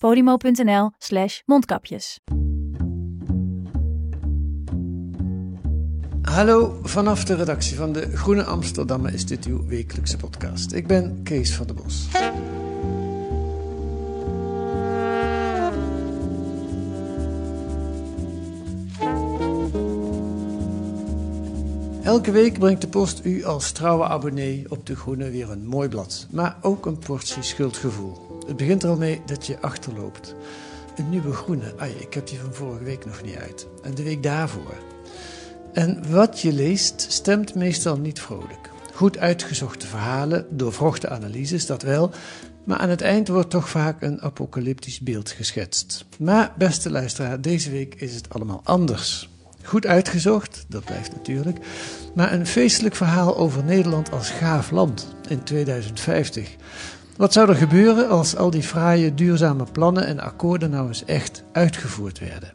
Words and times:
podimo.nl 0.00 0.90
slash 0.98 1.40
mondkapjes. 1.44 2.20
Hallo, 6.22 6.78
vanaf 6.82 7.24
de 7.24 7.34
redactie 7.34 7.76
van 7.76 7.92
de 7.92 8.16
Groene 8.16 8.44
Amsterdammer 8.44 9.14
is 9.14 9.26
dit 9.26 9.44
uw 9.44 9.66
wekelijkse 9.66 10.16
podcast. 10.16 10.72
Ik 10.72 10.86
ben 10.86 11.22
Kees 11.22 11.54
van 11.54 11.66
der 11.66 11.74
Bos. 11.74 12.08
Elke 22.02 22.30
week 22.30 22.58
brengt 22.58 22.80
de 22.80 22.88
post 22.88 23.24
u 23.24 23.44
als 23.44 23.72
trouwe 23.72 24.04
abonnee 24.04 24.64
op 24.68 24.86
de 24.86 24.96
Groene 24.96 25.30
weer 25.30 25.50
een 25.50 25.66
mooi 25.66 25.88
blad, 25.88 26.26
maar 26.30 26.56
ook 26.62 26.86
een 26.86 26.98
portie 26.98 27.42
schuldgevoel. 27.42 28.29
Het 28.50 28.58
begint 28.58 28.82
er 28.82 28.88
al 28.88 28.96
mee 28.96 29.22
dat 29.26 29.46
je 29.46 29.60
achterloopt. 29.60 30.34
Een 30.96 31.08
nieuwe 31.08 31.32
Groene, 31.32 31.74
ai, 31.76 31.92
ik 31.98 32.14
heb 32.14 32.26
die 32.26 32.38
van 32.38 32.54
vorige 32.54 32.84
week 32.84 33.04
nog 33.04 33.22
niet 33.22 33.36
uit. 33.36 33.66
En 33.82 33.94
de 33.94 34.02
week 34.02 34.22
daarvoor. 34.22 34.74
En 35.72 36.10
wat 36.10 36.40
je 36.40 36.52
leest 36.52 37.06
stemt 37.08 37.54
meestal 37.54 37.96
niet 37.96 38.20
vrolijk. 38.20 38.70
Goed 38.94 39.18
uitgezochte 39.18 39.86
verhalen, 39.86 40.46
doorvrochte 40.50 41.08
analyses, 41.08 41.66
dat 41.66 41.82
wel, 41.82 42.10
maar 42.64 42.78
aan 42.78 42.88
het 42.88 43.00
eind 43.00 43.28
wordt 43.28 43.50
toch 43.50 43.68
vaak 43.68 44.02
een 44.02 44.22
apocalyptisch 44.22 45.00
beeld 45.00 45.30
geschetst. 45.30 46.04
Maar, 46.18 46.52
beste 46.58 46.90
luisteraar, 46.90 47.40
deze 47.40 47.70
week 47.70 47.94
is 47.94 48.14
het 48.14 48.34
allemaal 48.34 48.60
anders. 48.64 49.28
Goed 49.62 49.86
uitgezocht, 49.86 50.64
dat 50.68 50.84
blijft 50.84 51.12
natuurlijk, 51.12 51.58
maar 52.14 52.32
een 52.32 52.46
feestelijk 52.46 52.94
verhaal 52.94 53.36
over 53.36 53.64
Nederland 53.64 54.12
als 54.12 54.30
gaaf 54.30 54.70
land 54.70 55.14
in 55.28 55.42
2050. 55.42 56.56
Wat 57.20 57.32
zou 57.32 57.48
er 57.48 57.54
gebeuren 57.56 58.08
als 58.08 58.36
al 58.36 58.50
die 58.50 58.62
fraaie, 58.62 59.14
duurzame 59.14 59.64
plannen 59.72 60.06
en 60.06 60.20
akkoorden 60.20 60.70
nou 60.70 60.88
eens 60.88 61.04
echt 61.04 61.42
uitgevoerd 61.52 62.18
werden? 62.18 62.52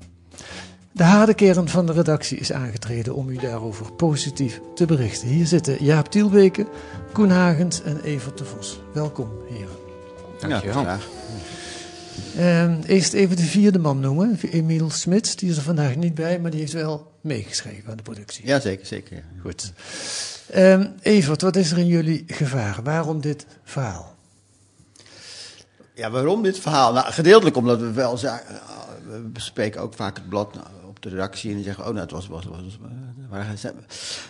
De 0.91 1.03
harde 1.03 1.33
kern 1.33 1.69
van 1.69 1.85
de 1.85 1.94
redactie 1.94 2.38
is 2.38 2.52
aangetreden 2.52 3.16
om 3.16 3.30
u 3.30 3.35
daarover 3.38 3.91
positief 3.91 4.61
te 4.75 4.85
berichten. 4.85 5.27
Hier 5.27 5.45
zitten 5.45 5.83
Jaap 5.83 6.07
Tielbeke, 6.11 6.67
Koen 7.11 7.30
Hagens 7.30 7.81
en 7.84 8.01
Evert 8.03 8.38
de 8.38 8.45
Vos. 8.45 8.79
Welkom, 8.94 9.29
heren. 9.50 9.75
Dankjewel. 10.39 10.81
Ja, 10.81 10.97
Ehm, 12.38 12.81
eerst 12.85 13.13
even 13.13 13.35
de 13.35 13.44
vierde 13.44 13.79
man 13.79 14.00
noemen, 14.00 14.39
Emiel 14.51 14.89
Smits. 14.89 15.35
Die 15.35 15.50
is 15.50 15.57
er 15.57 15.63
vandaag 15.63 15.95
niet 15.95 16.16
bij, 16.16 16.39
maar 16.39 16.51
die 16.51 16.59
heeft 16.59 16.73
wel 16.73 17.12
meegeschreven 17.22 17.89
aan 17.89 17.97
de 17.97 18.03
productie. 18.03 18.47
ja, 18.47 18.59
zeker, 18.59 18.85
zeker. 18.85 19.23
Goed. 19.41 19.73
Ehm, 20.51 20.88
Evert, 21.01 21.41
wat 21.41 21.56
is 21.56 21.72
er 21.72 21.78
in 21.78 21.88
jullie 21.88 22.23
gevaar? 22.28 22.79
Waarom 22.84 23.22
dit 23.22 23.45
verhaal? 23.63 24.14
Ja, 25.95 26.11
waarom 26.11 26.44
dit 26.44 26.59
verhaal? 26.59 26.94
Nou, 26.94 27.11
gedeeltelijk 27.11 27.56
omdat 27.57 27.79
we 27.79 27.91
wel 27.91 28.17
zagen, 28.17 28.61
we 29.07 29.19
bespreken 29.19 29.81
ook 29.81 29.94
vaak 29.94 30.16
het 30.16 30.29
blad 30.29 30.53
nou, 30.53 30.67
op 30.88 31.01
de 31.01 31.09
redactie 31.09 31.50
en 31.50 31.56
die 31.56 31.66
zeggen, 31.66 31.83
oh 31.83 31.89
nou, 31.89 32.01
het 32.01 32.11
was, 32.11 32.28
was, 32.28 32.45
was, 32.45 32.79
was, 33.29 33.66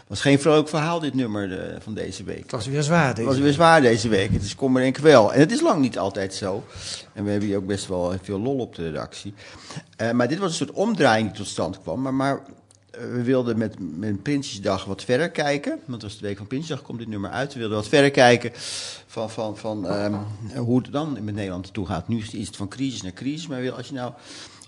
was 0.07 0.21
geen 0.21 0.39
vrolijk 0.39 0.69
verhaal 0.69 0.99
dit 0.99 1.13
nummer 1.13 1.59
eh, 1.59 1.75
van 1.79 1.93
deze 1.93 2.23
week. 2.23 2.41
Het 2.41 2.51
was 2.51 2.67
weer 2.67 2.83
zwaar 2.83 3.07
Het 3.07 3.15
deze 3.15 3.27
was 3.27 3.37
weer 3.37 3.53
zwaar 3.53 3.81
deze 3.81 4.09
week. 4.09 4.31
Het 4.31 4.43
is 4.43 4.55
kommer 4.55 4.83
en 4.83 4.91
kwel. 4.91 5.33
En 5.33 5.39
het 5.39 5.51
is 5.51 5.61
lang 5.61 5.81
niet 5.81 5.97
altijd 5.97 6.33
zo. 6.33 6.63
En 7.13 7.23
we 7.23 7.29
hebben 7.29 7.47
hier 7.47 7.57
ook 7.57 7.65
best 7.65 7.87
wel 7.87 8.13
veel 8.21 8.39
lol 8.39 8.57
op 8.57 8.75
de 8.75 8.83
redactie. 8.83 9.33
Eh, 9.95 10.11
maar 10.11 10.27
dit 10.27 10.37
was 10.37 10.49
een 10.49 10.55
soort 10.55 10.71
omdraaiing 10.71 11.27
die 11.27 11.37
tot 11.37 11.47
stand 11.47 11.81
kwam. 11.81 12.01
Maar, 12.01 12.13
maar 12.13 12.35
eh, 12.35 12.41
we 12.99 13.21
wilden 13.23 13.57
met, 13.57 13.75
met 13.97 14.23
Prinsjesdag 14.23 14.85
wat 14.85 15.03
verder 15.03 15.29
kijken. 15.31 15.79
Want 15.85 16.03
als 16.03 16.17
de 16.17 16.25
week 16.27 16.37
van 16.37 16.47
Prinsjesdag 16.47 16.81
komt 16.85 16.99
dit 16.99 17.07
nummer 17.07 17.29
uit. 17.29 17.53
We 17.53 17.59
wilden 17.59 17.77
wat 17.77 17.87
verder 17.87 18.11
kijken 18.11 18.51
van, 19.07 19.29
van, 19.29 19.57
van 19.57 19.87
ehm, 19.87 20.15
hoe 20.57 20.77
het 20.81 20.91
dan 20.91 21.17
met 21.23 21.35
Nederland 21.35 21.73
toe 21.73 21.85
gaat. 21.85 22.07
Nu 22.07 22.17
is 22.31 22.47
het 22.47 22.55
van 22.55 22.67
crisis 22.67 23.01
naar 23.01 23.13
crisis. 23.13 23.47
Maar 23.47 23.71
als 23.71 23.87
je 23.87 23.93
nou 23.93 24.09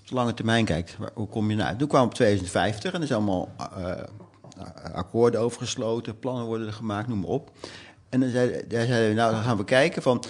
op 0.00 0.08
de 0.08 0.14
lange 0.14 0.34
termijn 0.34 0.64
kijkt, 0.64 0.96
waar- 0.98 1.10
hoe 1.14 1.28
kom 1.28 1.50
je 1.50 1.56
nou 1.56 1.68
uit? 1.68 1.78
Toen 1.78 1.88
kwam 1.88 2.04
op 2.04 2.14
2050 2.14 2.92
en 2.92 3.00
er 3.00 3.06
zijn 3.06 3.18
allemaal 3.18 3.48
eh, 3.58 4.02
akkoorden 4.92 5.40
over 5.40 5.60
gesloten. 5.60 6.18
Plannen 6.18 6.44
worden 6.44 6.72
gemaakt, 6.72 7.08
noem 7.08 7.18
maar 7.20 7.28
op. 7.28 7.50
En 8.08 8.20
dan 8.20 8.30
zeiden, 8.30 8.68
daar 8.68 8.86
zeiden 8.86 9.08
we, 9.08 9.14
nou 9.14 9.32
dan 9.32 9.42
gaan 9.42 9.56
we 9.56 9.64
kijken 9.64 10.02
van 10.02 10.24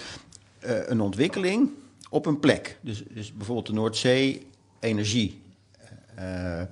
eh, 0.59 0.71
een 0.87 1.01
ontwikkeling 1.01 1.69
op 2.09 2.25
een 2.25 2.39
plek. 2.39 2.77
Dus, 2.81 3.03
dus 3.09 3.33
bijvoorbeeld 3.33 3.67
de 3.67 3.73
Noordzee, 3.73 4.47
energie. 4.79 5.41
Eh, 6.15 6.61
Ut- 6.61 6.67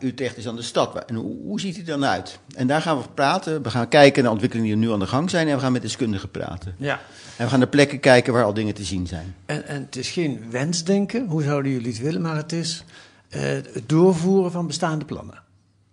Utrecht 0.00 0.36
is 0.36 0.48
aan 0.48 0.56
de 0.56 0.62
stad. 0.62 1.04
En 1.04 1.14
hoe, 1.14 1.36
hoe 1.44 1.60
ziet 1.60 1.74
die 1.74 1.84
dan 1.84 2.04
uit? 2.04 2.38
En 2.54 2.66
daar 2.66 2.80
gaan 2.82 2.98
we 2.98 3.04
praten. 3.14 3.62
We 3.62 3.70
gaan 3.70 3.88
kijken 3.88 4.22
naar 4.22 4.32
ontwikkelingen 4.32 4.70
die 4.70 4.86
nu 4.86 4.92
aan 4.92 4.98
de 4.98 5.06
gang 5.06 5.30
zijn. 5.30 5.48
En 5.48 5.54
we 5.54 5.60
gaan 5.60 5.72
met 5.72 5.82
deskundigen 5.82 6.30
praten. 6.30 6.74
Ja. 6.78 7.00
En 7.36 7.44
we 7.44 7.50
gaan 7.50 7.58
naar 7.58 7.68
plekken 7.68 8.00
kijken 8.00 8.32
waar 8.32 8.44
al 8.44 8.54
dingen 8.54 8.74
te 8.74 8.84
zien 8.84 9.06
zijn. 9.06 9.34
En, 9.46 9.66
en 9.66 9.82
het 9.82 9.96
is 9.96 10.10
geen 10.10 10.50
wensdenken, 10.50 11.26
hoe 11.26 11.42
zouden 11.42 11.72
jullie 11.72 11.88
het 11.92 12.00
willen, 12.00 12.20
maar 12.22 12.36
het 12.36 12.52
is 12.52 12.84
eh, 13.28 13.40
het 13.42 13.82
doorvoeren 13.86 14.52
van 14.52 14.66
bestaande 14.66 15.04
plannen. 15.04 15.40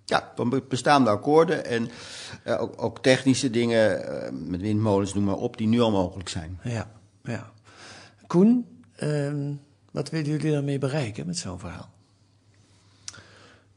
Ja, 0.05 0.31
van 0.35 0.49
be- 0.49 0.63
bestaande 0.69 1.09
akkoorden 1.09 1.65
en 1.65 1.89
eh, 2.43 2.61
ook, 2.61 2.81
ook 2.83 2.99
technische 3.01 3.49
dingen, 3.49 4.07
eh, 4.23 4.31
met 4.31 4.61
windmolens, 4.61 5.13
noem 5.13 5.23
maar 5.23 5.35
op, 5.35 5.57
die 5.57 5.67
nu 5.67 5.79
al 5.79 5.91
mogelijk 5.91 6.29
zijn. 6.29 6.59
Ja, 6.63 6.91
ja. 7.23 7.51
Koen, 8.27 8.65
ehm, 8.95 9.51
wat 9.91 10.09
willen 10.09 10.29
jullie 10.31 10.51
daarmee 10.51 10.77
bereiken 10.77 11.25
met 11.25 11.37
zo'n 11.37 11.59
verhaal? 11.59 11.89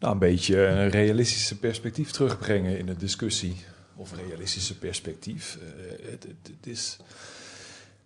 Nou, 0.02 0.14
een 0.14 0.20
beetje 0.20 0.66
een 0.66 0.88
realistische 0.88 1.58
perspectief 1.58 2.10
terugbrengen 2.10 2.78
in 2.78 2.86
de 2.86 2.96
discussie. 2.96 3.56
Of 3.96 4.14
realistische 4.28 4.78
perspectief. 4.78 5.58
Eh, 5.60 6.10
het, 6.10 6.66
is 6.66 6.96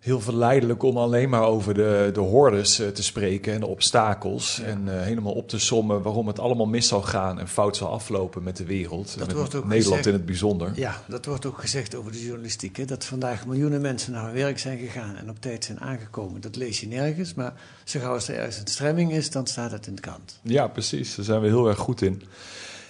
heel 0.07 0.21
verleidelijk 0.21 0.83
om 0.83 0.97
alleen 0.97 1.29
maar 1.29 1.43
over 1.43 1.73
de, 1.73 2.09
de 2.13 2.19
hordes 2.19 2.79
eh, 2.79 2.87
te 2.87 3.03
spreken 3.03 3.53
en 3.53 3.59
de 3.59 3.67
obstakels. 3.67 4.59
En 4.59 4.83
eh, 4.97 5.01
helemaal 5.01 5.33
op 5.33 5.49
te 5.49 5.59
sommen 5.59 6.01
waarom 6.01 6.27
het 6.27 6.39
allemaal 6.39 6.65
mis 6.65 6.87
zal 6.87 7.01
gaan 7.01 7.39
en 7.39 7.47
fout 7.47 7.77
zal 7.77 7.91
aflopen 7.91 8.43
met 8.43 8.57
de 8.57 8.65
wereld. 8.65 9.13
en 9.13 9.17
Dat 9.19 9.27
met 9.27 9.35
wordt 9.37 9.55
ook 9.55 9.63
Nederland 9.63 9.87
gezegd. 9.87 10.05
in 10.05 10.13
het 10.13 10.25
bijzonder. 10.25 10.71
Ja, 10.75 11.01
dat 11.07 11.25
wordt 11.25 11.45
ook 11.45 11.57
gezegd 11.59 11.95
over 11.95 12.11
de 12.11 12.23
journalistiek. 12.23 12.77
Hè? 12.77 12.85
Dat 12.85 13.05
vandaag 13.05 13.45
miljoenen 13.45 13.81
mensen 13.81 14.11
naar 14.11 14.25
hun 14.25 14.33
werk 14.33 14.59
zijn 14.59 14.77
gegaan 14.77 15.15
en 15.15 15.29
op 15.29 15.41
tijd 15.41 15.65
zijn 15.65 15.79
aangekomen. 15.79 16.41
Dat 16.41 16.55
lees 16.55 16.79
je 16.79 16.87
nergens, 16.87 17.33
maar 17.33 17.53
zo 17.83 17.99
gauw 17.99 18.13
als 18.13 18.27
er 18.27 18.35
juist 18.35 18.59
een 18.59 18.67
stremming 18.67 19.11
is, 19.13 19.31
dan 19.31 19.47
staat 19.47 19.71
het 19.71 19.87
in 19.87 19.95
de 19.95 20.01
krant. 20.01 20.39
Ja, 20.41 20.67
precies. 20.67 21.15
Daar 21.15 21.25
zijn 21.25 21.41
we 21.41 21.47
heel 21.47 21.67
erg 21.67 21.77
goed 21.77 22.01
in. 22.01 22.21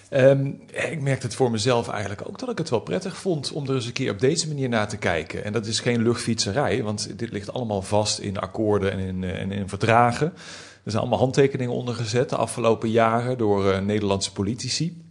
Ehm, 0.09 0.45
ik 0.89 1.01
merkte 1.01 1.25
het 1.25 1.35
voor 1.35 1.51
mezelf 1.51 1.89
eigenlijk 1.89 2.27
ook 2.27 2.39
dat 2.39 2.49
ik 2.49 2.57
het 2.57 2.69
wel 2.69 2.79
prettig 2.79 3.17
vond 3.17 3.51
om 3.51 3.67
er 3.67 3.75
eens 3.75 3.85
een 3.85 3.93
keer 3.93 4.11
op 4.11 4.19
deze 4.19 4.47
manier 4.47 4.69
naar 4.69 4.87
te 4.87 4.97
kijken. 4.97 5.43
En 5.43 5.53
dat 5.53 5.65
is 5.65 5.79
geen 5.79 6.01
luchtfietserij, 6.01 6.83
want 6.83 7.19
dit 7.19 7.31
ligt 7.31 7.53
allemaal 7.53 7.81
vast 7.81 8.19
in 8.19 8.37
akkoorden 8.37 8.91
en 8.91 8.99
in, 8.99 9.23
eh, 9.23 9.41
en 9.41 9.51
in 9.51 9.69
verdragen. 9.69 10.27
Er 10.83 10.91
zijn 10.91 11.01
allemaal 11.01 11.19
handtekeningen 11.19 11.73
onder 11.73 11.95
gezet 11.95 12.29
de 12.29 12.35
afgelopen 12.35 12.89
jaren 12.89 13.37
door 13.37 13.71
eh, 13.71 13.79
Nederlandse 13.79 14.31
politici. 14.31 15.05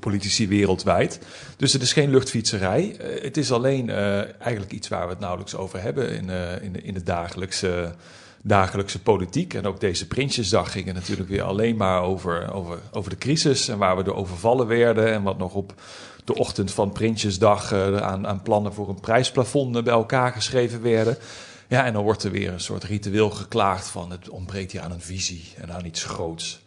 Politici 0.00 0.48
wereldwijd. 0.48 1.20
Dus 1.56 1.72
het 1.72 1.82
is 1.82 1.92
geen 1.92 2.10
luchtfietserij. 2.10 2.96
Eh, 2.96 3.22
het 3.22 3.36
is 3.36 3.52
alleen 3.52 3.90
eigenlijk 4.38 4.72
iets 4.72 4.88
waar 4.88 5.04
we 5.04 5.10
het 5.10 5.20
nauwelijks 5.20 5.56
over 5.56 5.82
hebben 5.82 6.10
in, 6.10 6.30
in, 6.62 6.84
in 6.84 6.94
de 6.94 7.02
dagelijkse 7.02 7.94
dagelijkse 8.42 9.02
politiek. 9.02 9.54
En 9.54 9.66
ook 9.66 9.80
deze 9.80 10.06
Prinsjesdag 10.06 10.72
ging 10.72 10.86
het 10.86 10.94
natuurlijk 10.94 11.28
weer 11.28 11.42
alleen 11.42 11.76
maar 11.76 12.02
over, 12.02 12.52
over, 12.52 12.78
over 12.92 13.10
de 13.10 13.18
crisis 13.18 13.68
en 13.68 13.78
waar 13.78 13.96
we 13.96 14.02
door 14.02 14.14
overvallen 14.14 14.66
werden. 14.66 15.12
En 15.12 15.22
wat 15.22 15.38
nog 15.38 15.54
op 15.54 15.74
de 16.24 16.34
ochtend 16.34 16.72
van 16.72 16.92
Prinsjesdag 16.92 17.72
eh, 17.72 17.96
aan, 17.96 18.26
aan 18.26 18.42
plannen 18.42 18.74
voor 18.74 18.88
een 18.88 19.00
prijsplafond 19.00 19.84
bij 19.84 19.92
elkaar 19.92 20.32
geschreven 20.32 20.82
werden. 20.82 21.16
Ja, 21.68 21.84
en 21.84 21.92
dan 21.92 22.02
wordt 22.02 22.22
er 22.22 22.30
weer 22.30 22.52
een 22.52 22.60
soort 22.60 22.84
ritueel 22.84 23.30
geklaagd 23.30 23.88
van 23.88 24.10
het 24.10 24.28
ontbreekt 24.28 24.72
hier 24.72 24.80
aan 24.80 24.92
een 24.92 25.00
visie 25.00 25.44
en 25.56 25.72
aan 25.72 25.84
iets 25.84 26.04
groots. 26.04 26.60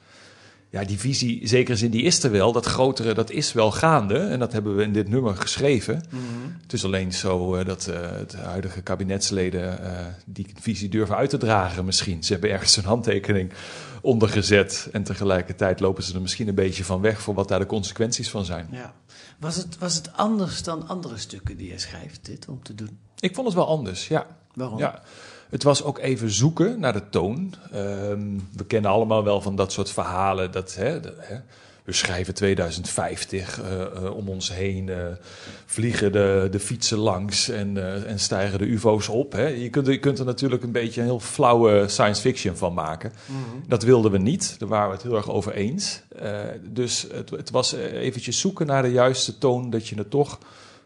Ja, 0.73 0.83
die 0.83 0.99
visie, 0.99 1.47
zeker 1.47 1.77
zin, 1.77 1.91
die 1.91 2.01
is 2.03 2.23
er 2.23 2.31
wel. 2.31 2.51
Dat 2.51 2.65
grotere, 2.65 3.13
dat 3.13 3.29
is 3.31 3.53
wel 3.53 3.71
gaande. 3.71 4.17
En 4.17 4.39
dat 4.39 4.53
hebben 4.53 4.75
we 4.75 4.83
in 4.83 4.93
dit 4.93 5.09
nummer 5.09 5.35
geschreven. 5.35 6.03
Het 6.61 6.73
is 6.73 6.85
alleen 6.85 7.13
zo 7.13 7.57
uh, 7.57 7.65
dat 7.65 7.87
uh, 7.89 7.95
de 8.27 8.37
huidige 8.37 8.81
kabinetsleden 8.81 9.79
uh, 9.81 9.99
die 10.25 10.47
visie 10.61 10.89
durven 10.89 11.15
uit 11.15 11.29
te 11.29 11.37
dragen 11.37 11.85
misschien. 11.85 12.23
Ze 12.23 12.31
hebben 12.31 12.51
ergens 12.51 12.77
een 12.77 12.83
handtekening 12.83 13.51
ondergezet. 14.01 14.89
En 14.91 15.03
tegelijkertijd 15.03 15.79
lopen 15.79 16.03
ze 16.03 16.13
er 16.13 16.21
misschien 16.21 16.47
een 16.47 16.55
beetje 16.55 16.83
van 16.83 17.01
weg 17.01 17.21
voor 17.21 17.33
wat 17.33 17.47
daar 17.47 17.59
de 17.59 17.65
consequenties 17.65 18.29
van 18.29 18.45
zijn. 18.45 18.67
Ja. 18.71 18.93
Was, 19.39 19.55
het, 19.55 19.77
was 19.77 19.95
het 19.95 20.13
anders 20.13 20.63
dan 20.63 20.87
andere 20.87 21.17
stukken 21.17 21.57
die 21.57 21.69
je 21.69 21.79
schrijft, 21.79 22.25
dit, 22.25 22.47
om 22.47 22.63
te 22.63 22.75
doen? 22.75 22.99
Ik 23.19 23.35
vond 23.35 23.47
het 23.47 23.55
wel 23.55 23.67
anders, 23.67 24.07
ja. 24.07 24.27
Waarom? 24.53 24.77
Ja. 24.77 25.01
Het 25.53 25.63
was 25.63 25.83
ook 25.83 25.99
even 25.99 26.31
zoeken 26.31 26.79
naar 26.79 26.93
de 26.93 27.09
toon. 27.09 27.53
Um, 27.75 28.47
we 28.55 28.65
kennen 28.65 28.91
allemaal 28.91 29.23
wel 29.23 29.41
van 29.41 29.55
dat 29.55 29.71
soort 29.71 29.91
verhalen. 29.91 30.51
Dat, 30.51 30.75
hè, 30.75 30.99
de, 30.99 31.13
hè, 31.17 31.35
we 31.83 31.91
schrijven 31.91 32.33
2050 32.33 33.61
uh, 33.61 33.71
uh, 33.71 34.15
om 34.15 34.29
ons 34.29 34.53
heen. 34.53 34.87
Uh, 34.87 34.97
vliegen 35.65 36.11
de, 36.11 36.47
de 36.51 36.59
fietsen 36.59 36.97
langs 36.97 37.49
en, 37.49 37.75
uh, 37.75 38.09
en 38.09 38.19
stijgen 38.19 38.59
de 38.59 38.65
UFO's 38.65 39.09
op. 39.09 39.31
Hè. 39.31 39.47
Je, 39.47 39.69
kunt, 39.69 39.87
je 39.87 39.99
kunt 39.99 40.19
er 40.19 40.25
natuurlijk 40.25 40.63
een 40.63 40.71
beetje 40.71 41.01
een 41.01 41.07
heel 41.07 41.19
flauwe 41.19 41.87
science 41.87 42.21
fiction 42.21 42.57
van 42.57 42.73
maken. 42.73 43.13
Mm 43.25 43.35
-hmm. 43.35 43.63
Dat 43.67 43.83
wilden 43.83 44.11
we 44.11 44.17
niet. 44.17 44.55
Daar 44.59 44.69
waren 44.69 44.87
we 44.87 44.93
het 44.93 45.03
heel 45.03 45.15
erg 45.15 45.29
over 45.29 45.53
eens. 45.53 46.01
Dus 46.61 47.07
het, 47.11 47.29
het 47.29 47.49
was 47.49 47.73
eventjes 47.73 48.39
zoeken 48.39 48.65
naar 48.65 48.81
de 48.81 48.91
juiste 48.91 49.37
toon. 49.37 49.69
Dat 49.69 49.87
je 49.87 49.95
er 49.95 50.07
toch 50.07 50.39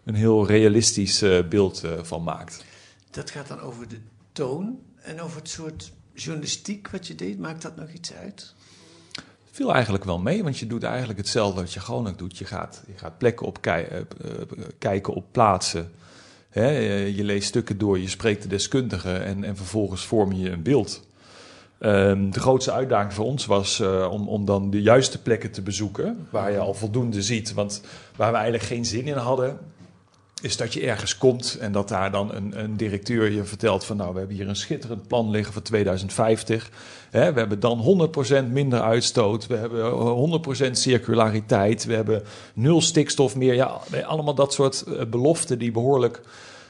een 0.04 0.16
heel 0.16 0.48
realistisch 0.48 1.24
beeld 1.50 1.84
van 2.02 2.24
maakt. 2.24 2.66
Dat 3.12 3.30
gaat 3.30 3.48
dan 3.48 3.60
over 3.60 3.88
de 3.88 3.98
en 5.02 5.22
over 5.22 5.38
het 5.38 5.50
soort 5.50 5.92
journalistiek 6.14 6.90
wat 6.90 7.08
je 7.08 7.16
deed. 7.16 7.40
Maakt 7.40 7.62
dat 7.62 7.76
nog 7.76 7.90
iets 7.92 8.14
uit? 8.14 8.56
viel 9.58 9.74
eigenlijk 9.74 10.04
wel 10.04 10.20
mee, 10.20 10.44
want 10.44 10.58
je 10.58 10.68
doet 10.68 10.84
eigenlijk 10.84 11.20
hetzelfde 11.20 11.62
wat 11.62 11.74
je 11.74 11.80
gewoon 11.80 12.08
ook 12.08 12.18
doet. 12.18 12.38
Je 12.38 12.46
gaat, 12.46 12.84
je 12.88 12.98
gaat 12.98 13.18
plekken 13.18 13.46
op 13.46 13.62
kij, 13.62 13.90
uh, 13.92 14.32
kijken 14.78 15.14
op 15.14 15.26
plaatsen. 15.32 15.92
Hè? 16.50 16.70
Je 17.06 17.24
leest 17.24 17.48
stukken 17.48 17.78
door, 17.78 18.00
je 18.00 18.10
spreekt 18.10 18.42
de 18.42 18.48
deskundigen 18.48 19.24
en, 19.24 19.44
en 19.44 19.56
vervolgens 19.56 20.06
vorm 20.06 20.32
je 20.32 20.50
een 20.50 20.62
beeld. 20.62 21.06
Um, 21.80 22.32
de 22.32 22.40
grootste 22.40 22.72
uitdaging 22.72 23.14
voor 23.14 23.26
ons 23.26 23.46
was 23.46 23.80
om, 24.10 24.28
om 24.28 24.46
dan 24.46 24.70
de 24.70 24.82
juiste 24.82 25.22
plekken 25.22 25.52
te 25.52 25.62
bezoeken, 25.62 26.28
waar 26.30 26.52
je 26.52 26.60
al 26.60 26.74
voldoende 26.74 27.22
ziet. 27.22 27.54
Want 27.54 27.82
waar 28.16 28.32
we 28.32 28.38
eigenlijk 28.38 28.68
geen 28.68 28.86
zin 28.86 29.08
in 29.08 29.18
hadden, 29.18 29.60
is 30.42 30.58
dat 30.58 30.74
je 30.74 30.82
ergens 30.82 31.18
komt 31.18 31.58
en 31.60 31.72
dat 31.72 31.88
daar 31.88 32.12
dan 32.12 32.34
een, 32.34 32.64
een, 32.64 32.78
directeur 32.78 33.32
je 33.32 33.44
vertelt 33.44 33.86
van 33.86 33.98
nou, 33.98 34.14
we 34.14 34.18
hebben 34.18 34.36
hier 34.36 34.48
een 34.48 34.56
schitterend 34.56 35.08
plan 35.08 35.30
liggen 35.30 35.54
voor 35.54 35.62
2050. 35.62 36.70
Hè, 37.10 37.34
we 37.34 37.40
hebben 37.40 37.60
dan 37.60 38.10
100% 38.48 38.52
minder 38.52 38.82
uitstoot, 38.82 39.48
we 39.48 39.56
hebben 39.56 40.42
100% 40.68 40.72
circulariteit, 40.72 41.86
we 41.86 41.94
hebben 41.94 42.24
nul 42.54 42.82
stikstof 42.82 43.36
meer. 43.36 43.54
Ja, 43.54 43.80
allemaal 44.06 44.36
dat 44.36 44.54
soort 44.54 44.84
uh, 44.88 45.02
beloften 45.06 45.60
die 45.60 45.72
behoorlijk 45.72 46.22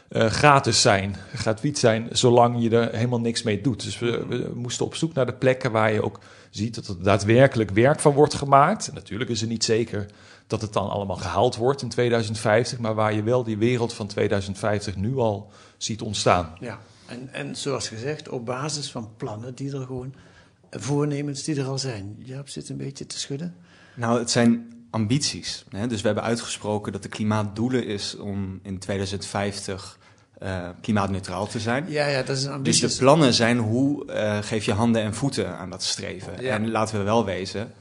uh, 0.10 0.26
gratis 0.26 0.82
zijn, 0.82 1.16
gratuit 1.36 1.78
zijn, 1.78 2.08
zolang 2.12 2.62
je 2.64 2.70
er 2.70 2.96
helemaal 2.96 3.20
niks 3.20 3.44
mee 3.44 3.62
doet. 3.62 3.84
Dus 3.84 4.00
we, 4.00 4.26
we 4.28 4.52
moesten 4.56 4.86
op 4.86 4.96
zoek 4.96 5.14
naar 5.14 5.26
de 5.26 5.34
plekken 5.34 5.72
waar 5.72 5.94
je 5.94 6.04
ook 6.04 6.20
ziet 6.50 6.76
dat 6.76 6.88
er 6.88 7.04
daadwerkelijk 7.04 7.72
werk 7.72 8.00
van 8.00 8.14
wordt 8.14 8.34
gemaakt. 8.34 8.92
Natuurlijk 8.94 9.30
is 9.30 9.42
het 9.42 9.50
niet 9.50 9.64
zeker 9.64 10.06
dat 10.48 10.62
het 10.62 10.74
dan 10.74 10.90
allemaal 10.90 11.16
gehaald 11.16 11.56
wordt 11.56 11.82
in 11.82 11.90
2050, 11.90 12.80
maar 12.80 12.96
waar 12.96 13.14
je 13.14 13.24
wel 13.24 13.44
die 13.44 13.58
wereld 13.58 13.94
van 13.94 14.08
2050 14.08 14.96
nu 14.96 15.18
al 15.18 15.52
ziet 15.78 16.02
ontstaan. 16.02 16.58
Ja, 16.60 16.80
en, 17.06 17.30
en 17.32 17.56
zoals 17.56 17.88
gezegd, 17.88 18.30
op 18.30 18.46
basis 18.46 18.92
van 18.92 19.10
plannen 19.18 19.56
die 19.56 19.74
er 19.74 19.86
gewoon, 19.86 20.14
voornemens 20.72 21.44
die 21.44 21.60
er 21.60 21.68
al 21.68 21.78
zijn. 21.78 22.16
Jaap 22.20 22.50
zit 22.50 22.70
een 22.70 22.78
beetje 22.78 23.06
te 23.06 23.20
schudden. 23.20 23.56
Nou, 23.96 24.20
het 24.20 24.32
zijn 24.32 24.78
ambities. 24.90 25.66
Hè? 25.70 25.88
Dus 25.88 26.02
we 26.02 26.06
hebben 26.06 26.26
uitgesproken 26.26 26.92
dat 26.92 27.04
de 27.04 27.10
klimaatdoelen 27.10 27.86
is 27.86 28.18
om 28.18 28.60
in 28.64 28.80
2050 28.80 29.98
uh, 30.44 30.70
klimaatneutraal 30.82 31.48
te 31.48 31.60
zijn. 31.60 31.86
Ja, 31.88 32.08
ja, 32.08 32.24
dat 32.24 32.38
is 32.38 32.44
een 32.44 32.52
ambitie. 32.52 32.82
Dus 32.82 32.94
de 32.94 33.00
plannen 33.00 33.34
zijn 33.34 33.58
hoe 33.58 34.06
uh, 34.06 34.38
geef 34.42 34.66
je 34.66 34.74
handen 34.74 35.02
en 35.02 35.14
voeten 35.14 35.58
aan 35.58 35.70
dat 35.70 35.84
streven. 35.84 36.44
Ja. 36.44 36.54
En 36.54 36.72
laten 36.72 36.98
we 36.98 37.04
wel 37.04 37.26
wezen, 37.26 37.72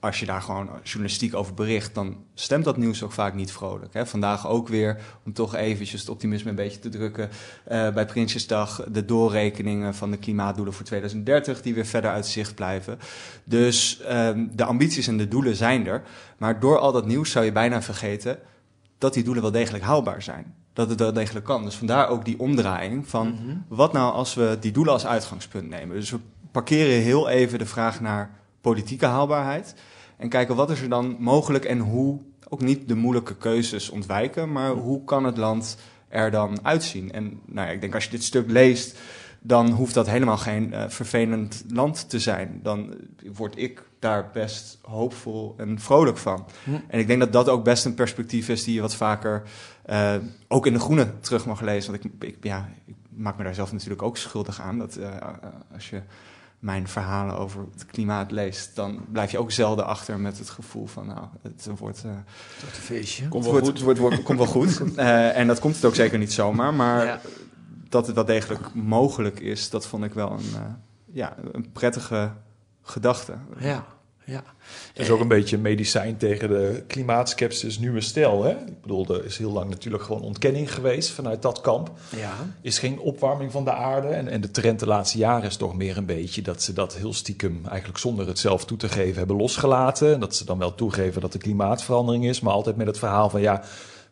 als 0.00 0.20
je 0.20 0.26
daar 0.26 0.42
gewoon 0.42 0.68
journalistiek 0.82 1.34
over 1.34 1.54
bericht, 1.54 1.94
dan 1.94 2.16
stemt 2.34 2.64
dat 2.64 2.76
nieuws 2.76 3.02
ook 3.02 3.12
vaak 3.12 3.34
niet 3.34 3.52
vrolijk. 3.52 3.94
Hè? 3.94 4.06
Vandaag 4.06 4.48
ook 4.48 4.68
weer, 4.68 5.00
om 5.24 5.32
toch 5.32 5.54
eventjes 5.54 6.00
het 6.00 6.10
optimisme 6.10 6.50
een 6.50 6.56
beetje 6.56 6.78
te 6.78 6.88
drukken, 6.88 7.28
uh, 7.28 7.92
bij 7.92 8.06
Prinsjesdag 8.06 8.84
de 8.90 9.04
doorrekeningen 9.04 9.94
van 9.94 10.10
de 10.10 10.16
klimaatdoelen 10.16 10.74
voor 10.74 10.84
2030, 10.84 11.62
die 11.62 11.74
weer 11.74 11.86
verder 11.86 12.10
uit 12.10 12.26
zicht 12.26 12.54
blijven. 12.54 12.98
Dus 13.44 14.00
um, 14.10 14.56
de 14.56 14.64
ambities 14.64 15.06
en 15.06 15.16
de 15.16 15.28
doelen 15.28 15.56
zijn 15.56 15.86
er. 15.86 16.02
Maar 16.38 16.60
door 16.60 16.78
al 16.78 16.92
dat 16.92 17.06
nieuws 17.06 17.30
zou 17.30 17.44
je 17.44 17.52
bijna 17.52 17.82
vergeten 17.82 18.38
dat 18.98 19.14
die 19.14 19.24
doelen 19.24 19.42
wel 19.42 19.52
degelijk 19.52 19.84
haalbaar 19.84 20.22
zijn. 20.22 20.54
Dat 20.72 20.88
het 20.88 20.98
wel 20.98 21.12
degelijk 21.12 21.44
kan. 21.44 21.64
Dus 21.64 21.74
vandaar 21.74 22.08
ook 22.08 22.24
die 22.24 22.38
omdraaiing 22.38 23.08
van 23.08 23.28
mm 23.28 23.36
-hmm. 23.36 23.64
wat 23.68 23.92
nou 23.92 24.12
als 24.12 24.34
we 24.34 24.56
die 24.60 24.72
doelen 24.72 24.92
als 24.92 25.06
uitgangspunt 25.06 25.68
nemen. 25.68 25.96
Dus 25.96 26.10
we 26.10 26.18
parkeren 26.50 27.02
heel 27.02 27.28
even 27.28 27.58
de 27.58 27.66
vraag 27.66 28.00
naar 28.00 28.39
politieke 28.60 29.06
haalbaarheid. 29.06 29.74
En 30.16 30.28
kijken 30.28 30.56
wat 30.56 30.70
is 30.70 30.80
er 30.80 30.88
dan 30.88 31.16
mogelijk 31.18 31.64
en 31.64 31.78
hoe, 31.78 32.20
ook 32.48 32.60
niet 32.60 32.88
de 32.88 32.94
moeilijke 32.94 33.36
keuzes 33.36 33.90
ontwijken, 33.90 34.52
maar 34.52 34.70
hoe 34.70 35.04
kan 35.04 35.24
het 35.24 35.36
land 35.36 35.76
er 36.08 36.30
dan 36.30 36.58
uitzien? 36.62 37.12
En 37.12 37.40
nou 37.46 37.66
ja, 37.66 37.72
ik 37.72 37.80
denk 37.80 37.94
als 37.94 38.04
je 38.04 38.10
dit 38.10 38.24
stuk 38.24 38.50
leest, 38.50 38.98
dan 39.40 39.70
hoeft 39.70 39.94
dat 39.94 40.06
helemaal 40.06 40.36
geen 40.36 40.72
uh, 40.72 40.84
vervelend 40.88 41.64
land 41.68 42.10
te 42.10 42.18
zijn. 42.18 42.60
Dan 42.62 42.94
word 43.34 43.58
ik 43.58 43.82
daar 43.98 44.30
best 44.32 44.78
hoopvol 44.82 45.54
en 45.56 45.80
vrolijk 45.80 46.16
van. 46.16 46.46
Hm. 46.64 46.70
En 46.88 46.98
ik 46.98 47.06
denk 47.06 47.20
dat 47.20 47.32
dat 47.32 47.48
ook 47.48 47.64
best 47.64 47.84
een 47.84 47.94
perspectief 47.94 48.48
is 48.48 48.64
die 48.64 48.74
je 48.74 48.80
wat 48.80 48.94
vaker 48.94 49.42
uh, 49.90 50.14
ook 50.48 50.66
in 50.66 50.72
de 50.72 50.78
groene 50.78 51.20
terug 51.20 51.46
mag 51.46 51.60
lezen. 51.60 51.92
Want 51.92 52.04
ik, 52.04 52.12
ik, 52.28 52.36
ja, 52.40 52.68
ik 52.84 52.94
maak 53.08 53.36
me 53.36 53.44
daar 53.44 53.54
zelf 53.54 53.72
natuurlijk 53.72 54.02
ook 54.02 54.16
schuldig 54.16 54.60
aan. 54.60 54.78
Dat 54.78 54.96
uh, 54.98 55.06
als 55.74 55.90
je 55.90 56.02
mijn 56.60 56.88
verhalen 56.88 57.38
over 57.38 57.66
het 57.72 57.86
klimaat 57.86 58.30
leest, 58.30 58.76
dan 58.76 59.04
blijf 59.12 59.30
je 59.30 59.38
ook 59.38 59.50
zelden 59.50 59.86
achter 59.86 60.20
met 60.20 60.38
het 60.38 60.50
gevoel 60.50 60.86
van, 60.86 61.06
nou, 61.06 61.26
het 61.42 61.68
wordt. 61.78 62.02
Uh, 62.06 62.12
Tot 62.58 62.76
een 62.76 62.82
feestje. 62.82 63.28
Komt 63.28 63.44
wel, 63.44 63.52
goed. 63.52 63.82
Wordt, 63.82 63.98
wordt, 63.98 64.22
komt 64.22 64.38
wel 64.38 64.46
goed. 64.46 64.80
Uh, 64.96 65.36
en 65.40 65.46
dat 65.46 65.58
komt 65.58 65.74
het 65.74 65.84
ook 65.84 65.94
zeker 65.94 66.18
niet 66.18 66.32
zomaar, 66.32 66.74
maar 66.74 67.04
ja. 67.04 67.20
dat 67.88 68.06
het 68.06 68.14
wel 68.14 68.24
degelijk 68.24 68.74
mogelijk 68.74 69.40
is, 69.40 69.70
dat 69.70 69.86
vond 69.86 70.04
ik 70.04 70.14
wel 70.14 70.30
een, 70.30 70.50
uh, 70.54 70.60
ja, 71.12 71.36
een 71.52 71.72
prettige 71.72 72.32
gedachte. 72.82 73.34
Ja. 73.58 73.86
Ja. 74.30 74.42
Het 74.92 74.98
is 74.98 75.10
ook 75.10 75.20
een 75.20 75.28
beetje 75.28 75.56
een 75.56 75.62
medicijn 75.62 76.16
tegen 76.16 76.48
de 76.48 76.82
klimaatskepsis 76.86 77.78
nieuwe 77.78 78.00
stijl. 78.00 78.44
Hè? 78.44 78.50
Ik 78.50 78.80
bedoel, 78.80 79.06
er 79.08 79.24
is 79.24 79.38
heel 79.38 79.50
lang 79.50 79.70
natuurlijk 79.70 80.02
gewoon 80.02 80.22
ontkenning 80.22 80.74
geweest 80.74 81.10
vanuit 81.10 81.42
dat 81.42 81.60
kamp. 81.60 81.90
Ja. 82.16 82.32
Is 82.62 82.78
geen 82.78 82.98
opwarming 82.98 83.52
van 83.52 83.64
de 83.64 83.72
aarde. 83.72 84.08
En, 84.08 84.28
en 84.28 84.40
de 84.40 84.50
trend 84.50 84.80
de 84.80 84.86
laatste 84.86 85.18
jaren 85.18 85.48
is 85.48 85.56
toch 85.56 85.76
meer 85.76 85.96
een 85.96 86.06
beetje 86.06 86.42
dat 86.42 86.62
ze 86.62 86.72
dat 86.72 86.96
heel 86.96 87.12
stiekem, 87.12 87.60
eigenlijk 87.68 87.98
zonder 87.98 88.26
het 88.26 88.38
zelf 88.38 88.64
toe 88.64 88.78
te 88.78 88.88
geven, 88.88 89.18
hebben 89.18 89.36
losgelaten. 89.36 90.14
En 90.14 90.20
dat 90.20 90.36
ze 90.36 90.44
dan 90.44 90.58
wel 90.58 90.74
toegeven 90.74 91.20
dat 91.20 91.34
er 91.34 91.40
klimaatverandering 91.40 92.26
is, 92.26 92.40
maar 92.40 92.52
altijd 92.52 92.76
met 92.76 92.86
het 92.86 92.98
verhaal 92.98 93.30
van 93.30 93.40
ja 93.40 93.62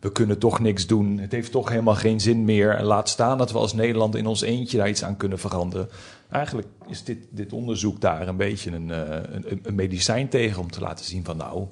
we 0.01 0.13
kunnen 0.13 0.39
toch 0.39 0.61
niks 0.61 0.87
doen. 0.87 1.19
Het 1.19 1.33
heeft 1.33 1.53
toch 1.53 1.69
helemaal 1.69 1.95
geen 1.95 2.21
zin 2.21 2.45
meer. 2.45 2.75
En 2.75 2.85
laat 2.85 3.09
staan 3.09 3.39
dat 3.39 3.53
we 3.53 3.59
als 3.59 3.73
Nederland 3.73 4.17
in 4.17 4.27
ons 4.27 4.41
eentje 4.41 4.77
daar 4.77 4.89
iets 4.89 5.05
aan 5.05 5.17
kunnen 5.17 5.39
veranderen. 5.39 5.89
Eigenlijk 6.31 6.69
is 6.87 7.05
dit, 7.05 7.19
dit 7.31 7.53
onderzoek 7.53 8.01
daar 8.01 8.29
een 8.29 8.37
beetje 8.37 8.71
een, 8.71 8.89
een, 8.89 9.61
een 9.63 9.75
medicijn 9.75 10.29
tegen 10.29 10.63
om 10.63 10.71
te 10.71 10.81
laten 10.81 11.05
zien 11.05 11.25
van 11.25 11.37
nou. 11.37 11.67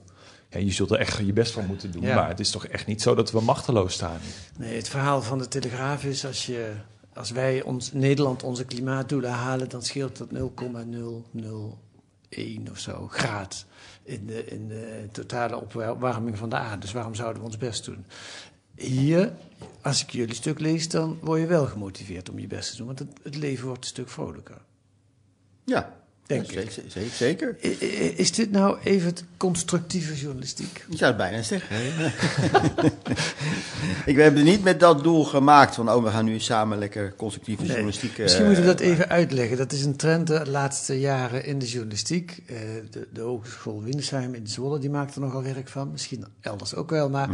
Ja, 0.50 0.58
je 0.58 0.70
zult 0.70 0.90
er 0.90 0.98
echt 0.98 1.16
je 1.16 1.32
best 1.32 1.52
voor 1.52 1.64
moeten 1.64 1.90
doen. 1.90 2.02
Ja. 2.02 2.14
Maar 2.14 2.28
het 2.28 2.40
is 2.40 2.50
toch 2.50 2.66
echt 2.66 2.86
niet 2.86 3.02
zo 3.02 3.14
dat 3.14 3.30
we 3.30 3.40
machteloos 3.40 3.92
staan. 3.92 4.20
Nee, 4.58 4.76
het 4.76 4.88
verhaal 4.88 5.22
van 5.22 5.38
de 5.38 5.48
Telegraaf 5.48 6.04
is 6.04 6.26
als, 6.26 6.46
je, 6.46 6.72
als 7.14 7.30
wij 7.30 7.62
ons, 7.62 7.92
Nederland 7.92 8.42
onze 8.42 8.64
klimaatdoelen 8.64 9.30
halen, 9.30 9.68
dan 9.68 9.82
scheelt 9.82 10.16
dat 10.16 10.30
0,001 10.30 12.70
of 12.70 12.78
zo 12.78 13.06
graad 13.10 13.66
in 14.02 14.26
de, 14.26 14.44
in 14.44 14.68
de 14.68 15.08
totale 15.12 15.56
opwarming 15.56 16.38
van 16.38 16.48
de 16.48 16.56
aarde. 16.56 16.80
Dus 16.80 16.92
waarom 16.92 17.14
zouden 17.14 17.42
we 17.42 17.48
ons 17.48 17.56
best 17.56 17.84
doen? 17.84 18.06
Hier, 18.76 19.32
als 19.82 20.02
ik 20.02 20.10
jullie 20.10 20.34
stuk 20.34 20.60
lees, 20.60 20.88
dan 20.88 21.18
word 21.22 21.40
je 21.40 21.46
wel 21.46 21.66
gemotiveerd 21.66 22.30
om 22.30 22.38
je 22.38 22.46
best 22.46 22.70
te 22.70 22.76
doen. 22.76 22.86
Want 22.86 22.98
het, 22.98 23.18
het 23.22 23.36
leven 23.36 23.66
wordt 23.66 23.82
een 23.82 23.88
stuk 23.88 24.08
vrolijker. 24.08 24.60
Ja, 25.64 25.96
Denk 26.26 26.50
Ja, 26.50 26.60
ik. 26.60 26.70
zeker, 27.12 27.56
Is 28.18 28.32
dit 28.32 28.50
nou 28.50 28.78
even 28.84 29.14
constructieve 29.36 30.14
journalistiek? 30.14 30.84
Je 30.88 30.96
zou 30.96 31.08
het 31.12 31.16
bijna 31.20 31.42
zeggen. 31.42 31.76
ik 34.06 34.16
heb 34.16 34.34
het 34.34 34.44
niet 34.44 34.62
met 34.64 34.80
dat 34.80 35.02
doel 35.02 35.24
gemaakt 35.24 35.74
van, 35.74 35.90
oh, 35.90 36.04
we 36.04 36.10
gaan 36.10 36.24
nu 36.24 36.40
samen 36.40 36.78
lekker 36.78 37.14
constructieve 37.16 37.60
Nee. 37.62 37.70
journalistiek... 37.70 38.12
eh, 38.12 38.18
Misschien 38.18 38.44
moeten 38.44 38.62
we 38.62 38.68
dat 38.70 38.80
even 38.80 39.08
uitleggen. 39.08 39.56
Dat 39.56 39.72
is 39.72 39.84
een 39.84 39.96
trend 39.96 40.26
de 40.26 40.50
laatste 40.50 41.00
jaren 41.00 41.44
in 41.44 41.58
de 41.58 41.66
journalistiek. 41.66 42.42
Eh, 42.46 42.56
de, 42.90 43.08
de 43.12 43.20
Hogeschool 43.20 43.82
Windesheim 43.82 44.34
in 44.34 44.46
Zwolle 44.46 44.78
die 44.78 44.90
maakt 44.90 45.14
er 45.14 45.20
nogal 45.20 45.42
werk 45.42 45.68
van. 45.68 45.90
Misschien 45.90 46.24
elders 46.40 46.74
ook 46.74 46.90
wel. 46.90 47.10
Maar 47.10 47.28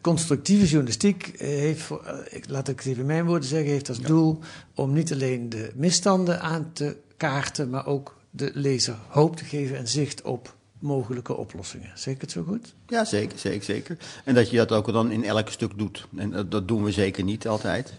constructieve 0.00 0.66
journalistiek 0.66 1.26
eh, 1.26 1.46
heeft, 1.48 1.82
voor, 1.82 2.04
eh, 2.04 2.36
ik- 2.36 2.48
laat 2.48 2.68
ik 2.68 2.78
het 2.78 2.86
even 2.86 3.00
in 3.00 3.06
mijn 3.06 3.24
woorden 3.26 3.48
zeggen, 3.48 3.70
heeft 3.70 3.88
als 3.88 4.00
doel 4.00 4.38
om 4.74 4.92
niet 4.92 5.12
alleen 5.12 5.48
de 5.48 5.70
misstanden 5.74 6.40
aan 6.40 6.70
te 6.72 6.96
kaarten, 7.16 7.70
maar 7.70 7.86
ook 7.86 8.16
de 8.30 8.50
lezer 8.54 8.96
hoop 9.08 9.36
te 9.36 9.44
geven 9.44 9.76
en 9.76 9.88
zicht 9.88 10.22
op 10.22 10.54
mogelijke 10.78 11.36
oplossingen. 11.36 11.90
Zeg 11.94 12.14
ik 12.14 12.20
het 12.20 12.30
zo 12.30 12.42
goed? 12.42 12.74
Ja, 12.86 13.04
zeker, 13.04 13.38
zeker, 13.38 13.64
zeker. 13.64 13.96
En 14.24 14.34
dat 14.34 14.50
je 14.50 14.56
dat 14.56 14.72
ook 14.72 14.92
dan 14.92 15.10
in 15.10 15.24
elk 15.24 15.48
stuk 15.48 15.78
doet. 15.78 16.06
En 16.16 16.30
dat, 16.30 16.50
dat 16.50 16.68
doen 16.68 16.84
we 16.84 16.92
zeker 16.92 17.24
niet 17.24 17.48
altijd. 17.48 17.92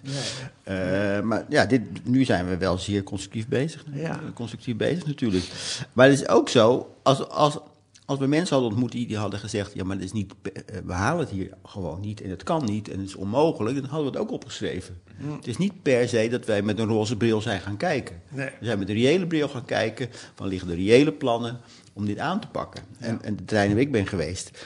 Eh, 0.63 1.21
maar 1.21 1.45
ja, 1.49 1.65
dit, 1.65 1.81
nu 2.03 2.25
zijn 2.25 2.47
we 2.47 2.57
wel 2.57 2.77
zeer 2.77 3.03
constructief 3.03 3.47
bezig. 3.47 3.83
Ja. 3.93 4.09
Eh, 4.09 4.33
Constructief 4.33 4.75
bezig 4.75 5.05
natuurlijk. 5.05 5.45
Maar 5.93 6.09
het 6.09 6.19
is 6.19 6.27
ook 6.27 6.49
zo, 6.49 6.95
als, 7.03 7.29
als, 7.29 7.57
als 8.07 8.19
we 8.19 8.27
mensen 8.27 8.53
hadden 8.53 8.71
ontmoet 8.71 8.91
die, 8.91 9.07
die 9.07 9.17
hadden 9.17 9.39
gezegd... 9.39 9.73
ja, 9.73 9.83
maar 9.83 9.95
dat 9.95 10.05
is 10.05 10.11
niet, 10.11 10.33
eh, 10.41 10.77
we 10.85 10.93
halen 10.93 11.19
het 11.19 11.29
hier 11.29 11.49
gewoon 11.63 11.99
niet 11.99 12.21
en 12.21 12.29
het 12.29 12.43
kan 12.43 12.65
niet 12.65 12.89
en 12.89 12.99
het 12.99 13.07
is 13.07 13.15
onmogelijk... 13.15 13.75
dan 13.75 13.89
hadden 13.89 14.11
we 14.11 14.17
het 14.17 14.27
ook 14.27 14.33
opgeschreven. 14.33 15.01
Het 15.35 15.47
is 15.47 15.57
niet 15.57 15.81
per 15.81 16.09
se 16.09 16.27
dat 16.29 16.45
wij 16.45 16.61
met 16.61 16.79
een 16.79 16.87
roze 16.87 17.17
bril 17.17 17.41
zijn 17.41 17.61
gaan 17.61 17.77
kijken. 17.77 18.21
Nee. 18.29 18.49
We 18.59 18.65
zijn 18.65 18.79
met 18.79 18.89
een 18.89 18.95
reële 18.95 19.27
bril 19.27 19.47
gaan 19.47 19.65
kijken 19.65 20.09
van 20.35 20.47
liggen 20.47 20.69
er 20.69 20.75
reële 20.75 21.11
plannen 21.11 21.59
om 21.93 22.05
dit 22.05 22.19
aan 22.19 22.39
te 22.39 22.47
pakken. 22.47 22.83
En, 22.99 23.21
en 23.21 23.35
de 23.35 23.45
terrein 23.45 23.69
waar 23.69 23.79
ik 23.79 23.91
ben 23.91 24.07
geweest... 24.07 24.65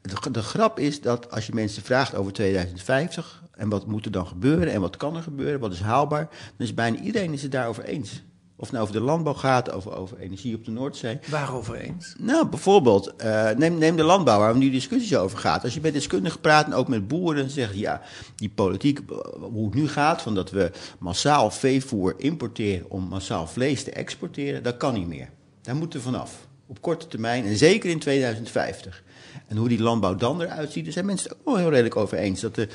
De, 0.00 0.30
de 0.30 0.42
grap 0.42 0.78
is 0.78 1.00
dat 1.00 1.30
als 1.30 1.46
je 1.46 1.54
mensen 1.54 1.82
vraagt 1.82 2.14
over 2.14 2.32
2050 2.32 3.42
en 3.50 3.68
wat 3.68 3.86
moet 3.86 4.04
er 4.04 4.10
dan 4.10 4.26
gebeuren 4.26 4.72
en 4.72 4.80
wat 4.80 4.96
kan 4.96 5.16
er 5.16 5.22
gebeuren, 5.22 5.60
wat 5.60 5.72
is 5.72 5.80
haalbaar, 5.80 6.28
dan 6.28 6.66
is 6.66 6.74
bijna 6.74 6.98
iedereen 6.98 7.32
is 7.32 7.42
het 7.42 7.52
daarover 7.52 7.84
eens. 7.84 8.22
Of 8.56 8.64
het 8.64 8.70
nou 8.70 8.82
over 8.82 9.00
de 9.00 9.06
landbouw 9.06 9.34
gaat, 9.34 9.72
over, 9.72 9.96
over 9.96 10.18
energie 10.18 10.54
op 10.54 10.64
de 10.64 10.70
Noordzee. 10.70 11.18
Waarover 11.30 11.74
eens? 11.74 12.14
Nou, 12.18 12.46
bijvoorbeeld, 12.46 13.16
eh, 13.16 13.50
neem, 13.50 13.78
neem 13.78 13.96
de 13.96 14.02
landbouw, 14.02 14.38
waar 14.38 14.56
nu 14.56 14.70
discussies 14.70 15.16
over 15.16 15.38
gaat. 15.38 15.64
Als 15.64 15.74
je 15.74 15.80
met 15.80 15.92
deskundigen 15.92 16.40
praat 16.40 16.66
en 16.66 16.74
ook 16.74 16.88
met 16.88 17.08
boeren, 17.08 17.50
zeggen 17.50 17.78
ja, 17.78 18.00
die 18.36 18.50
politiek, 18.54 18.98
eh, 18.98 19.16
hoe 19.40 19.64
het 19.64 19.74
nu 19.74 19.88
gaat, 19.88 20.22
van 20.22 20.34
dat 20.34 20.50
we 20.50 20.70
massaal 20.98 21.50
veevoer 21.50 22.14
importeren 22.16 22.90
om 22.90 23.08
massaal 23.08 23.46
vlees 23.46 23.84
te 23.84 23.90
exporteren, 23.90 24.62
dat 24.62 24.76
kan 24.76 24.94
niet 24.94 25.08
meer. 25.08 25.28
Daar 25.62 25.76
moeten 25.76 25.98
we 25.98 26.04
vanaf. 26.04 26.46
Op 26.66 26.80
korte 26.80 27.06
termijn 27.06 27.44
en 27.44 27.56
zeker 27.56 27.90
in 27.90 27.98
2050. 27.98 29.02
En 29.46 29.56
hoe 29.56 29.68
die 29.68 29.82
landbouw 29.82 30.14
dan 30.14 30.40
eruit 30.40 30.72
ziet, 30.72 30.84
daar 30.84 30.92
zijn 30.92 31.06
mensen 31.06 31.28
het 31.28 31.38
ook 31.38 31.44
wel 31.44 31.56
heel 31.56 31.70
redelijk 31.70 31.96
over 31.96 32.18
eens. 32.18 32.40
Dat 32.40 32.54
de 32.54 32.68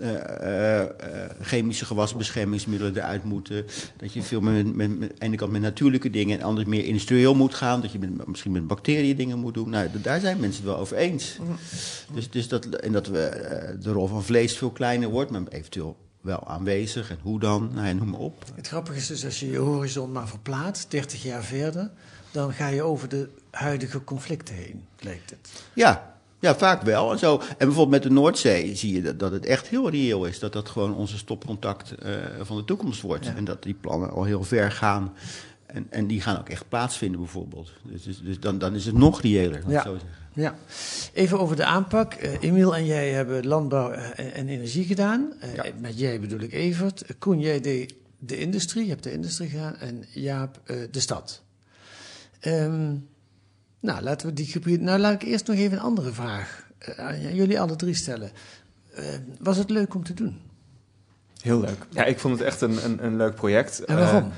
eh, 0.00 0.14
eh, 0.14 0.82
eh, 0.82 1.30
chemische 1.40 1.84
gewasbeschermingsmiddelen 1.84 2.96
eruit 2.96 3.24
moeten. 3.24 3.64
Dat 3.96 4.12
je 4.12 4.22
veel 4.22 4.40
meer 4.40 4.64
met, 4.64 4.74
met, 4.74 4.98
met, 4.98 5.10
aan 5.10 5.16
de 5.18 5.24
ene 5.24 5.36
kant 5.36 5.52
met 5.52 5.60
natuurlijke 5.60 6.10
dingen 6.10 6.38
en 6.38 6.44
anders 6.44 6.66
meer 6.68 6.84
industrieel 6.84 7.34
moet 7.34 7.54
gaan. 7.54 7.80
Dat 7.80 7.92
je 7.92 7.98
met, 7.98 8.26
misschien 8.26 8.52
met 8.52 8.66
bacteriën 8.66 9.16
dingen 9.16 9.38
moet 9.38 9.54
doen. 9.54 9.70
Nou, 9.70 9.88
daar 10.02 10.20
zijn 10.20 10.40
mensen 10.40 10.62
het 10.62 10.72
wel 10.72 10.80
over 10.80 10.96
eens. 10.96 11.38
Dus, 12.14 12.30
dus 12.30 12.48
dat, 12.48 12.64
en 12.64 12.92
dat 12.92 13.06
we, 13.06 13.76
de 13.80 13.92
rol 13.92 14.06
van 14.06 14.24
vlees 14.24 14.56
veel 14.56 14.70
kleiner 14.70 15.08
wordt, 15.08 15.30
maar 15.30 15.42
eventueel 15.48 15.96
wel 16.20 16.46
aanwezig. 16.46 17.10
En 17.10 17.18
hoe 17.22 17.40
dan? 17.40 17.70
Nou 17.74 17.86
ja, 17.86 17.92
noem 17.92 18.10
maar 18.10 18.20
op. 18.20 18.44
Het 18.54 18.68
grappige 18.68 18.98
is 18.98 19.06
dus 19.06 19.24
als 19.24 19.40
je 19.40 19.50
je 19.50 19.58
horizon 19.58 20.12
maar 20.12 20.28
verplaatst, 20.28 20.90
30 20.90 21.22
jaar 21.22 21.44
verder, 21.44 21.90
dan 22.30 22.52
ga 22.52 22.68
je 22.68 22.82
over 22.82 23.08
de 23.08 23.28
huidige 23.56 24.04
conflicten 24.04 24.54
heen, 24.54 24.84
lijkt 25.00 25.30
het. 25.30 25.62
Ja, 25.72 26.14
ja, 26.38 26.54
vaak 26.56 26.82
wel. 26.82 27.12
En, 27.12 27.18
zo. 27.18 27.38
en 27.38 27.56
bijvoorbeeld 27.58 27.90
met 27.90 28.02
de 28.02 28.10
Noordzee 28.10 28.74
zie 28.76 28.92
je 28.92 29.02
dat, 29.02 29.18
dat 29.18 29.32
het 29.32 29.46
echt 29.46 29.68
heel 29.68 29.90
reëel 29.90 30.24
is. 30.24 30.38
Dat 30.38 30.52
dat 30.52 30.68
gewoon 30.68 30.94
onze 30.94 31.18
stopcontact 31.18 31.94
eh, 31.94 32.12
van 32.40 32.56
de 32.56 32.64
toekomst 32.64 33.00
wordt. 33.00 33.24
Ja. 33.24 33.34
En 33.34 33.44
dat 33.44 33.62
die 33.62 33.74
plannen 33.74 34.10
al 34.10 34.24
heel 34.24 34.42
ver 34.44 34.72
gaan. 34.72 35.12
En, 35.66 35.86
en 35.90 36.06
die 36.06 36.20
gaan 36.20 36.38
ook 36.38 36.48
echt 36.48 36.68
plaatsvinden 36.68 37.20
bijvoorbeeld. 37.20 37.72
Dus, 37.82 38.02
dus, 38.02 38.20
dus 38.22 38.40
dan, 38.40 38.58
dan 38.58 38.74
is 38.74 38.86
het 38.86 38.94
nog 38.94 39.20
reëler, 39.20 39.62
Ja. 39.68 39.82
zo 39.82 39.92
zeggen. 39.92 40.24
Ja, 40.32 40.54
even 41.12 41.38
over 41.40 41.56
de 41.56 41.64
aanpak. 41.64 42.14
Eh 42.14 42.32
Emiel 42.40 42.76
en 42.76 42.84
jij 42.86 43.10
hebben 43.10 43.46
landbouw 43.46 43.90
eh, 43.90 44.26
en, 44.26 44.34
en 44.34 44.48
energie 44.48 44.84
gedaan. 44.84 45.32
Ja. 45.54 45.64
Met 45.80 45.98
jij 45.98 46.20
bedoel 46.20 46.40
ik 46.40 46.52
Evert. 46.52 47.04
Koen, 47.18 47.40
jij 47.40 47.60
deed 47.60 47.94
de 48.18 48.38
industrie, 48.38 48.84
je 48.84 48.90
hebt 48.90 49.02
de 49.02 49.12
industrie 49.12 49.48
gedaan. 49.48 49.76
En 49.76 50.04
Jaap, 50.10 50.60
de 50.90 51.00
stad. 51.00 51.42
Ehm, 52.40 52.94
nou, 53.86 54.02
laten 54.02 54.26
we 54.26 54.32
die 54.32 54.46
gebieden. 54.46 54.86
Nou, 54.86 54.98
laat 54.98 55.22
ik 55.22 55.28
eerst 55.28 55.46
nog 55.46 55.56
even 55.56 55.76
een 55.78 55.84
andere 55.84 56.12
vraag 56.12 56.66
eh, 56.78 56.98
aan 56.98 57.34
jullie 57.34 57.60
alle 57.60 57.76
drie 57.76 57.94
stellen. 57.94 58.30
Eh, 58.94 59.04
was 59.40 59.56
het 59.56 59.70
leuk 59.70 59.94
om 59.94 60.04
te 60.04 60.14
doen? 60.14 60.40
Heel 61.40 61.60
leuk. 61.60 61.86
Ja, 61.90 62.04
ik 62.04 62.18
vond 62.18 62.38
het 62.38 62.46
echt 62.46 62.60
een, 62.60 62.84
een, 62.84 63.04
een 63.04 63.16
leuk 63.16 63.34
project. 63.34 63.84
En 63.84 63.96
waarom? 63.96 64.32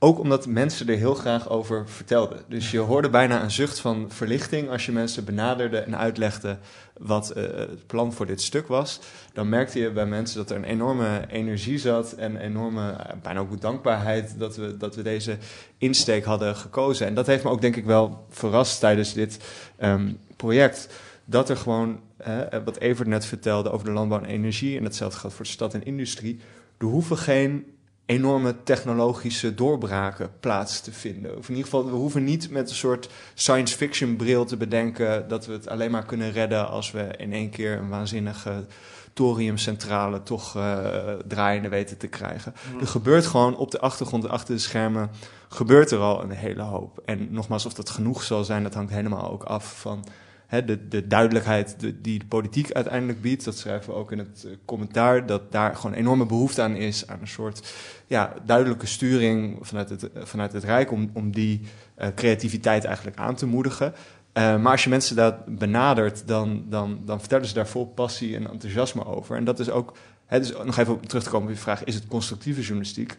Ook 0.00 0.18
omdat 0.18 0.46
mensen 0.46 0.88
er 0.88 0.96
heel 0.96 1.14
graag 1.14 1.48
over 1.48 1.88
vertelden. 1.88 2.38
Dus 2.48 2.70
je 2.70 2.78
hoorde 2.78 3.10
bijna 3.10 3.42
een 3.42 3.50
zucht 3.50 3.80
van 3.80 4.06
verlichting 4.08 4.70
als 4.70 4.86
je 4.86 4.92
mensen 4.92 5.24
benaderde 5.24 5.78
en 5.78 5.96
uitlegde 5.96 6.58
wat 6.98 7.30
eh, 7.30 7.42
het 7.44 7.86
plan 7.86 8.12
voor 8.12 8.26
dit 8.26 8.42
stuk 8.42 8.66
was. 8.66 9.00
Dan 9.32 9.48
merkte 9.48 9.78
je 9.78 9.90
bij 9.90 10.06
mensen 10.06 10.36
dat 10.36 10.50
er 10.50 10.56
een 10.56 10.64
enorme 10.64 11.24
energie 11.28 11.78
zat 11.78 12.12
en 12.12 12.36
enorme, 12.36 12.90
eh, 12.90 13.14
bijna 13.22 13.40
ook 13.40 13.60
dankbaarheid 13.60 14.38
dat 14.38 14.56
we, 14.56 14.76
dat 14.76 14.94
we 14.96 15.02
deze 15.02 15.36
insteek 15.78 16.24
hadden 16.24 16.56
gekozen. 16.56 17.06
En 17.06 17.14
dat 17.14 17.26
heeft 17.26 17.44
me 17.44 17.50
ook 17.50 17.60
denk 17.60 17.76
ik 17.76 17.84
wel 17.84 18.26
verrast 18.28 18.80
tijdens 18.80 19.12
dit 19.12 19.38
ehm, 19.76 20.12
project. 20.36 20.88
Dat 21.24 21.48
er 21.48 21.56
gewoon, 21.56 22.00
eh, 22.16 22.38
wat 22.64 22.78
Evert 22.78 23.08
net 23.08 23.24
vertelde 23.24 23.70
over 23.70 23.86
de 23.86 23.92
landbouw 23.92 24.18
en 24.18 24.24
energie, 24.24 24.78
en 24.78 24.84
hetzelfde 24.84 25.18
geldt 25.18 25.34
voor 25.36 25.44
de 25.44 25.50
stad 25.50 25.74
en 25.74 25.84
industrie, 25.84 26.40
er 26.78 26.86
hoeven 26.86 27.16
geen 27.16 27.64
enorme 28.08 28.62
technologische 28.62 29.54
doorbraken 29.54 30.30
plaats 30.40 30.80
te 30.80 30.92
vinden. 30.92 31.36
Of 31.36 31.48
in 31.48 31.54
ieder 31.54 31.70
geval, 31.70 31.84
we 31.84 31.96
hoeven 31.96 32.24
niet 32.24 32.50
met 32.50 32.70
een 32.70 32.76
soort 32.76 33.08
science 33.34 33.76
fiction 33.76 34.16
bril 34.16 34.44
te 34.44 34.56
bedenken 34.56 35.28
dat 35.28 35.46
we 35.46 35.52
het 35.52 35.68
alleen 35.68 35.90
maar 35.90 36.04
kunnen 36.04 36.32
redden 36.32 36.68
als 36.68 36.90
we 36.90 37.08
in 37.16 37.32
één 37.32 37.50
keer 37.50 37.78
een 37.78 37.88
waanzinnige 37.88 38.64
thoriumcentrale 39.12 40.22
toch 40.22 40.56
eh, 40.56 40.86
draaiende 41.26 41.68
weten 41.68 41.96
te 41.98 42.06
krijgen. 42.06 42.54
Er 42.80 42.86
gebeurt 42.86 43.26
gewoon 43.26 43.56
op 43.56 43.70
de 43.70 43.80
achtergrond, 43.80 44.28
achter 44.28 44.54
de 44.54 44.60
schermen, 44.60 45.10
gebeurt 45.48 45.90
er 45.90 45.98
al 45.98 46.22
een 46.22 46.30
hele 46.30 46.62
hoop. 46.62 47.02
En 47.04 47.28
nogmaals, 47.30 47.66
of 47.66 47.74
dat 47.74 47.90
genoeg 47.90 48.22
zal 48.22 48.44
zijn, 48.44 48.62
dat 48.62 48.74
hangt 48.74 48.92
helemaal 48.92 49.30
ook 49.30 49.42
af 49.42 49.80
van 49.80 50.04
hè, 50.48 50.64
de, 50.64 50.88
de 50.88 51.06
duidelijkheid 51.06 51.80
de- 51.80 52.00
die 52.00 52.18
de 52.18 52.24
politiek 52.26 52.72
uiteindelijk 52.72 53.20
biedt. 53.20 53.44
Dat 53.44 53.56
schrijven 53.58 53.92
we 53.92 53.98
ook 53.98 54.12
in 54.12 54.18
het 54.18 54.44
eh, 54.46 54.52
commentaar, 54.64 55.26
dat 55.26 55.52
daar 55.52 55.76
gewoon 55.76 55.96
enorme 55.96 56.26
behoefte 56.26 56.62
aan 56.62 56.76
is, 56.76 57.06
aan 57.06 57.20
een 57.20 57.28
soort 57.28 57.74
ja, 58.06 58.34
duidelijke 58.44 58.86
sturing 58.86 59.58
vanuit 59.60 59.90
het, 59.90 60.12
eh, 60.12 60.24
vanuit 60.24 60.52
het 60.52 60.64
Rijk 60.64 60.92
om, 60.92 61.10
om 61.12 61.30
die 61.32 61.60
eh, 61.94 62.08
creativiteit 62.14 62.84
eigenlijk 62.84 63.16
aan 63.16 63.34
te 63.34 63.46
moedigen. 63.46 63.92
Maar 64.32 64.70
als 64.70 64.84
je 64.84 64.90
mensen 64.90 65.16
daar 65.16 65.38
benadert, 65.46 66.22
dan, 66.26 66.64
dan, 66.68 67.00
dan 67.04 67.20
vertellen 67.20 67.46
ze 67.46 67.54
daar 67.54 67.66
vol 67.68 67.86
passie 67.86 68.36
en 68.36 68.50
enthousiasme 68.50 69.04
over. 69.06 69.36
En 69.36 69.44
dat 69.44 69.58
is 69.58 69.70
ook, 69.70 69.96
hè, 70.26 70.38
dus 70.38 70.52
nog 70.64 70.76
even 70.78 70.94
op 70.94 71.06
terug 71.06 71.22
te 71.24 71.30
komen 71.30 71.48
op 71.48 71.54
je 71.54 71.60
vraag, 71.60 71.84
is 71.84 71.94
het 71.94 72.06
constructieve 72.06 72.60
journalistiek? 72.60 73.16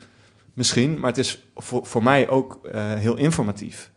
Misschien, 0.54 1.00
maar 1.00 1.10
het 1.10 1.18
is 1.18 1.44
voor, 1.56 1.86
voor 1.86 2.04
mij 2.04 2.30
ook 2.30 2.60
heel 2.98 3.16
informatief. 3.16 3.92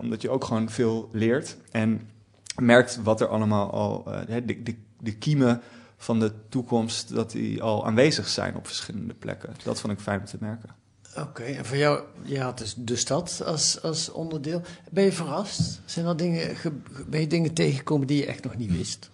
Omdat 0.00 0.22
je 0.22 0.30
ook 0.30 0.44
gewoon 0.44 0.70
veel 0.70 1.08
leert 1.12 1.56
en 1.70 2.08
merkt 2.56 2.98
wat 3.02 3.20
er 3.20 3.26
allemaal 3.26 3.70
al, 3.70 4.04
eh, 4.12 4.20
de, 4.46 4.62
de, 4.62 4.74
de 5.00 5.14
kiemen 5.16 5.60
van 5.96 6.20
de 6.20 6.32
toekomst, 6.48 7.14
dat 7.14 7.30
die 7.30 7.62
al 7.62 7.86
aanwezig 7.86 8.28
zijn 8.28 8.56
op 8.56 8.66
verschillende 8.66 9.14
plekken. 9.14 9.54
Dat 9.64 9.80
vond 9.80 9.92
ik 9.92 9.98
fijn 10.00 10.20
om 10.20 10.24
te 10.26 10.36
merken. 10.40 10.68
Oké, 11.18 11.42
en 11.42 11.64
voor 11.64 11.76
jou, 11.76 12.00
je 12.22 12.40
had 12.40 12.58
dus 12.58 12.74
de 12.78 12.96
stad 12.96 13.42
als, 13.44 13.82
als 13.82 14.10
onderdeel. 14.12 14.62
Ben 14.90 15.04
je 15.04 15.12
verrast? 15.12 15.80
Zijn 15.84 16.06
er 16.06 16.16
dingen, 16.16 16.56
ge- 16.56 16.72
ben 17.06 17.20
je 17.20 17.26
dingen 17.26 17.52
tegengekomen 17.54 18.06
die 18.06 18.16
je 18.18 18.26
echt 18.26 18.44
nog 18.44 18.56
niet 18.56 18.70
wist? 18.76 19.10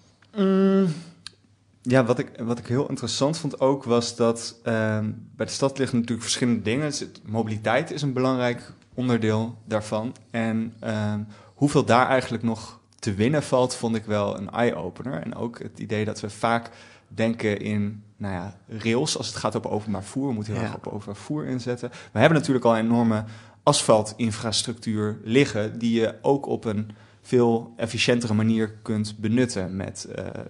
Ja, 1.83 2.05
wat 2.05 2.19
ik, 2.19 2.31
wat 2.39 2.59
ik 2.59 2.67
heel 2.67 2.89
interessant 2.89 3.39
vond 3.39 3.61
ook 3.61 3.85
was 3.85 4.17
dat 4.17 4.57
ehm, 4.63 5.11
bij 5.37 5.47
de 5.47 5.53
stad 5.53 5.79
liggen 5.79 5.97
natuurlijk 5.97 6.23
verschillende 6.23 6.63
dingen. 6.63 6.89
Dus 6.89 6.99
het- 7.01 7.21
mobiliteit 7.25 7.91
is 7.91 8.03
een 8.03 8.13
belangrijk 8.13 8.73
onderdeel 8.95 9.59
daarvan. 9.65 10.15
En 10.31 10.75
ehm, 10.81 11.21
hoeveel 11.55 11.85
daar 11.85 12.09
eigenlijk 12.09 12.43
nog 12.43 12.80
te 13.01 13.15
winnen 13.15 13.43
valt, 13.43 13.75
vond 13.77 13.97
ik 13.97 14.05
wel 14.05 14.37
een 14.39 14.51
eye-opener. 14.51 15.23
En 15.23 15.35
ook 15.35 15.59
het 15.59 15.79
idee 15.79 16.05
dat 16.05 16.21
we 16.21 16.31
vaak 16.31 16.71
denken 17.09 17.61
in 17.61 18.03
nou 18.17 18.35
ja, 18.35 18.57
rails 18.69 19.17
als 19.17 19.27
het 19.27 19.37
gaat 19.37 19.57
over 19.57 19.71
openbaar 19.71 20.05
voer. 20.05 20.27
We 20.29 20.35
moeten 20.35 20.53
heel 20.53 20.63
Ja. 20.63 20.69
erg 20.69 20.77
op 20.77 20.87
openbaar 20.87 21.17
voer 21.17 21.45
inzetten. 21.47 21.91
We 22.13 22.19
hebben 22.19 22.39
natuurlijk 22.39 22.65
al 22.65 22.77
een 22.79 22.85
enorme 22.85 23.25
asfaltinfrastructuur 23.63 25.19
liggen 25.25 25.79
die 25.79 26.01
je 26.01 26.15
ook 26.23 26.47
op 26.47 26.65
een 26.65 26.91
veel 27.23 27.73
efficiëntere 27.77 28.35
manier 28.35 28.71
kunt 28.83 29.17
benutten 29.19 29.77
met 29.77 30.05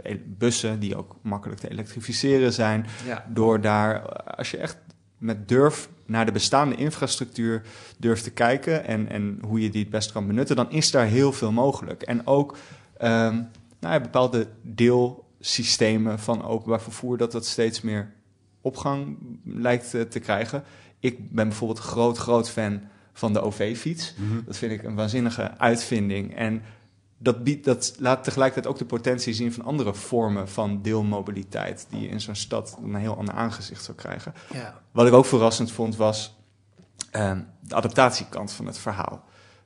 eh, 0.05 0.17
bussen 0.27 0.81
die 0.81 0.97
ook 0.97 1.17
makkelijk 1.23 1.61
te 1.61 1.71
elektrificeren 1.71 2.53
zijn. 2.53 2.87
Ja. 3.07 3.25
Door 3.29 3.61
daar, 3.61 4.05
eh, 4.05 4.37
als 4.39 4.51
je 4.51 4.57
echt 4.57 4.79
met 5.21 5.49
durf 5.49 5.89
naar 6.07 6.27
de 6.27 6.33
bestaande 6.33 6.75
infrastructuur 6.75 7.63
durft 7.99 8.25
te 8.25 8.31
kijken 8.31 8.85
en, 8.85 9.09
en 9.09 9.39
hoe 9.47 9.61
je 9.61 9.71
die 9.71 9.81
het 9.81 9.91
best 9.91 10.13
kan 10.13 10.27
benutten, 10.27 10.57
dan 10.57 10.71
is 10.71 10.91
daar 10.91 11.07
heel 11.07 11.33
veel 11.33 11.53
mogelijk. 11.53 12.03
En 12.03 12.27
ook 12.27 12.57
ehm, 12.97 13.35
nou 13.81 13.95
ja, 13.95 14.01
bepaalde 14.01 14.47
deelsystemen 14.63 16.19
van 16.19 16.45
openbaar 16.45 16.81
vervoer, 16.81 17.17
dat 17.17 17.33
dat 17.33 17.47
steeds 17.47 17.81
meer 17.81 18.13
opgang 18.61 19.17
lijkt 19.45 19.95
eh, 19.95 20.03
te 20.03 20.19
krijgen. 20.19 20.63
Ik 21.01 21.31
ben 21.31 21.49
bijvoorbeeld 21.49 21.81
groot, 21.81 22.19
groot 22.19 22.51
fan 22.51 22.81
van 23.13 23.33
de 23.33 23.41
OV-fiets. 23.41 24.15
Mhm. 24.17 24.45
Dat 24.47 24.57
vind 24.57 24.73
ik 24.73 24.83
een 24.83 24.95
waanzinnige 24.95 25.59
uitvinding. 25.59 26.37
En 26.37 26.63
dat, 27.23 27.45
biedt, 27.45 27.65
dat 27.65 27.95
laat 27.99 28.25
tegelijkertijd 28.25 28.73
ook 28.73 28.79
de 28.79 28.85
potentie 28.85 29.35
zien 29.35 29.53
van 29.53 29.65
andere 29.65 29.95
vormen 29.95 30.49
van 30.49 30.83
deelmobiliteit, 30.83 31.87
die 31.91 32.01
je 32.01 32.09
in 32.09 32.21
zo'n 32.21 32.35
stad 32.35 32.77
een 32.83 32.95
heel 32.95 33.17
ander 33.17 33.35
aangezicht 33.35 33.85
zou 33.85 33.97
krijgen. 33.97 34.35
Ja. 34.53 34.81
Wat 34.93 35.07
ik 35.07 35.13
ook 35.13 35.27
verrassend 35.27 35.73
vond 35.73 35.97
was 35.97 36.37
ehm, 37.11 37.41
de 37.61 37.75
adaptatiekant 37.75 38.53
van 38.53 38.67
het 38.67 38.79
verhaal. 38.79 39.25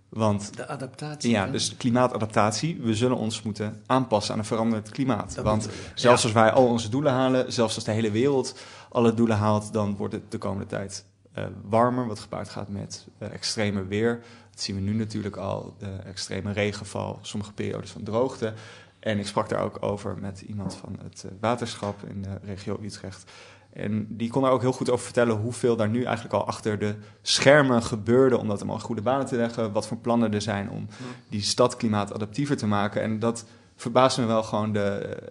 Want 0.08 0.56
De 0.56 0.66
adaptatie. 0.68 1.30
ja, 1.30 1.46
dus 1.46 1.76
klimaatadaptatie, 1.76 2.80
we 2.80 2.94
zullen 2.94 3.16
ons 3.16 3.42
moeten 3.42 3.82
aanpassen 3.87 4.32
aan 4.32 4.38
een 4.38 4.44
veranderend 4.44 4.88
klimaat. 4.90 5.34
Dat 5.34 5.44
Want 5.44 5.68
zelfs 5.94 6.23
Ja. 6.23 6.28
als 6.28 6.32
wij 6.32 6.52
al 6.52 6.66
onze 6.66 6.88
doelen 6.88 7.12
halen, 7.12 7.52
zelfs 7.52 7.75
als 7.75 7.84
de 7.84 7.90
hele 7.92 8.11
wereld 8.11 8.58
alle 8.90 9.14
doelen 9.14 9.37
haalt, 9.37 9.73
dan 9.73 9.96
wordt 9.96 10.14
het 10.14 10.30
de 10.30 10.38
komende 10.38 10.66
tijd 10.66 11.04
eh, 11.32 11.44
warmer, 11.64 12.06
wat 12.06 12.18
gepaard 12.18 12.49
gaat 12.49 12.68
met 12.68 13.06
eh, 13.18 13.32
extreme 13.32 13.84
weer. 13.87 14.23
Dat 14.54 14.62
zien 14.62 14.76
we 14.76 14.82
nu 14.82 14.92
natuurlijk 14.92 15.37
al, 15.37 15.75
de 15.78 15.96
extreme 16.06 16.52
regenval, 16.52 17.18
sommige 17.23 17.52
periodes 17.52 17.90
van 17.90 18.02
droogte. 18.02 18.52
En 18.99 19.18
ik 19.18 19.26
sprak 19.26 19.49
daar 19.49 19.62
ook 19.62 19.76
over 19.80 20.18
met 20.18 20.40
iemand 20.40 20.75
van 20.75 20.99
het 21.02 21.25
eh, 21.25 21.30
waterschap 21.40 22.02
in 22.08 22.23
de 22.23 22.38
regio 22.44 22.78
Utrecht. 22.82 23.30
En 23.73 24.06
die 24.08 24.30
kon 24.30 24.42
daar 24.42 24.50
ook 24.50 24.61
heel 24.61 24.73
goed 24.73 24.90
over 24.90 25.04
vertellen 25.04 25.37
hoeveel 25.37 25.76
daar 25.76 25.88
nu 25.88 26.02
eigenlijk 26.02 26.34
al 26.34 26.46
achter 26.46 26.78
de 26.78 26.94
schermen 27.23 27.82
gebeurde 27.82 28.38
om 28.38 28.49
dat 28.49 28.58
allemaal 28.58 28.78
goede 28.78 29.02
banen 29.02 29.26
te 29.26 29.37
leggen. 29.37 29.73
Wat 29.73 29.87
voor 29.87 29.96
plannen 29.96 30.34
er 30.34 30.42
zijn 30.42 30.70
om 30.70 30.87
die 31.28 31.42
stad 31.42 31.76
klimaatadaptiever 31.76 32.56
te 32.56 32.66
maken. 32.66 33.02
En 33.02 33.18
dat 33.18 33.44
verbaasde 33.76 34.20
me 34.20 34.26
wel 34.26 34.42
gewoon 34.42 34.73
de... 34.73 34.80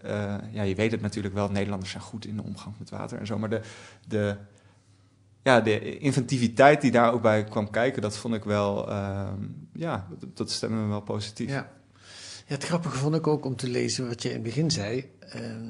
eh, 0.01 0.35
ja, 0.51 0.61
je 0.61 0.75
weet 0.75 0.91
het 0.91 1.01
natuurlijk 1.01 1.33
wel, 1.33 1.49
Nederlanders 1.49 1.91
zijn 1.91 2.03
goed 2.03 2.25
in 2.25 2.35
de 2.35 2.43
omgang 2.43 2.75
met 2.79 2.89
water 2.89 3.19
en 3.19 3.25
zo. 3.25 3.37
Maar 3.37 3.49
de, 3.49 3.61
de, 4.07 4.35
ja, 5.43 5.61
de 5.61 5.97
inventiviteit 5.97 6.81
die 6.81 6.91
daar 6.91 7.13
ook 7.13 7.21
bij 7.21 7.43
kwam 7.43 7.69
kijken, 7.69 8.01
dat 8.01 8.17
vond 8.17 8.33
ik 8.33 8.43
wel... 8.43 8.89
ehm, 8.89 9.41
ja, 9.73 10.07
dat, 10.19 10.37
dat 10.37 10.51
stemde 10.51 10.75
me 10.75 10.87
wel 10.87 11.01
positief. 11.01 11.49
Ja. 11.49 11.69
ja, 12.47 12.53
het 12.53 12.63
grappige 12.63 12.97
vond 12.97 13.15
ik 13.15 13.27
ook 13.27 13.45
om 13.45 13.55
te 13.55 13.69
lezen 13.69 14.07
wat 14.07 14.21
je 14.21 14.27
in 14.27 14.33
het 14.33 14.43
begin 14.43 14.71
zei. 14.71 15.11
Ehm, 15.19 15.67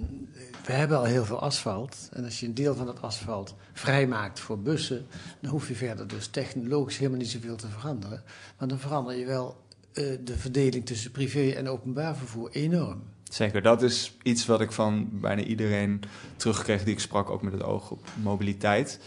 we 0.65 0.73
hebben 0.73 0.97
al 0.97 1.03
heel 1.03 1.25
veel 1.25 1.39
asfalt. 1.39 2.09
En 2.11 2.23
als 2.23 2.39
je 2.39 2.45
een 2.45 2.53
deel 2.53 2.75
van 2.75 2.85
dat 2.85 3.01
asfalt 3.01 3.55
vrijmaakt 3.73 4.39
voor 4.39 4.59
bussen, 4.59 5.05
dan 5.39 5.51
hoef 5.51 5.67
je 5.67 5.75
verder 5.75 6.07
dus 6.07 6.27
technologisch 6.27 6.97
helemaal 6.97 7.19
niet 7.19 7.29
zoveel 7.29 7.55
te 7.55 7.67
veranderen. 7.67 8.23
Maar 8.57 8.67
dan 8.67 8.79
verander 8.79 9.15
je 9.15 9.25
wel 9.25 9.61
eh, 9.93 10.05
de 10.23 10.37
verdeling 10.37 10.85
tussen 10.85 11.11
privé 11.11 11.49
en 11.49 11.67
openbaar 11.67 12.17
vervoer 12.17 12.51
enorm. 12.51 13.01
Zeker, 13.23 13.61
dat 13.61 13.81
is 13.81 14.17
iets 14.23 14.45
wat 14.45 14.61
ik 14.61 14.71
van 14.71 15.09
bijna 15.11 15.41
iedereen 15.41 16.01
terugkreeg 16.35 16.83
die 16.83 16.93
ik 16.93 16.99
sprak, 16.99 17.29
ook 17.29 17.41
met 17.41 17.53
het 17.53 17.63
oog 17.63 17.91
op 17.91 18.07
mobiliteit. 18.21 18.99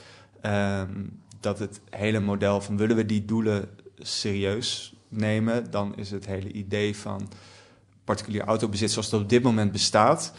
Ehm, 0.47 1.05
dat 1.41 1.59
het 1.59 1.81
hele 1.91 2.21
model 2.21 2.61
van 2.61 2.77
willen 2.77 2.97
we 2.97 3.07
die 3.07 3.25
doelen 3.25 3.69
serieus 3.99 4.95
nemen, 5.09 5.71
dan 5.71 5.97
is 5.97 6.11
het 6.11 6.27
hele 6.27 6.53
idee 6.53 6.97
van 6.97 7.29
particulier 8.05 8.43
autobezit 8.43 8.91
zoals 8.91 9.11
dat 9.11 9.21
op 9.21 9.29
dit 9.29 9.43
moment 9.43 9.73
bestaat, 9.73 10.33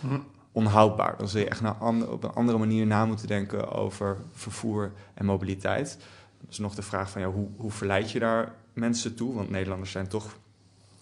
onhoudbaar. 0.52 1.18
Dan 1.18 1.28
zul 1.28 1.40
je 1.40 1.50
echt 1.50 1.62
naar 1.62 1.82
op 2.10 2.24
een 2.24 2.32
andere 2.32 2.58
manier 2.58 2.86
na 2.86 3.06
moeten 3.06 3.28
denken 3.28 3.72
over 3.72 4.18
vervoer 4.32 4.92
en 5.14 5.26
mobiliteit. 5.26 5.98
Dus 6.48 6.58
nog 6.58 6.76
de 6.76 6.82
vraag 6.82 7.10
van 7.10 7.22
ja, 7.22 7.28
hoe, 7.28 7.48
hoe 7.58 7.72
verleid 7.72 8.12
je 8.12 8.20
daar 8.20 8.54
mensen 8.74 9.16
toe? 9.16 9.36
Want 9.36 9.50
Nederlanders 9.50 9.92
zijn 9.92 10.08
toch 10.08 10.38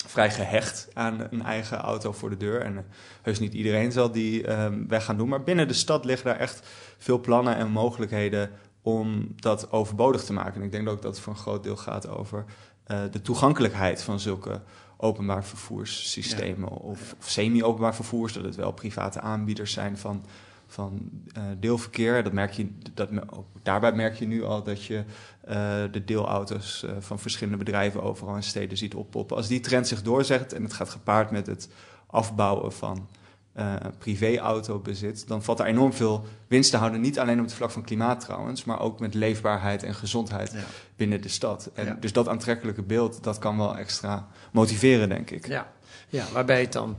vrij 0.05 0.31
gehecht 0.31 0.87
aan 0.93 1.27
een 1.31 1.43
eigen 1.43 1.77
auto 1.77 2.11
voor 2.11 2.29
de 2.29 2.37
deur. 2.37 2.61
En 2.61 2.77
eh, 2.77 2.83
heus 3.21 3.39
niet 3.39 3.53
iedereen 3.53 3.91
zal 3.91 4.11
die 4.11 4.47
ehm, 4.47 4.87
weg 4.87 5.05
gaan 5.05 5.17
doen. 5.17 5.29
Maar 5.29 5.43
binnen 5.43 5.67
de 5.67 5.73
stad 5.73 6.05
liggen 6.05 6.25
daar 6.27 6.39
echt 6.39 6.67
veel 6.97 7.19
plannen 7.19 7.55
en 7.55 7.71
mogelijkheden 7.71 8.51
om 8.85 9.33
dat 9.35 9.71
overbodig 9.71 10.23
te 10.23 10.33
maken. 10.33 10.59
En 10.59 10.65
ik 10.65 10.71
denk 10.71 10.89
ook 10.89 11.01
dat 11.01 11.15
het 11.15 11.23
voor 11.23 11.33
een 11.33 11.39
groot 11.39 11.63
deel 11.63 11.75
gaat 11.75 12.07
over 12.07 12.45
eh, 12.83 12.99
de 13.11 13.21
toegankelijkheid 13.21 14.03
van 14.03 14.19
zulke 14.19 14.61
openbaar 14.97 15.45
vervoerssystemen 15.45 16.69
of, 16.69 17.15
of 17.19 17.29
semi-openbaar 17.29 17.95
vervoers, 17.95 18.33
dat 18.33 18.43
het 18.43 18.55
wel 18.55 18.71
private 18.71 19.19
aanbieders 19.19 19.73
zijn 19.73 19.97
van, 19.97 20.25
van 20.67 21.09
eh, 21.33 21.43
deelverkeer. 21.59 22.23
Dat 22.23 22.33
merk 22.33 22.51
je, 22.51 22.67
dat, 22.93 23.09
ook 23.29 23.45
daarbij 23.63 23.93
merk 23.93 24.15
je 24.15 24.27
nu 24.27 24.43
al 24.43 24.63
dat 24.63 24.83
je 24.83 25.03
eh, 25.41 25.55
de 25.91 26.03
deelauto's 26.05 26.85
van 26.99 27.19
verschillende 27.19 27.63
bedrijven 27.63 28.03
overal 28.03 28.35
in 28.35 28.43
steden 28.43 28.77
ziet 28.77 28.95
oppoppen. 28.95 29.37
Als 29.37 29.47
die 29.47 29.59
trend 29.59 29.87
zich 29.87 30.01
doorzet 30.01 30.53
en 30.53 30.63
het 30.63 30.73
gaat 30.73 30.89
gepaard 30.89 31.31
met 31.31 31.47
het 31.47 31.69
afbouwen 32.07 32.73
van 32.73 33.07
eh 33.55 33.73
privéautobezit, 33.97 35.27
dan 35.27 35.43
valt 35.43 35.59
er 35.59 35.65
enorm 35.65 35.93
veel 35.93 36.25
winst 36.47 36.71
te 36.71 36.77
houden. 36.77 37.01
Niet 37.01 37.19
alleen 37.19 37.37
op 37.39 37.45
het 37.45 37.53
vlak 37.53 37.71
van 37.71 37.83
klimaat 37.83 38.19
trouwens, 38.19 38.63
maar 38.63 38.79
ook 38.79 38.99
met 38.99 39.13
leefbaarheid 39.13 39.83
en 39.83 39.95
gezondheid 39.95 40.51
Ja. 40.51 40.59
binnen 40.95 41.21
de 41.21 41.29
stad. 41.29 41.69
En 41.73 41.85
Ja. 41.85 41.97
Dus 41.99 42.13
dat 42.13 42.27
aantrekkelijke 42.27 42.81
beeld, 42.81 43.23
dat 43.23 43.39
kan 43.39 43.57
wel 43.57 43.77
extra 43.77 44.27
motiveren, 44.51 45.09
denk 45.09 45.29
ik. 45.31 45.47
Ja, 45.47 45.71
ja 46.09 46.25
waarbij 46.33 46.61
het 46.61 46.73
dan, 46.73 46.97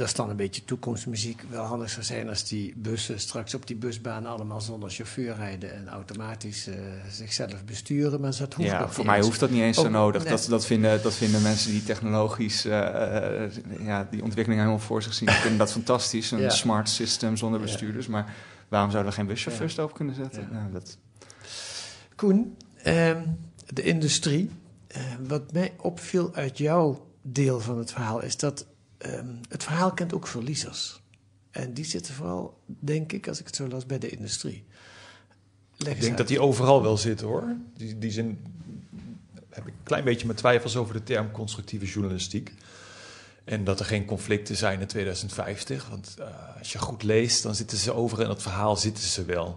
dat 0.00 0.08
is 0.08 0.14
dan 0.14 0.30
een 0.30 0.36
beetje 0.36 0.64
toekomstmuziek, 0.64 1.42
wel 1.50 1.64
handig 1.64 1.90
zou 1.90 2.04
zijn 2.04 2.28
als 2.28 2.48
die 2.48 2.74
bussen 2.76 3.20
straks 3.20 3.54
op 3.54 3.66
die 3.66 3.76
busbanen 3.76 4.30
allemaal 4.30 4.60
zonder 4.60 4.90
chauffeur 4.90 5.34
rijden 5.34 5.74
en 5.74 5.88
automatisch 5.88 6.66
eh, 6.66 6.74
zichzelf 7.10 7.64
besturen. 7.64 8.20
Maar 8.20 8.36
dat 8.38 8.54
hoeft 8.54 8.68
Ja, 8.68 8.80
nog 8.80 8.94
voor 8.94 9.04
mij 9.04 9.16
eens. 9.16 9.26
hoeft 9.26 9.40
dat 9.40 9.50
niet 9.50 9.60
eens 9.62 9.76
zo 9.76 9.88
nodig. 9.88 10.22
nee. 10.22 10.30
Dat, 10.32 10.46
dat, 10.48 10.66
vinden, 10.66 11.02
dat 11.02 11.14
vinden 11.14 11.42
mensen 11.42 11.70
die 11.70 11.82
technologisch 11.84 12.64
eh, 12.64 13.44
eh, 13.44 13.50
ja, 13.80 14.08
die 14.10 14.22
ontwikkeling 14.22 14.60
helemaal 14.62 14.84
voor 14.84 15.02
zich 15.02 15.14
zien. 15.14 15.28
Die 15.28 15.36
vinden 15.36 15.58
dat 15.58 15.72
fantastisch, 15.72 16.30
een 16.30 16.40
Ja. 16.40 16.50
smart 16.50 16.88
system 16.88 17.36
zonder 17.36 17.60
Ja. 17.60 17.66
bestuurders. 17.66 18.06
Maar 18.06 18.34
waarom 18.68 18.90
zouden 18.90 19.10
we 19.12 19.18
geen 19.18 19.26
buschauffeurs 19.26 19.76
erop 19.76 19.94
kunnen 19.94 20.14
zetten? 20.14 20.48
Nou, 20.52 20.72
dat, 20.72 20.98
Koen, 22.16 22.56
ehm, 22.82 23.22
de 23.66 23.82
industrie. 23.82 24.50
Wat 25.28 25.52
mij 25.52 25.72
opviel 25.76 26.34
uit 26.34 26.58
jouw 26.58 27.06
deel 27.22 27.60
van 27.60 27.78
het 27.78 27.92
verhaal 27.92 28.22
is 28.22 28.36
dat 28.36 28.66
ehm, 29.00 29.34
het 29.48 29.62
verhaal 29.62 29.92
kent 29.92 30.14
ook 30.14 30.26
verliezers. 30.26 31.00
En 31.50 31.74
die 31.74 31.84
zitten 31.84 32.14
vooral, 32.14 32.58
denk 32.66 33.12
ik, 33.12 33.28
als 33.28 33.40
ik 33.40 33.46
het 33.46 33.56
zo 33.56 33.68
las, 33.68 33.86
bij 33.86 33.98
de 33.98 34.10
industrie. 34.10 34.64
Leg 35.76 35.94
Ik 35.94 36.00
denk 36.00 36.08
uit. 36.08 36.18
dat 36.18 36.28
die 36.28 36.40
overal 36.40 36.82
wel 36.82 36.96
zitten 36.96 37.26
hoor. 37.26 37.56
Die, 37.76 37.98
die 37.98 38.10
zin 38.10 38.38
heb 39.48 39.66
ik 39.66 39.72
een 39.72 39.82
klein 39.82 40.04
beetje 40.04 40.26
mijn 40.26 40.38
twijfels 40.38 40.76
over 40.76 40.94
de 40.94 41.02
term 41.02 41.30
constructieve 41.30 41.86
journalistiek. 41.86 42.54
En 43.44 43.64
dat 43.64 43.80
er 43.80 43.86
geen 43.86 44.04
conflicten 44.04 44.56
zijn 44.56 44.80
in 44.80 44.86
2050. 44.86 45.88
Want 45.88 46.16
eh, 46.18 46.26
als 46.58 46.72
je 46.72 46.78
goed 46.78 47.02
leest, 47.02 47.42
dan 47.42 47.54
zitten 47.54 47.78
ze 47.78 47.92
overal 47.92 48.24
in 48.24 48.30
het 48.30 48.42
verhaal 48.42 48.76
zitten 48.76 49.04
ze 49.04 49.24
wel. 49.24 49.56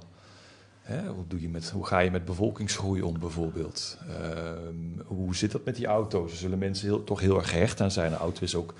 Hè, 0.82 1.08
hoe, 1.08 1.28
doe 1.28 1.42
je 1.42 1.50
met, 1.50 1.70
hoe 1.70 1.86
ga 1.86 2.00
je 2.00 2.12
met 2.12 2.26
bevolkingsgroei 2.26 3.02
om 3.02 3.20
bijvoorbeeld? 3.20 3.98
Ehm, 4.10 5.06
hoe 5.06 5.36
zit 5.36 5.52
dat 5.52 5.66
met 5.66 5.76
die 5.76 5.86
auto's? 5.86 6.32
Er 6.32 6.38
zullen 6.38 6.58
mensen 6.58 6.88
heel, 6.88 7.04
toch 7.04 7.20
heel 7.20 7.38
erg 7.38 7.50
gehecht 7.50 7.82
aan 7.82 7.92
zijn. 7.92 8.12
Een 8.12 8.18
auto 8.18 8.44
is 8.44 8.56
ook 8.56 8.74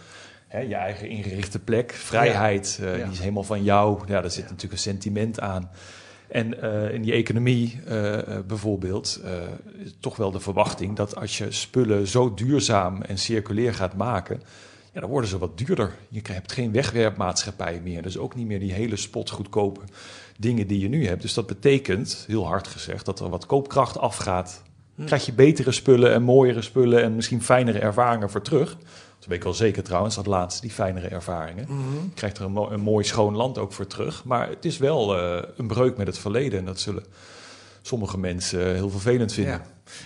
hè, 0.54 0.60
je 0.60 0.76
eigen 0.76 1.10
ingerichte 1.10 1.60
plek. 1.60 1.92
Vrijheid, 1.92 2.80
eh, 2.82 2.94
die 2.94 3.12
is 3.12 3.20
helemaal 3.20 3.44
van 3.44 3.64
jou. 3.64 4.00
Ja, 4.08 4.22
daar 4.22 4.32
zit 4.32 4.44
natuurlijk 4.44 4.74
een 4.74 4.80
sentiment 4.80 5.40
aan. 5.40 5.70
En 6.28 6.62
eh, 6.62 6.94
in 6.94 7.02
die 7.02 7.14
economie 7.14 7.80
eh, 7.86 8.20
bijvoorbeeld, 8.48 9.22
is 9.84 9.96
toch 10.00 10.16
wel 10.16 10.32
de 10.32 10.40
verwachting 10.40 10.96
dat 10.96 11.16
als 11.16 11.38
je 11.38 11.52
spullen 11.52 12.08
zo 12.08 12.34
duurzaam 12.34 13.02
en 13.02 13.18
circulair 13.18 13.74
gaat 13.74 13.96
maken, 13.96 14.42
ja, 14.92 15.00
dan 15.00 15.10
worden 15.10 15.30
ze 15.30 15.38
wat 15.38 15.58
duurder. 15.58 15.92
Je 16.10 16.22
hebt 16.24 16.52
geen 16.52 16.72
wegwerpmaatschappij 16.72 17.82
meer. 17.84 18.02
Dus 18.02 18.18
ook 18.18 18.36
niet 18.36 18.48
meer 18.48 18.60
die 18.60 18.74
hele 18.74 18.96
spotgoedkope 18.96 19.82
dingen 20.38 20.68
die 20.68 20.80
je 20.80 20.90
nu 20.90 21.08
hebt. 21.08 21.22
Dus 21.22 21.34
dat 21.34 21.48
betekent, 21.48 22.24
heel 22.28 22.48
hard 22.48 22.68
gezegd, 22.68 23.06
dat 23.06 23.20
er 23.20 23.30
wat 23.30 23.46
koopkracht 23.46 23.98
afgaat. 23.98 24.64
Hm. 24.96 25.06
Krijg 25.06 25.26
je 25.26 25.34
betere 25.34 25.72
spullen 25.72 26.14
en 26.14 26.24
mooiere 26.24 26.62
spullen 26.62 27.04
en 27.04 27.16
misschien 27.16 27.44
fijnere 27.44 27.80
ervaringen 27.80 28.30
voor 28.30 28.42
terug. 28.42 28.78
Dat 29.24 29.32
weet 29.32 29.42
ik 29.42 29.48
wel 29.48 29.68
zeker 29.68 29.84
trouwens, 29.84 30.16
dat 30.16 30.26
laatste, 30.26 30.62
die 30.62 30.72
fijnere 30.72 31.08
ervaringen. 31.08 31.66
Mhm. 31.70 32.10
Krijgt 32.14 32.38
er 32.38 32.44
een, 32.44 32.52
mo- 32.52 32.70
een 32.70 32.82
mooi 32.82 33.06
schoon 33.06 33.36
land 33.36 33.58
ook 33.58 33.74
voor 33.74 33.88
terug. 33.88 34.24
Maar 34.24 34.50
het 34.50 34.66
is 34.66 34.78
wel 34.78 35.18
eh, 35.18 35.50
een 35.58 35.68
breuk 35.68 35.98
met 35.98 36.08
het 36.08 36.18
verleden. 36.18 36.60
En 36.60 36.66
dat 36.66 36.80
zullen 36.80 37.04
sommige 37.82 38.18
mensen 38.18 38.74
heel 38.74 38.90
vervelend 38.90 39.34
vinden. 39.34 39.62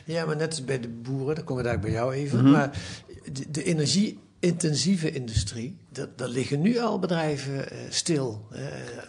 Ja. 0.06 0.14
ja, 0.14 0.26
maar 0.26 0.36
net 0.36 0.50
als 0.50 0.66
bij 0.66 0.80
de 0.80 0.88
boeren, 0.88 1.36
dan 1.36 1.44
komen 1.44 1.64
we 1.64 1.70
daar 1.70 1.80
bij 1.80 1.92
jou 1.92 2.14
even. 2.14 2.44
Mhm. 2.44 2.52
Maar 2.52 2.78
de, 3.32 3.52
de 3.52 3.64
intensieve 4.40 5.12
industrie, 5.12 5.78
daar 6.16 6.28
liggen 6.28 6.62
nu 6.62 6.80
al 6.80 7.00
bedrijven 7.00 7.56
uh, 7.56 7.80
stil. 7.90 8.48
Uh, 8.52 8.60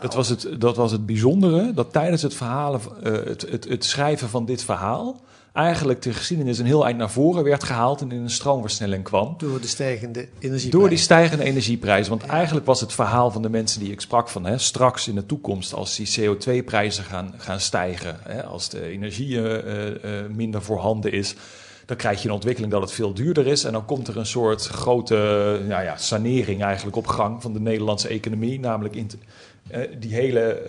dat, 0.00 0.14
was 0.14 0.28
het, 0.28 0.48
dat 0.58 0.76
was 0.76 0.92
het 0.92 1.06
bijzondere, 1.06 1.72
dat 1.74 1.92
tijdens 1.92 2.22
het, 2.22 2.34
verhalen, 2.34 2.80
uh, 3.04 3.12
het, 3.12 3.50
het, 3.50 3.68
het, 3.68 3.84
schrijven 3.84 4.28
van 4.28 4.44
dit 4.44 4.62
verhaal... 4.62 5.20
eigenlijk 5.58 6.02
de 6.02 6.12
geschiedenis 6.12 6.58
een 6.58 6.66
heel 6.66 6.84
eind 6.84 6.98
naar 6.98 7.10
voren 7.10 7.44
werd 7.44 7.64
gehaald... 7.64 8.00
en 8.00 8.12
in 8.12 8.22
een 8.22 8.30
stroomversnelling 8.30 9.04
kwam. 9.04 9.34
Door 9.38 9.60
de 9.60 9.66
stijgende 9.66 10.20
energieprijs. 10.20 10.70
Door 10.70 10.88
die 10.88 10.98
stijgende 10.98 11.44
energieprijs. 11.44 12.08
Want 12.08 12.26
eigenlijk 12.26 12.66
was 12.66 12.80
het 12.80 12.92
verhaal 12.92 13.30
van 13.30 13.42
de 13.42 13.50
mensen 13.50 13.80
die 13.80 13.92
ik 13.92 14.00
sprak 14.00 14.28
van... 14.28 14.44
Hè, 14.44 14.58
straks 14.58 15.08
in 15.08 15.14
de 15.14 15.26
toekomst 15.26 15.74
als 15.74 15.96
die 15.96 16.20
CO2-prijzen 16.20 17.04
gaan, 17.04 17.34
gaan 17.36 17.60
stijgen... 17.60 18.16
Hè, 18.22 18.44
als 18.44 18.68
de 18.68 18.82
energie 18.82 19.40
minder 20.34 20.62
voorhanden 20.62 21.12
is 21.12 21.34
dan 21.88 21.96
krijg 21.96 22.22
je 22.22 22.28
een 22.28 22.34
ontwikkeling 22.34 22.72
dat 22.72 22.80
het 22.80 22.92
veel 22.92 23.14
duurder 23.14 23.46
is. 23.46 23.64
En 23.64 23.72
dan 23.72 23.84
komt 23.84 24.08
er 24.08 24.16
een 24.16 24.26
soort 24.26 24.66
grote 24.66 25.14
nou 25.68 25.82
ja, 25.82 25.96
sanering 25.96 26.62
eigenlijk 26.62 26.96
op 26.96 27.06
gang 27.06 27.42
van 27.42 27.52
de 27.52 27.60
Nederlandse 27.60 28.08
economie. 28.08 28.60
Namelijk 28.60 28.94
in, 28.94 29.10
uh, 29.70 29.78
die 29.98 30.14
hele 30.14 30.62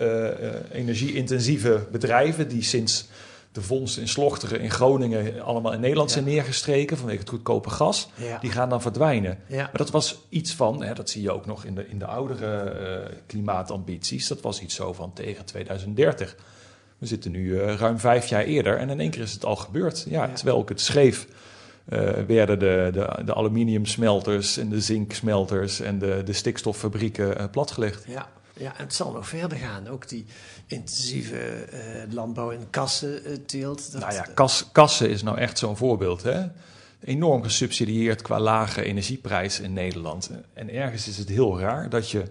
energie-intensieve 0.72 1.86
bedrijven 1.90 2.48
die 2.48 2.62
sinds 2.62 3.08
de 3.52 3.62
vondst 3.62 3.98
in 3.98 4.08
Slochteren 4.08 4.60
in 4.60 4.70
Groningen 4.70 5.42
allemaal 5.42 5.72
in 5.72 5.80
Nederland 5.80 6.10
zijn 6.10 6.24
neergestreken 6.24 6.96
vanwege 6.96 7.18
het 7.18 7.28
goedkope 7.28 7.70
gas. 7.70 8.08
Die 8.40 8.50
gaan 8.50 8.68
dan 8.68 8.82
verdwijnen. 8.82 9.38
Maar 9.48 9.70
dat 9.72 9.90
was 9.90 10.18
iets 10.28 10.54
van, 10.54 10.82
hè, 10.82 10.94
dat 10.94 11.10
zie 11.10 11.22
je 11.22 11.30
ook 11.30 11.46
nog 11.46 11.64
in 11.64 11.74
de, 11.74 11.88
in 11.88 11.98
de 11.98 12.06
oudere 12.06 12.80
uh, 12.80 13.16
klimaatambities, 13.26 14.28
dat 14.28 14.40
was 14.40 14.60
iets 14.60 14.74
zo 14.74 14.92
van 14.92 15.12
tegen 15.12 15.44
2030. 15.44 16.36
We 16.98 17.06
zitten 17.06 17.30
nu 17.30 17.48
uh, 17.48 17.74
ruim 17.74 17.98
vijf 17.98 18.26
jaar 18.26 18.44
eerder 18.44 18.78
en 18.78 18.90
in 18.90 19.00
één 19.00 19.10
keer 19.10 19.22
is 19.22 19.32
het 19.32 19.44
al 19.44 19.56
gebeurd. 19.56 20.06
Ja, 20.08 20.28
Terwijl 20.28 20.60
ik 20.60 20.68
het 20.68 20.80
schreef, 20.80 21.26
uh, 21.88 22.10
werden 22.26 22.58
de, 22.58 22.90
de, 22.92 23.24
de 23.24 23.34
aluminiumsmelters 23.34 24.56
en 24.56 24.68
de 24.68 24.80
zinksmelters 24.80 25.80
en 25.80 25.98
de, 25.98 26.22
de 26.24 26.32
stikstoffabrieken 26.32 27.50
platgelegd. 27.50 28.04
Ja. 28.06 28.28
Ja, 28.60 28.76
en 28.76 28.84
het 28.84 28.94
zal 28.94 29.12
nog 29.12 29.28
verder 29.28 29.58
gaan. 29.58 29.88
Ook 29.88 30.08
die 30.08 30.24
intensieve 30.66 31.64
landbouw 32.10 32.50
in 32.50 32.70
kassen 32.70 33.46
teelt. 33.46 33.88
nou 33.92 34.12
ja, 34.12 34.26
kas, 34.34 34.68
kassen 34.72 35.10
is 35.10 35.22
nou 35.22 35.38
echt 35.38 35.58
zo'n 35.58 35.76
voorbeeld. 35.76 36.22
Hè? 36.22 36.46
Enorm 37.04 37.42
gesubsidieerd 37.42 38.22
qua 38.22 38.40
lage 38.40 38.82
energieprijs 38.82 39.60
in 39.60 39.72
Nederland. 39.72 40.30
En 40.54 40.74
ergens 40.74 41.08
is 41.08 41.18
het 41.18 41.28
heel 41.28 41.60
raar 41.60 41.88
dat 41.88 42.10
je 42.10 42.22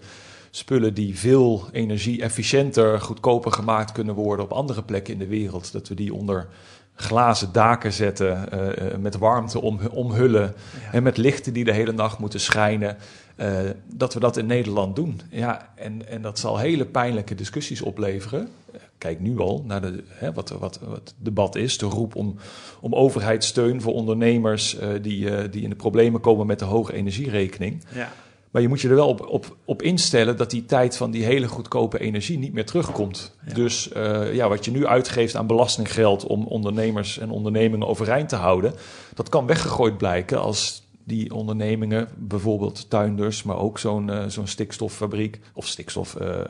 spullen 0.51 0.93
die 0.93 1.19
veel 1.19 1.67
energie-efficiënter, 1.71 3.01
goedkoper 3.01 3.51
gemaakt 3.51 3.91
kunnen 3.91 4.15
worden 4.15 4.45
op 4.45 4.51
andere 4.51 4.83
plekken 4.83 5.13
in 5.13 5.19
de 5.19 5.27
wereld. 5.27 5.71
Dat 5.71 5.87
we 5.87 5.95
die 5.95 6.13
onder 6.13 6.47
glazen 6.95 7.51
daken 7.51 7.93
zetten, 7.93 8.49
uh, 8.53 8.95
met 8.97 9.17
warmte 9.17 9.61
om, 9.61 9.79
omhullen 9.91 10.53
en 10.91 11.03
met 11.03 11.17
lichten 11.17 11.53
die 11.53 11.63
de 11.63 11.73
hele 11.73 11.91
nacht 11.91 12.19
moeten 12.19 12.39
schijnen. 12.39 12.97
Uh, 13.41 13.59
dat 13.85 14.13
we 14.13 14.19
dat 14.19 14.37
in 14.37 14.45
Nederland 14.45 14.95
doen. 14.95 15.21
Ja, 15.29 15.71
en, 15.75 16.07
en 16.07 16.21
dat 16.21 16.39
zal 16.39 16.57
hele 16.57 16.85
pijnlijke 16.85 17.35
discussies 17.35 17.81
opleveren. 17.81 18.49
Kijk 18.97 19.19
nu 19.19 19.39
al 19.39 19.63
naar 19.67 19.81
de, 19.81 20.03
hè, 20.07 20.33
wat, 20.33 20.49
wat, 20.49 20.79
wat 20.79 20.99
het 20.99 21.13
debat 21.17 21.55
is, 21.55 21.77
de 21.77 21.85
roep 21.85 22.15
om, 22.15 22.35
om 22.81 22.95
overheidssteun 22.95 23.81
voor 23.81 23.93
ondernemers 23.93 24.79
uh, 24.79 24.87
die, 25.01 25.49
die 25.49 25.61
in 25.61 25.69
de 25.69 25.75
problemen 25.75 26.21
komen 26.21 26.47
met 26.47 26.59
de 26.59 26.65
hoge 26.65 26.93
energierekening. 26.93 27.83
Ja. 27.93 28.11
Maar 28.51 28.61
je 28.61 28.67
moet 28.67 28.81
je 28.81 28.89
er 28.89 28.95
wel 28.95 29.07
op, 29.07 29.27
op, 29.27 29.55
op 29.65 29.81
instellen 29.81 30.37
dat 30.37 30.49
die 30.49 30.65
tijd 30.65 30.97
van 30.97 31.11
die 31.11 31.23
hele 31.23 31.47
goedkope 31.47 31.99
energie 31.99 32.37
niet 32.37 32.53
meer 32.53 32.65
terugkomt. 32.65 33.35
Dus 33.53 33.89
uh, 33.97 34.33
ja, 34.33 34.49
wat 34.49 34.65
je 34.65 34.71
nu 34.71 34.87
uitgeeft 34.87 35.35
aan 35.35 35.47
belastinggeld 35.47 36.25
om 36.25 36.45
ondernemers 36.45 37.17
en 37.17 37.29
ondernemingen 37.29 37.87
overeind 37.87 38.29
te 38.29 38.35
houden, 38.35 38.73
dat 39.13 39.29
kan 39.29 39.45
weggegooid 39.45 39.97
blijken 39.97 40.41
als 40.41 40.87
die 41.09 41.33
ondernemingen, 41.33 42.07
bijvoorbeeld 42.17 42.89
tuinders, 42.89 43.43
maar 43.43 43.57
ook 43.57 43.79
zo'n 43.79 44.07
uh, 44.07 44.25
zo'n 44.27 44.47
stikstoffabriek 44.47 45.39
of 45.53 45.67
stikstof 45.67 46.15
uh, 46.21 46.41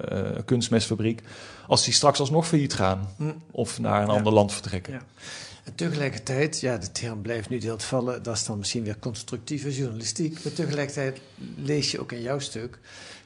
kunstmestfabriek, 0.46 1.22
als 1.68 1.84
die 1.84 1.94
straks 1.94 2.20
alsnog 2.20 2.48
failliet 2.48 2.74
gaan 2.74 3.10
hm. 3.18 3.32
of 3.52 3.80
naar 3.80 4.02
een 4.02 4.10
ander 4.10 4.34
land 4.34 4.54
vertrekken. 4.54 4.94
Ja. 4.94 5.02
En 5.64 5.76
tegelijkertijd, 5.76 6.60
ja, 6.60 6.78
de 6.78 6.92
term 6.92 7.22
blijft 7.22 7.50
nu 7.50 7.58
deelt 7.58 7.84
vallen, 7.84 8.24
dat 8.24 8.36
is 8.36 8.46
dan 8.46 8.58
misschien 8.58 8.84
weer 8.84 9.00
constructieve 9.00 9.76
journalistiek. 9.76 10.44
Maar 10.44 10.54
tegelijkertijd 10.54 11.22
lees 11.56 11.92
je 11.92 12.00
ook 12.00 12.12
in 12.12 12.22
jouw 12.22 12.40
stuk 12.40 12.80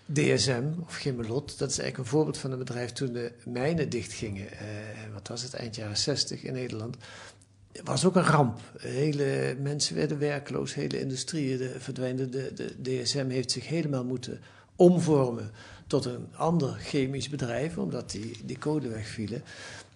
DSM 0.05 0.63
of 0.85 0.95
Gimmelot. 0.95 1.57
Dat 1.57 1.69
is 1.69 1.79
eigenlijk 1.79 1.97
een 1.97 2.15
voorbeeld 2.15 2.37
van 2.37 2.51
een 2.51 2.57
bedrijf 2.57 2.91
toen 2.91 3.13
de 3.13 3.31
mijnen 3.45 3.89
dichtgingen. 3.89 4.51
Eh, 4.51 4.67
wat 5.13 5.27
was 5.27 5.41
het, 5.41 5.53
eind 5.53 5.75
jaren 5.75 5.97
60 5.97 6.43
in 6.43 6.53
Nederland. 6.53 6.97
Was 7.83 8.05
ook 8.05 8.15
een 8.15 8.23
ramp. 8.23 8.59
Hele 8.77 9.57
mensen 9.59 9.95
werden 9.95 10.19
werkloos, 10.19 10.73
hele 10.73 10.99
industrieën 10.99 11.69
verdwijnen. 11.79 12.31
De, 12.31 12.75
DSM 12.81 13.29
heeft 13.29 13.51
zich 13.51 13.67
helemaal 13.67 14.05
moeten 14.05 14.39
omvormen 14.75 15.51
tot 15.87 16.05
een 16.05 16.27
ander 16.35 16.75
chemisch 16.79 17.29
bedrijf, 17.29 17.77
omdat 17.77 18.11
die, 18.11 18.39
die 18.45 18.57
code 18.57 18.87
wegvielen. 18.87 19.43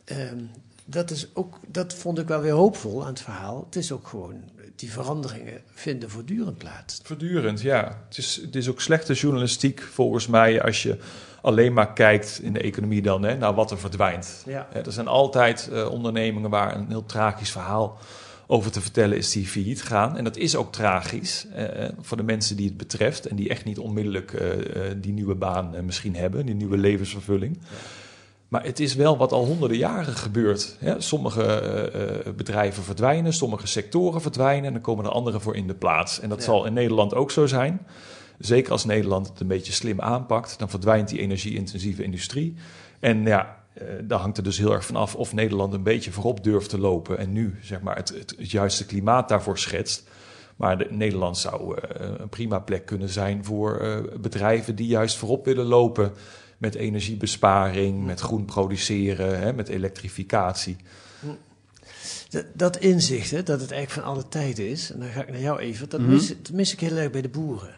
Um, 0.05 0.49
dat, 0.85 1.11
is 1.11 1.27
ook, 1.33 1.59
dat 1.67 1.93
vond 1.93 2.19
ik 2.19 2.27
wel 2.27 2.41
weer 2.41 2.51
hoopvol 2.51 3.01
aan 3.01 3.09
het 3.09 3.21
verhaal. 3.21 3.63
Het 3.65 3.75
is 3.75 3.91
ook 3.91 4.07
gewoon, 4.07 4.43
die 4.75 4.91
veranderingen 4.91 5.61
vinden 5.73 6.09
voortdurend 6.09 6.57
plaats. 6.57 6.99
Voortdurend, 7.03 7.61
ja. 7.61 8.03
Het 8.07 8.17
is, 8.17 8.35
het 8.35 8.55
is 8.55 8.69
ook 8.69 8.81
slechte 8.81 9.13
journalistiek 9.13 9.81
volgens 9.81 10.27
mij 10.27 10.61
als 10.61 10.83
je 10.83 10.97
alleen 11.41 11.73
maar 11.73 11.93
kijkt 11.93 12.39
in 12.41 12.53
de 12.53 12.59
economie 12.59 13.01
dan 13.01 13.23
hè, 13.23 13.37
naar 13.37 13.53
wat 13.53 13.71
er 13.71 13.79
verdwijnt. 13.79 14.43
Ja. 14.45 14.67
er 14.85 14.91
zijn 14.91 15.07
altijd 15.07 15.69
uh, 15.71 15.91
ondernemingen 15.91 16.49
waar 16.49 16.75
een 16.75 16.87
heel 16.87 17.05
tragisch 17.05 17.51
verhaal 17.51 17.97
over 18.47 18.71
te 18.71 18.81
vertellen 18.81 19.17
is 19.17 19.31
die 19.31 19.47
failliet 19.47 19.83
gaan. 19.83 20.17
En 20.17 20.23
dat 20.23 20.37
is 20.37 20.55
ook 20.55 20.71
tragisch 20.71 21.47
uh, 21.55 21.63
voor 22.01 22.17
de 22.17 22.23
mensen 22.23 22.55
die 22.55 22.67
het 22.67 22.77
betreft 22.77 23.25
en 23.25 23.35
die 23.35 23.49
echt 23.49 23.65
niet 23.65 23.79
onmiddellijk 23.79 24.31
uh, 24.31 24.51
die 24.97 25.13
nieuwe 25.13 25.35
baan 25.35 25.85
misschien 25.85 26.15
hebben, 26.15 26.45
die 26.45 26.55
nieuwe 26.55 26.77
levensvervulling. 26.77 27.57
Ja. 27.61 27.77
Maar 28.47 28.63
het 28.63 28.79
is 28.79 28.95
wel 28.95 29.17
wat 29.17 29.31
al 29.31 29.45
honderden 29.45 29.77
jaren 29.77 30.13
gebeurt. 30.13 30.77
Sommige 30.97 32.21
uh, 32.25 32.33
bedrijven 32.33 32.83
verdwijnen, 32.83 33.33
sommige 33.33 33.67
sectoren 33.67 34.21
verdwijnen 34.21 34.65
en 34.65 34.73
dan 34.73 34.81
komen 34.81 35.05
er 35.05 35.11
andere 35.11 35.39
voor 35.39 35.55
in 35.55 35.67
de 35.67 35.73
plaats. 35.73 36.19
En 36.19 36.29
dat 36.29 36.43
zal 36.43 36.65
in 36.65 36.73
Nederland 36.73 37.13
ook 37.13 37.31
zo 37.31 37.45
zijn. 37.45 37.85
Zeker 38.37 38.71
als 38.71 38.85
Nederland 38.85 39.27
het 39.27 39.39
een 39.39 39.47
beetje 39.47 39.71
slim 39.71 40.01
aanpakt, 40.01 40.59
dan 40.59 40.69
verdwijnt 40.69 41.09
die 41.09 41.19
energie-intensieve 41.19 42.03
industrie. 42.03 42.55
En 42.99 43.23
ja, 43.23 43.63
uh, 43.81 43.83
daar 44.03 44.19
hangt 44.19 44.37
er 44.37 44.43
dus 44.43 44.57
heel 44.57 44.73
erg 44.73 44.85
van 44.85 44.95
af 44.95 45.15
of 45.15 45.33
Nederland 45.33 45.73
een 45.73 45.83
beetje 45.83 46.11
voorop 46.11 46.43
durft 46.43 46.69
te 46.69 46.79
lopen 46.79 47.17
en 47.17 47.31
nu 47.31 47.59
zeg 47.61 47.81
maar, 47.81 47.95
het, 47.95 48.09
het, 48.09 48.33
het 48.37 48.51
juiste 48.51 48.85
klimaat 48.85 49.29
daarvoor 49.29 49.57
schetst. 49.57 50.09
Maar 50.55 50.77
de, 50.77 50.87
Nederland 50.89 51.37
zou 51.37 51.77
een 52.19 52.29
prima 52.29 52.59
plek 52.59 52.85
kunnen 52.85 53.09
zijn 53.09 53.45
voor 53.45 54.01
bedrijven 54.19 54.75
die 54.75 54.87
juist 54.87 55.17
voorop 55.17 55.45
willen 55.45 55.65
lopen 55.65 56.11
met 56.57 56.75
energiebesparing, 56.75 58.05
met 58.05 58.19
groen 58.19 58.45
produceren, 58.45 59.39
hè, 59.39 59.53
met 59.53 59.67
elektrificatie. 59.67 60.75
Dat, 62.53 62.77
inzicht, 62.77 63.31
hè, 63.31 63.43
dat 63.43 63.61
het 63.61 63.71
eigenlijk 63.71 64.05
van 64.05 64.13
alle 64.13 64.27
tijden 64.27 64.69
is, 64.69 64.91
en 64.91 64.99
dan 64.99 65.09
ga 65.09 65.21
ik 65.21 65.29
naar 65.29 65.39
jou 65.39 65.59
even, 65.59 65.89
dat, 65.89 65.99
mis, 65.99 66.27
dat 66.27 66.51
mis 66.51 66.73
ik 66.73 66.79
heel 66.79 66.97
erg 66.97 67.11
bij 67.11 67.21
de 67.21 67.29
boeren. 67.29 67.75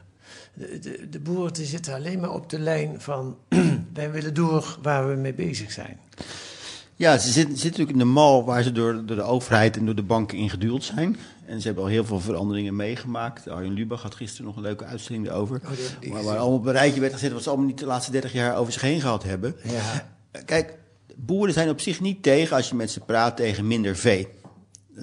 De, 0.54 0.80
de, 0.80 1.10
de 1.10 1.20
boeren 1.20 1.54
die 1.54 1.66
zitten 1.66 1.94
alleen 1.94 2.20
maar 2.20 2.34
op 2.34 2.50
de 2.50 2.60
lijn 2.60 3.02
van 3.02 3.38
wij 3.94 4.12
willen 4.12 4.34
door 4.34 4.78
waar 4.82 5.10
we 5.10 5.16
mee 5.16 5.34
bezig 5.34 5.72
zijn. 5.72 6.00
Ja, 7.00 7.18
ze 7.18 7.32
zitten, 7.32 7.58
zitten 7.58 7.70
natuurlijk 7.70 7.92
in 7.92 7.98
de 7.98 8.20
mal 8.20 8.46
waar 8.46 8.64
ze 8.64 8.72
door, 8.72 9.06
door 9.06 9.16
de 9.16 9.22
overheid 9.22 9.78
en 9.78 9.86
door 9.86 9.96
de 9.96 10.04
banken 10.04 10.38
ingeduwd 10.38 10.84
zijn. 10.84 11.18
En 11.46 11.60
ze 11.60 11.66
hebben 11.66 11.84
al 11.84 11.90
heel 11.90 12.06
veel 12.06 12.20
veranderingen 12.20 12.76
meegemaakt. 12.76 13.50
Arjen 13.50 13.74
Lubach 13.74 14.02
had 14.02 14.16
gisteren 14.16 14.46
nog 14.46 14.56
een 14.56 14.62
leuke 14.62 14.86
uitzending 14.86 15.28
erover. 15.28 15.62
Oh, 15.64 16.12
waar, 16.12 16.24
waar 16.24 16.38
allemaal 16.38 16.58
op 16.58 16.66
een 16.66 16.72
rijtje 16.72 17.00
werd 17.00 17.14
gezet 17.14 17.32
wat 17.32 17.44
ze 17.44 17.50
allemaal 17.50 17.68
niet 17.68 17.80
de 17.80 17.86
laatste 17.86 18.12
30 18.12 18.34
jaar 18.34 18.58
over 18.58 18.74
zich 18.74 18.82
heen 18.82 19.02
gehad 19.02 19.24
hebben. 19.24 19.56
Ja. 19.64 20.10
Kijk, 20.46 20.78
boeren 21.16 21.54
zijn 21.54 21.70
op 21.70 21.80
zich 21.80 22.02
niet 22.02 22.24
tegen 22.24 22.56
als 22.56 22.70
je 22.70 22.76
met 22.76 22.92
ze 22.92 23.00
praat 23.00 23.38
tegen 23.38 23.68
minder 23.68 23.96
vee. 23.96 24.28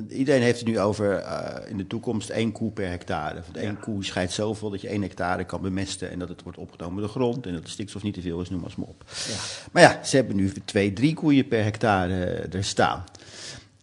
Iedereen 0.09 0.43
heeft 0.43 0.59
het 0.59 0.69
nu 0.69 0.81
over 0.81 1.23
uh, 1.23 1.71
in 1.71 1.77
de 1.77 1.87
toekomst 1.87 2.29
één 2.29 2.53
koe 2.53 2.71
per 2.71 2.89
hectare. 2.89 3.41
Want 3.45 3.57
één 3.57 3.81
koe 3.81 4.05
scheidt 4.05 4.33
zoveel 4.33 4.71
dat 4.71 4.81
je 4.81 4.89
één 4.89 5.03
hectare 5.03 5.45
kan 5.45 5.61
bemesten 5.61 6.11
en 6.11 6.19
dat 6.19 6.29
het 6.29 6.43
wordt 6.43 6.59
opgenomen 6.59 6.97
door 6.97 7.07
de 7.07 7.13
grond 7.13 7.47
en 7.47 7.53
dat 7.53 7.65
de 7.65 7.71
stikstof 7.71 8.03
niet 8.03 8.15
te 8.15 8.21
veel 8.21 8.41
is, 8.41 8.51
noem 8.51 8.61
maar 8.61 8.69
eens 8.69 8.79
maar 8.79 8.89
op. 8.89 9.05
Ja. 9.29 9.35
Maar 9.73 9.83
ja, 9.83 10.05
ze 10.05 10.17
hebben 10.17 10.37
nu 10.37 10.53
twee, 10.65 10.93
drie 10.93 11.15
koeien 11.15 11.49
per 11.49 11.63
hectare 11.63 12.25
er 12.25 12.65
staan. 12.65 13.05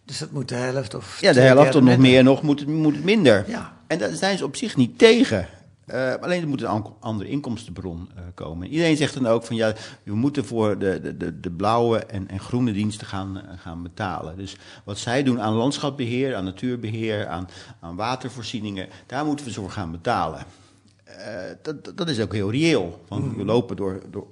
Dus 0.05 0.17
dat 0.17 0.31
moet 0.31 0.49
de 0.49 0.55
helft 0.55 0.93
of. 0.93 1.21
Ja, 1.21 1.33
de 1.33 1.39
helft 1.39 1.75
of 1.75 1.81
nog 1.81 1.97
meer, 1.97 2.23
nog 2.23 2.41
moet 2.41 2.59
het, 2.59 2.69
moet 2.69 2.95
het 2.95 3.03
minder. 3.03 3.45
Ja. 3.47 3.77
En 3.87 3.97
daar 3.97 4.15
zijn 4.15 4.37
ze 4.37 4.45
op 4.45 4.55
zich 4.55 4.75
niet 4.75 4.97
tegen. 4.97 5.47
Uh, 5.87 6.13
alleen 6.13 6.41
er 6.41 6.47
moet 6.47 6.61
een 6.61 6.85
andere 6.99 7.29
inkomstenbron 7.29 8.09
uh, 8.15 8.21
komen. 8.33 8.67
Iedereen 8.67 8.97
zegt 8.97 9.13
dan 9.13 9.27
ook 9.27 9.43
van 9.43 9.55
ja, 9.55 9.73
we 10.03 10.15
moeten 10.15 10.45
voor 10.45 10.79
de, 10.79 11.17
de, 11.17 11.39
de 11.39 11.51
blauwe 11.51 11.99
en, 11.99 12.27
en 12.27 12.39
groene 12.39 12.71
diensten 12.71 13.07
gaan, 13.07 13.37
uh, 13.37 13.43
gaan 13.57 13.83
betalen. 13.83 14.37
Dus 14.37 14.57
wat 14.83 14.97
zij 14.97 15.23
doen 15.23 15.41
aan 15.41 15.53
landschapbeheer, 15.53 16.35
aan 16.35 16.43
natuurbeheer, 16.43 17.27
aan, 17.27 17.49
aan 17.79 17.95
watervoorzieningen, 17.95 18.87
daar 19.05 19.25
moeten 19.25 19.45
we 19.45 19.53
voor 19.53 19.71
gaan 19.71 19.91
betalen. 19.91 20.45
Dat, 21.61 21.97
dat 21.97 22.09
is 22.09 22.19
ook 22.19 22.33
heel 22.33 22.51
reëel. 22.51 23.03
Want 23.07 23.35
we 23.35 23.45
lopen 23.45 23.75
door, 23.75 24.01
door 24.11 24.27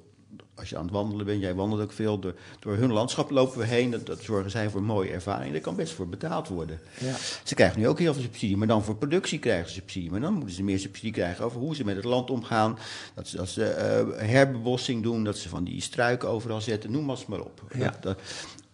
als 0.61 0.69
je 0.69 0.77
aan 0.77 0.83
het 0.83 0.93
wandelen 0.93 1.25
bent, 1.25 1.41
jij 1.41 1.55
wandelt 1.55 1.81
ook 1.81 1.91
veel, 1.91 2.19
door, 2.19 2.33
door 2.59 2.75
hun 2.75 2.91
landschap 2.91 3.29
lopen 3.31 3.59
we 3.59 3.65
heen. 3.65 3.91
Dat, 3.91 4.05
dat 4.05 4.21
zorgen 4.21 4.51
zij 4.51 4.69
voor 4.69 4.83
mooie 4.83 5.09
ervaring. 5.09 5.51
Daar 5.51 5.61
kan 5.61 5.75
best 5.75 5.93
voor 5.93 6.07
betaald 6.07 6.47
worden. 6.47 6.79
Ja. 6.99 7.13
Ze 7.43 7.55
krijgen 7.55 7.79
nu 7.79 7.87
ook 7.87 7.99
heel 7.99 8.13
veel 8.13 8.21
subsidie, 8.21 8.57
maar 8.57 8.67
dan 8.67 8.83
voor 8.83 8.95
productie 8.95 9.39
krijgen 9.39 9.67
ze 9.67 9.73
subsidie. 9.73 10.11
Maar 10.11 10.19
dan 10.19 10.33
moeten 10.33 10.55
ze 10.55 10.63
meer 10.63 10.79
subsidie 10.79 11.11
krijgen 11.11 11.45
over 11.45 11.59
hoe 11.59 11.75
ze 11.75 11.85
met 11.85 11.95
het 11.95 12.05
land 12.05 12.29
omgaan. 12.29 12.77
Dat 13.13 13.27
ze, 13.27 13.37
dat 13.37 13.49
ze 13.49 13.65
eh, 13.65 14.27
herbebossing 14.29 15.03
doen, 15.03 15.23
dat 15.23 15.37
ze 15.37 15.49
van 15.49 15.63
die 15.63 15.81
struiken 15.81 16.29
overal 16.29 16.61
zetten, 16.61 16.91
noem 16.91 17.05
maar 17.05 17.15
eens 17.15 17.25
maar 17.25 17.41
op. 17.41 17.61
Ja. 17.73 17.83
Dat, 17.83 18.01
dat, 18.01 18.19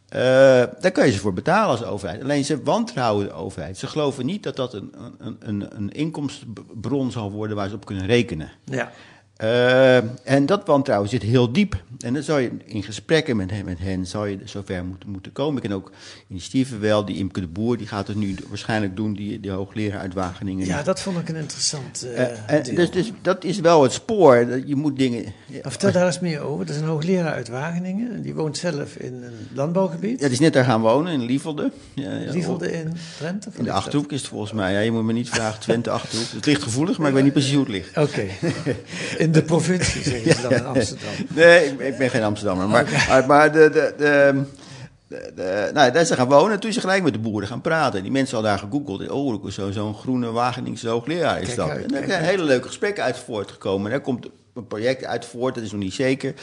eh, 0.07 0.19
daar 0.81 0.91
kan 0.91 1.05
je 1.05 1.11
ze 1.11 1.19
voor 1.19 1.33
betalen 1.33 1.69
als 1.69 1.83
overheid. 1.83 2.21
Alleen 2.21 2.45
ze 2.45 2.63
wantrouwen 2.63 3.25
de 3.25 3.33
overheid. 3.33 3.77
Ze 3.77 3.87
geloven 3.87 4.25
niet 4.25 4.43
dat 4.43 4.55
dat 4.55 4.73
een, 4.73 4.93
een, 5.17 5.37
een, 5.39 5.75
een 5.75 5.91
inkomstenbron 5.91 7.11
zal 7.11 7.31
worden 7.31 7.55
waar 7.55 7.69
ze 7.69 7.75
op 7.75 7.85
kunnen 7.85 8.05
rekenen. 8.05 8.51
Ja. 8.63 8.91
Eh, 9.37 9.97
en 10.23 10.45
dat 10.45 10.65
wantrouwen 10.65 11.09
zit 11.09 11.21
heel 11.23 11.51
diep. 11.51 11.83
En 11.99 12.13
dan 12.13 12.23
zou 12.23 12.41
je 12.41 12.51
in 12.65 12.83
gesprekken 12.83 13.35
met 13.37 13.51
hen, 13.51 13.65
met 13.65 13.79
hen 13.79 14.05
zou 14.05 14.29
je 14.29 14.37
zover 14.45 14.85
moeten, 14.85 15.09
moeten 15.09 15.31
komen. 15.31 15.55
Ik 15.63 15.69
ken 15.69 15.77
ook 15.77 15.91
initiatieven 16.27 16.79
wel, 16.79 17.05
die 17.05 17.17
Imke 17.17 17.39
de 17.39 17.47
Boer, 17.47 17.77
die 17.77 17.87
gaat 17.87 18.07
het 18.07 18.17
nu 18.17 18.35
waarschijnlijk 18.47 18.95
doen, 18.95 19.13
die, 19.13 19.39
die 19.39 19.51
hoogleraar 19.51 19.99
uit 19.99 20.13
Wageningen. 20.13 20.65
ja, 20.65 20.83
dat 20.83 21.01
vond 21.01 21.17
ik 21.19 21.29
een 21.29 21.35
interessant 21.35 22.07
en 22.47 22.63
deel. 22.63 22.75
dus, 22.75 22.91
dus 22.91 23.11
dat 23.21 23.43
is 23.43 23.59
wel 23.59 23.83
het 23.83 23.91
spoor. 23.91 24.45
Dat 24.47 24.61
Je 24.65 24.75
moet 24.75 24.97
dingen. 24.97 25.23
Ja, 25.45 25.59
vertel 25.61 25.91
daar 25.91 26.05
eens 26.05 26.19
meer 26.19 26.39
over. 26.41 26.65
Dat 26.65 26.75
is 26.75 26.81
een 26.81 26.87
hoogleraar 26.87 27.33
uit 27.33 27.47
Wageningen. 27.47 28.13
en 28.13 28.21
Die 28.21 28.33
woont 28.33 28.57
zelf 28.57 28.95
in 28.95 29.13
een 29.23 29.47
landbouwgebied. 29.53 30.19
ja, 30.19 30.25
die 30.25 30.33
is 30.33 30.39
net 30.39 30.53
daar 30.53 30.65
gaan 30.65 30.81
wonen 30.81 31.13
in 31.13 31.21
Lievelde. 31.21 31.71
Ja, 31.93 32.17
ja, 32.17 32.31
Lievelde 32.31 32.71
in 32.71 32.91
of 33.47 33.57
In 33.57 33.63
de 33.63 33.71
achterhoek 33.71 34.11
is 34.11 34.19
het 34.19 34.29
volgens 34.29 34.51
mij. 34.51 34.73
Ja, 34.73 34.79
je 34.79 34.91
moet 34.91 35.03
me 35.03 35.13
niet 35.13 35.29
vragen, 35.29 35.59
Twente 35.59 35.89
achterhoek. 35.89 36.27
Het 36.31 36.45
ligt 36.45 36.63
gevoelig, 36.63 36.97
maar 36.97 37.07
ik 37.07 37.13
weet 37.13 37.23
niet 37.23 37.33
precies 37.33 37.53
hoe 37.53 37.63
het 37.63 37.71
ligt. 37.71 37.97
Oké. 37.97 38.23
In 39.27 39.33
de 39.33 39.43
provincie, 39.43 40.01
zeggen 40.03 40.33
ze 40.35 40.41
dan 40.41 40.51
in 40.51 40.65
Amsterdam. 40.65 41.09
Nee, 41.35 41.65
ik, 41.65 41.79
ik 41.79 41.97
ben 41.97 42.09
geen 42.09 42.23
Amsterdammer. 42.23 42.67
Maar, 42.67 43.05
maar, 43.09 43.25
maar 43.25 43.51
de, 43.51 43.69
de, 43.69 43.93
de, 43.97 44.43
de, 45.07 45.31
de- 45.35 45.69
nou, 45.73 45.91
daar 45.91 46.01
is 46.01 46.07
ze 46.07 46.15
gaan 46.15 46.27
wonen. 46.27 46.59
Toen 46.59 46.69
is 46.69 46.75
ze 46.75 46.81
gelijk 46.81 47.03
met 47.03 47.13
de 47.13 47.19
boeren 47.19 47.47
gaan 47.47 47.61
praten. 47.61 48.01
Die 48.01 48.11
mensen 48.11 48.33
hadden 48.35 48.51
daar 48.51 48.59
gegoogeld. 48.69 49.09
Oh, 49.09 49.45
zo- 49.51 49.71
zo'n 49.71 49.93
groene 49.95 50.31
Wageningse 50.31 50.89
hoogleraar 50.89 51.39
is 51.41 51.45
Kijk 51.45 51.57
dat. 51.57 51.69
uit, 51.69 51.85
en 51.85 51.87
daar 51.91 52.03
zijn 52.07 52.23
hele 52.23 52.43
leuke 52.43 52.67
gesprekken 52.67 53.03
uit 53.03 53.17
voortgekomen. 53.17 53.85
En 53.85 53.91
daar 53.91 54.01
komt 54.01 54.27
een 54.57 54.67
project 54.67 55.05
uit 55.05 55.25
voort, 55.25 55.55
dat 55.55 55.63
is 55.63 55.71
nog 55.71 55.81
niet 55.81 55.93
zeker. 55.93 56.33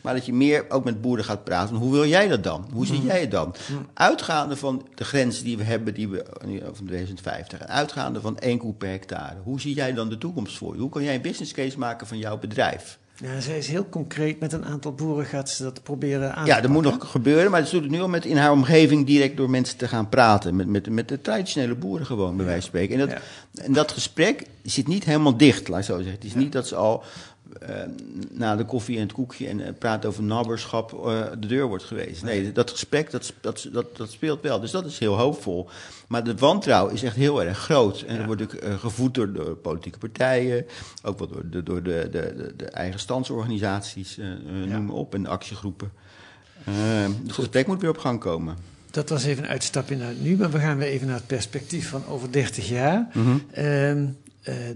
Maar 0.00 0.14
dat 0.14 0.26
je 0.26 0.32
meer 0.32 0.64
ook 0.68 0.84
met 0.84 1.00
boeren 1.00 1.24
gaat 1.24 1.44
praten. 1.44 1.76
Hoe 1.76 1.92
wil 1.92 2.06
jij 2.06 2.28
dat 2.28 2.44
dan? 2.44 2.68
Hoe 2.72 2.86
zie 2.86 3.02
jij 3.02 3.20
het 3.20 3.30
dan? 3.30 3.54
Uitgaande 3.94 4.56
van 4.56 4.86
de 4.94 5.04
grens 5.04 5.42
die 5.42 5.56
we 5.56 5.64
hebben, 5.64 5.94
die 5.94 6.08
we 6.08 6.24
van 6.72 6.86
2050. 6.86 7.60
En 7.60 7.68
uitgaande 7.68 8.20
van 8.20 8.38
één 8.38 8.58
koe 8.58 8.74
per 8.74 8.90
hectare. 8.90 9.36
Hoe 9.42 9.60
zie 9.60 9.74
jij 9.74 9.92
dan 9.92 10.08
de 10.08 10.18
toekomst 10.18 10.58
voor 10.58 10.74
je? 10.74 10.80
Hoe 10.80 10.90
kan 10.90 11.02
jij 11.02 11.14
een 11.14 11.22
business 11.22 11.52
case 11.52 11.78
maken 11.78 12.06
van 12.06 12.18
jouw 12.18 12.38
bedrijf? 12.38 12.98
Ja, 13.16 13.40
zij 13.40 13.58
is 13.58 13.68
heel 13.68 13.88
concreet. 13.88 14.40
Met 14.40 14.52
een 14.52 14.64
aantal 14.64 14.92
boeren 14.92 15.26
gaat 15.26 15.50
ze 15.50 15.62
dat 15.62 15.82
proberen 15.82 16.34
aan 16.34 16.46
Ja, 16.46 16.56
te 16.56 16.62
dat 16.62 16.70
moet 16.70 16.82
nog 16.82 17.10
gebeuren, 17.10 17.50
maar 17.50 17.64
ze 17.64 17.70
doet 17.70 17.82
het 17.82 17.90
nu 17.90 18.00
al 18.00 18.08
met 18.08 18.24
in 18.24 18.36
haar 18.36 18.52
omgeving 18.52 19.06
direct 19.06 19.36
door 19.36 19.50
mensen 19.50 19.76
te 19.76 19.88
gaan 19.88 20.08
praten. 20.08 20.56
Met, 20.56 20.66
met, 20.66 20.88
met 20.88 21.08
de 21.08 21.20
traditionele 21.20 21.74
boeren 21.74 22.06
gewoon, 22.06 22.36
bij 22.36 22.44
wijze 22.44 22.60
van 22.60 22.68
spreken. 22.68 23.00
En 23.00 23.08
dat, 23.08 23.20
en 23.64 23.72
dat 23.72 23.92
gesprek 23.92 24.46
zit 24.62 24.88
niet 24.88 25.04
helemaal 25.04 25.36
dicht, 25.36 25.68
laat 25.68 25.78
ik 25.78 25.84
zo 25.84 25.96
zeggen. 25.96 26.14
Het 26.14 26.24
is 26.24 26.34
niet 26.34 26.52
dat 26.52 26.68
ze 26.68 26.74
al 26.74 27.02
eh, 27.60 27.74
na 28.30 28.56
de 28.56 28.64
koffie 28.64 28.96
en 28.96 29.02
het 29.02 29.12
koekje 29.12 29.48
en 29.48 29.60
eh, 29.60 29.72
praat 29.78 30.04
over 30.04 30.22
nabberschap 30.22 30.92
eh, 30.92 31.22
de 31.38 31.46
deur 31.46 31.66
wordt 31.66 31.84
geweest. 31.84 32.22
Nee, 32.22 32.52
dat 32.52 32.70
gesprek 32.70 33.10
dat, 33.10 33.32
dat, 33.40 33.68
dat, 33.72 33.96
dat 33.96 34.10
speelt 34.10 34.42
wel. 34.42 34.60
Dus 34.60 34.70
dat 34.70 34.86
is 34.86 34.98
heel 34.98 35.18
hoopvol. 35.18 35.68
Maar 36.08 36.24
de 36.24 36.34
wantrouwen 36.34 36.94
is 36.94 37.02
echt 37.02 37.16
heel 37.16 37.42
erg 37.42 37.58
groot. 37.58 38.00
En 38.00 38.16
dat 38.16 38.26
wordt 38.26 38.42
ook 38.42 38.54
gevoed 38.80 39.14
door, 39.14 39.32
door 39.32 39.56
politieke 39.56 39.98
partijen, 39.98 40.66
ook 41.02 41.18
wel 41.18 41.28
door 41.28 41.50
de, 41.50 41.62
door 41.62 41.82
de, 41.82 42.08
de, 42.10 42.52
de, 42.56 42.64
eigen 42.64 43.00
standsorganisaties, 43.00 44.18
noem 44.66 44.84
maar 44.84 44.96
op, 44.96 45.14
en 45.14 45.22
de 45.22 45.28
actiegroepen. 45.28 45.92
Uh, 46.68 46.74
het 47.22 47.32
gesprek 47.32 47.66
moet 47.66 47.80
weer 47.80 47.90
op 47.90 47.98
gang 47.98 48.20
komen. 48.20 48.56
Dat 48.90 49.08
was 49.08 49.24
even 49.24 49.44
een 49.44 49.50
uitstapje 49.50 49.96
naar 49.96 50.12
nu, 50.20 50.36
maar 50.36 50.50
we 50.50 50.58
gaan 50.58 50.76
weer 50.76 50.88
even 50.88 51.06
naar 51.06 51.16
het 51.16 51.26
perspectief 51.26 51.88
van 51.88 52.06
over 52.06 52.32
30 52.32 52.68
jaar. 52.68 53.08
Mhm. 53.12 53.38
Ehm, 53.50 53.66
eh, 53.98 54.23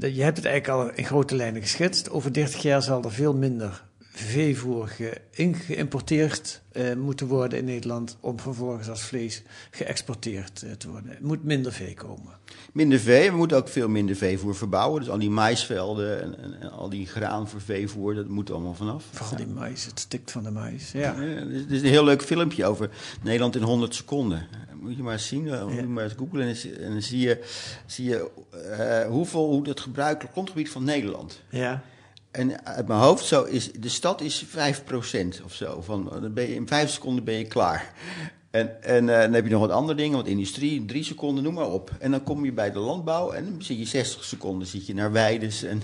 je 0.01 0.23
hebt 0.23 0.37
het 0.37 0.47
eigenlijk 0.47 0.69
al 0.69 0.91
in 0.95 1.05
grote 1.05 1.37
lijnen 1.37 1.63
geschetst. 1.63 2.11
Over 2.11 2.33
30 2.33 2.63
jaar 2.63 2.83
zal 2.83 3.05
er 3.05 3.13
veel 3.13 3.35
minder 3.35 3.88
veevoer 4.21 4.89
ge- 4.89 5.21
geïmporteerd 5.33 6.61
eh, 6.73 6.95
moeten 6.95 7.27
worden 7.27 7.59
in 7.59 7.65
Nederland 7.65 8.17
om 8.21 8.41
vervolgens 8.41 8.89
als 8.89 9.03
vlees 9.03 9.43
geëxporteerd 9.71 10.63
eh, 10.63 10.71
te 10.73 10.91
worden. 10.91 11.11
Er 11.11 11.19
moet 11.27 11.45
minder 11.45 11.73
vee 11.73 11.95
komen. 11.95 12.37
Minder 12.73 12.99
vee, 12.99 13.31
we 13.31 13.37
moeten 13.37 13.57
ook 13.57 13.69
veel 13.69 13.89
minder 13.89 14.17
veevoer 14.17 14.57
verbouwen. 14.57 15.01
Dus 15.01 15.11
al 15.11 15.19
die 15.19 15.31
maisvelden 15.31 16.23
en, 16.23 16.39
en, 16.43 16.61
en 16.61 16.71
al 16.71 16.89
die 16.89 17.07
graan 17.07 17.49
voor 17.49 17.61
veevoer, 17.61 18.15
dat 18.15 18.29
moet 18.29 18.51
allemaal 18.51 18.75
vanaf. 18.75 19.05
Vooral 19.13 19.37
die 19.37 19.47
mais, 19.47 19.85
het 19.87 20.01
stikt 20.01 20.31
van 20.31 20.43
de 20.43 20.51
mais. 20.51 20.93
Ja. 20.93 21.01
Ja, 21.01 21.17
er 21.23 21.51
is- 21.71 21.83
een 21.83 21.89
heel 21.89 22.05
leuk 22.05 22.23
filmpje 22.23 22.67
over 22.67 22.91
Nederland 23.23 23.57
in 23.57 23.63
100 23.63 23.95
seconden. 23.95 24.47
Moet 24.81 24.97
je 24.97 25.03
maar 25.03 25.13
eens 25.13 25.27
zien, 25.27 25.49
eh, 25.49 25.65
moet 25.65 25.75
je 25.75 25.83
maar 25.87 26.05
eens 26.05 26.13
googlen 26.17 26.41
en, 26.81 26.91
dan 26.93 27.03
zie- 27.03 27.21
je, 27.21 27.45
zie 27.87 28.05
je 28.05 28.31
hoeveel, 29.09 29.47
hoe 29.47 29.69
het 29.69 29.81
gebruikelijk 29.81 30.33
grondgebied 30.33 30.71
van 30.71 30.85
Nederland. 30.85 31.41
ja. 31.51 31.83
En 32.39 32.67
uit 32.67 32.87
mijn 32.87 33.01
hoofd 33.01 33.25
zo 33.25 33.43
is, 33.43 33.73
de 33.73 33.89
stad 33.89 34.21
is 34.21 34.45
5% 34.45 34.49
of 35.45 35.55
zo. 35.55 35.81
Van, 35.81 36.09
dan 36.21 36.35
ben 36.35 36.49
je, 36.49 36.55
in 36.55 36.69
5 36.69 36.91
seconden 36.91 37.25
ben 37.25 37.35
je 37.35 37.47
klaar. 37.47 37.93
En, 38.51 38.83
en 38.83 39.09
eh, 39.09 39.21
dan 39.21 39.33
heb 39.33 39.45
je 39.45 39.51
nog 39.51 39.61
wat 39.61 39.71
andere 39.71 39.95
dingen, 39.99 40.17
wat 40.17 40.27
industrie, 40.27 40.85
drie 40.85 41.05
seconden, 41.05 41.45
noem 41.45 41.55
maar 41.55 41.71
op. 41.71 41.91
En 41.99 42.11
dan 42.11 42.23
kom 42.23 42.45
je 42.45 42.53
bij 42.53 42.73
de 42.73 42.79
landbouw 42.79 43.31
en 43.31 43.45
dan 43.45 43.63
zit 43.63 43.79
je 43.79 43.85
60 43.85 44.25
seconden 44.25 44.67
zit 44.69 44.87
je 44.87 44.95
naar 44.95 45.13
weides 45.13 45.63
en, 45.63 45.83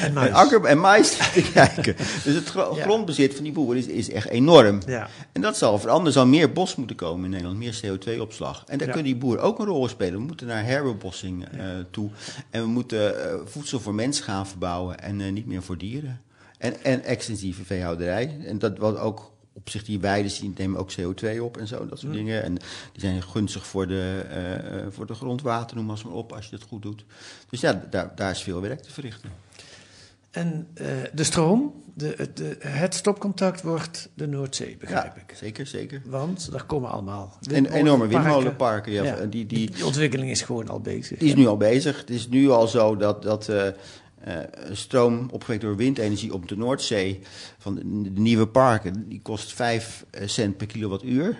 En 0.00 0.12
mais. 0.14 0.28
en 0.28 0.34
akker 0.34 0.64
en 0.64 0.78
mais 0.78 1.16
te 1.16 1.50
kijken. 1.54 1.96
Dus 2.24 2.34
het 2.34 2.52
Ja. 2.54 2.82
grondbezit 2.82 3.34
van 3.34 3.44
die 3.44 3.52
boeren 3.52 3.76
is, 3.78 3.86
is 3.86 4.10
echt 4.10 4.28
enorm. 4.28 4.80
Ja. 4.86 5.08
En 5.32 5.40
dat 5.40 5.56
zal 5.56 5.78
veranderen. 5.78 6.06
Er 6.06 6.12
zal 6.12 6.26
meer 6.26 6.52
bos 6.52 6.74
moeten 6.76 6.96
komen 6.96 7.24
in 7.24 7.30
Nederland, 7.30 7.58
meer 7.58 7.80
CO2-opslag. 7.86 8.64
En 8.66 8.78
daar 8.78 8.86
Ja. 8.86 8.92
kunnen 8.94 9.12
die 9.12 9.20
boeren 9.20 9.42
ook 9.42 9.58
een 9.58 9.66
rol 9.66 9.88
spelen. 9.88 10.14
We 10.20 10.26
moeten 10.26 10.46
naar 10.46 10.64
herbebossing 10.64 11.44
eh, 11.44 11.64
toe. 11.90 12.10
En 12.50 12.62
we 12.62 12.68
moeten 12.68 13.30
eh, 13.30 13.34
voedsel 13.44 13.80
voor 13.80 13.94
mensen 13.94 14.24
gaan 14.24 14.46
verbouwen 14.46 15.00
en 15.00 15.32
niet 15.32 15.46
meer 15.46 15.62
voor 15.62 15.78
dieren. 15.78 16.20
En, 16.58 16.84
en 16.84 17.02
extensieve 17.04 17.64
veehouderij. 17.64 18.36
En 18.46 18.58
dat 18.58 18.78
wat 18.78 18.98
ook 18.98 19.31
op 19.62 19.70
zich 19.70 19.84
die 19.84 20.00
weiden 20.00 20.32
die 20.40 20.52
nemen 20.56 20.80
ook 20.80 20.90
CO2 21.00 21.40
op 21.40 21.56
en 21.56 21.66
zo, 21.66 21.86
dat 21.86 21.98
soort 21.98 22.12
dingen. 22.12 22.42
En 22.42 22.54
die 22.92 23.00
zijn 23.00 23.22
gunstig 23.22 23.66
voor 23.66 23.86
de, 23.86 24.22
eh, 24.30 24.54
eh, 24.54 24.86
voor 24.90 25.06
de 25.06 25.14
grondwater, 25.14 25.76
noem 25.76 25.86
maar 25.86 25.94
eens 25.96 26.04
maar 26.04 26.14
op, 26.14 26.32
als 26.32 26.44
je 26.44 26.50
dat 26.50 26.68
goed 26.68 26.82
doet. 26.82 27.04
Dus 27.50 27.60
ja, 27.60 27.82
daar, 27.90 28.12
daar 28.14 28.30
is 28.30 28.42
veel 28.42 28.60
werk 28.60 28.80
te 28.80 28.92
verrichten. 28.92 29.30
En 30.30 30.66
eh, 30.74 30.86
de 31.12 31.24
stroom, 31.24 31.82
de, 31.94 32.14
het- 32.16 32.36
de, 32.36 32.56
het 32.60 32.94
stopcontact 32.94 33.62
wordt 33.62 34.08
de 34.14 34.26
Noordzee, 34.26 34.76
begrijp 34.76 35.16
Ja, 35.16 35.22
ik. 35.28 35.36
zeker, 35.36 35.66
zeker. 35.66 36.02
Want 36.06 36.50
daar 36.50 36.64
komen 36.64 36.90
allemaal 36.90 37.38
En 37.50 37.66
enorme 37.72 38.06
windmolenparken. 38.06 38.92
Ja, 38.92 39.02
Ja. 39.04 39.16
Die, 39.26 39.46
die, 39.46 39.70
Die 39.70 39.86
ontwikkeling 39.86 40.30
is 40.30 40.42
gewoon 40.42 40.68
al 40.68 40.80
bezig. 40.80 41.18
Die 41.18 41.28
is 41.28 41.34
nu 41.34 41.46
al 41.46 41.56
bezig. 41.56 41.98
Het 42.00 42.10
is 42.10 42.28
nu 42.28 42.50
al 42.50 42.68
zo 42.68 42.96
dat, 42.96 43.22
dat 43.22 43.52
eh, 44.24 44.36
stroom 44.72 45.28
opgewekt 45.30 45.62
door 45.62 45.76
windenergie 45.76 46.34
op 46.34 46.48
de 46.48 46.56
Noordzee 46.56 47.20
van 47.58 47.74
de, 47.74 48.12
de 48.12 48.20
nieuwe 48.20 48.46
parken, 48.46 49.08
die 49.08 49.20
kost 49.22 49.52
5 49.52 50.04
cent 50.24 50.56
per 50.56 50.66
kilowattuur. 50.66 51.38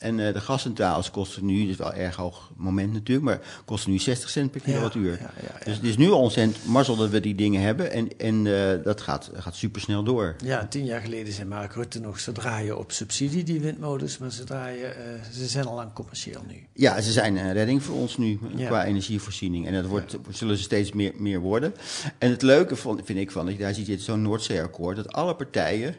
En 0.00 0.26
eh, 0.26 0.32
de 0.32 0.40
gascentrales 0.40 1.10
kosten 1.10 1.46
nu, 1.46 1.60
dat 1.60 1.68
is 1.68 1.76
wel 1.76 1.92
een 1.92 1.98
erg 1.98 2.16
hoog 2.16 2.50
moment 2.56 2.92
natuurlijk, 2.92 3.26
maar 3.26 3.40
kosten 3.64 3.90
nu 3.90 3.98
60 3.98 4.30
cent 4.30 4.50
per 4.50 4.60
kilowattuur. 4.60 5.10
ja, 5.10 5.18
ja, 5.18 5.54
ja. 5.58 5.64
Dus 5.64 5.74
het 5.74 5.84
is 5.84 5.96
nu 5.96 6.10
al 6.10 6.20
ontzettend 6.20 6.66
mazzel 6.66 6.96
dat 6.96 7.10
we 7.10 7.20
die 7.20 7.34
dingen 7.34 7.60
hebben 7.60 7.92
en, 7.92 8.18
en 8.18 8.46
eh, 8.46 8.84
dat 8.84 9.00
gaat, 9.00 9.30
gaat 9.34 9.54
supersnel 9.54 10.02
door. 10.02 10.36
Ja, 10.44 10.66
tien 10.66 10.84
jaar 10.84 11.00
geleden 11.00 11.32
zei 11.32 11.48
Mark 11.48 11.74
Rutte 11.74 12.00
nog, 12.00 12.20
ze 12.20 12.32
draaien 12.32 12.78
op 12.78 12.92
subsidie, 12.92 13.42
die 13.42 13.60
windmolens, 13.60 14.18
maar 14.18 14.30
ze, 14.30 14.44
draaien, 14.44 14.96
eh, 14.96 15.22
ze 15.32 15.46
zijn 15.46 15.66
al 15.66 15.74
lang 15.74 15.92
commercieel 15.92 16.42
nu. 16.48 16.66
Ja, 16.72 17.00
ze 17.00 17.12
zijn 17.12 17.36
een 17.36 17.52
redding 17.52 17.82
voor 17.82 17.96
ons 17.96 18.16
nu 18.16 18.38
qua 18.56 18.84
energievoorziening. 18.84 19.66
En 19.66 19.72
dat 19.72 19.86
wordt, 19.86 20.16
zullen 20.30 20.56
ze 20.56 20.62
steeds 20.62 20.92
meer, 20.92 21.12
meer 21.16 21.40
worden. 21.40 21.74
En 22.18 22.30
het 22.30 22.42
leuke 22.42 22.76
van, 22.76 23.00
vind 23.04 23.18
ik 23.18 23.30
van, 23.30 23.44
dat 23.44 23.54
je 23.54 23.60
daar 23.60 23.74
ziet 23.74 23.86
je 23.86 23.98
zo'n 23.98 24.22
Noordzeeakkoord, 24.22 24.96
dat 24.96 25.12
alle 25.12 25.34
partijen 25.34 25.94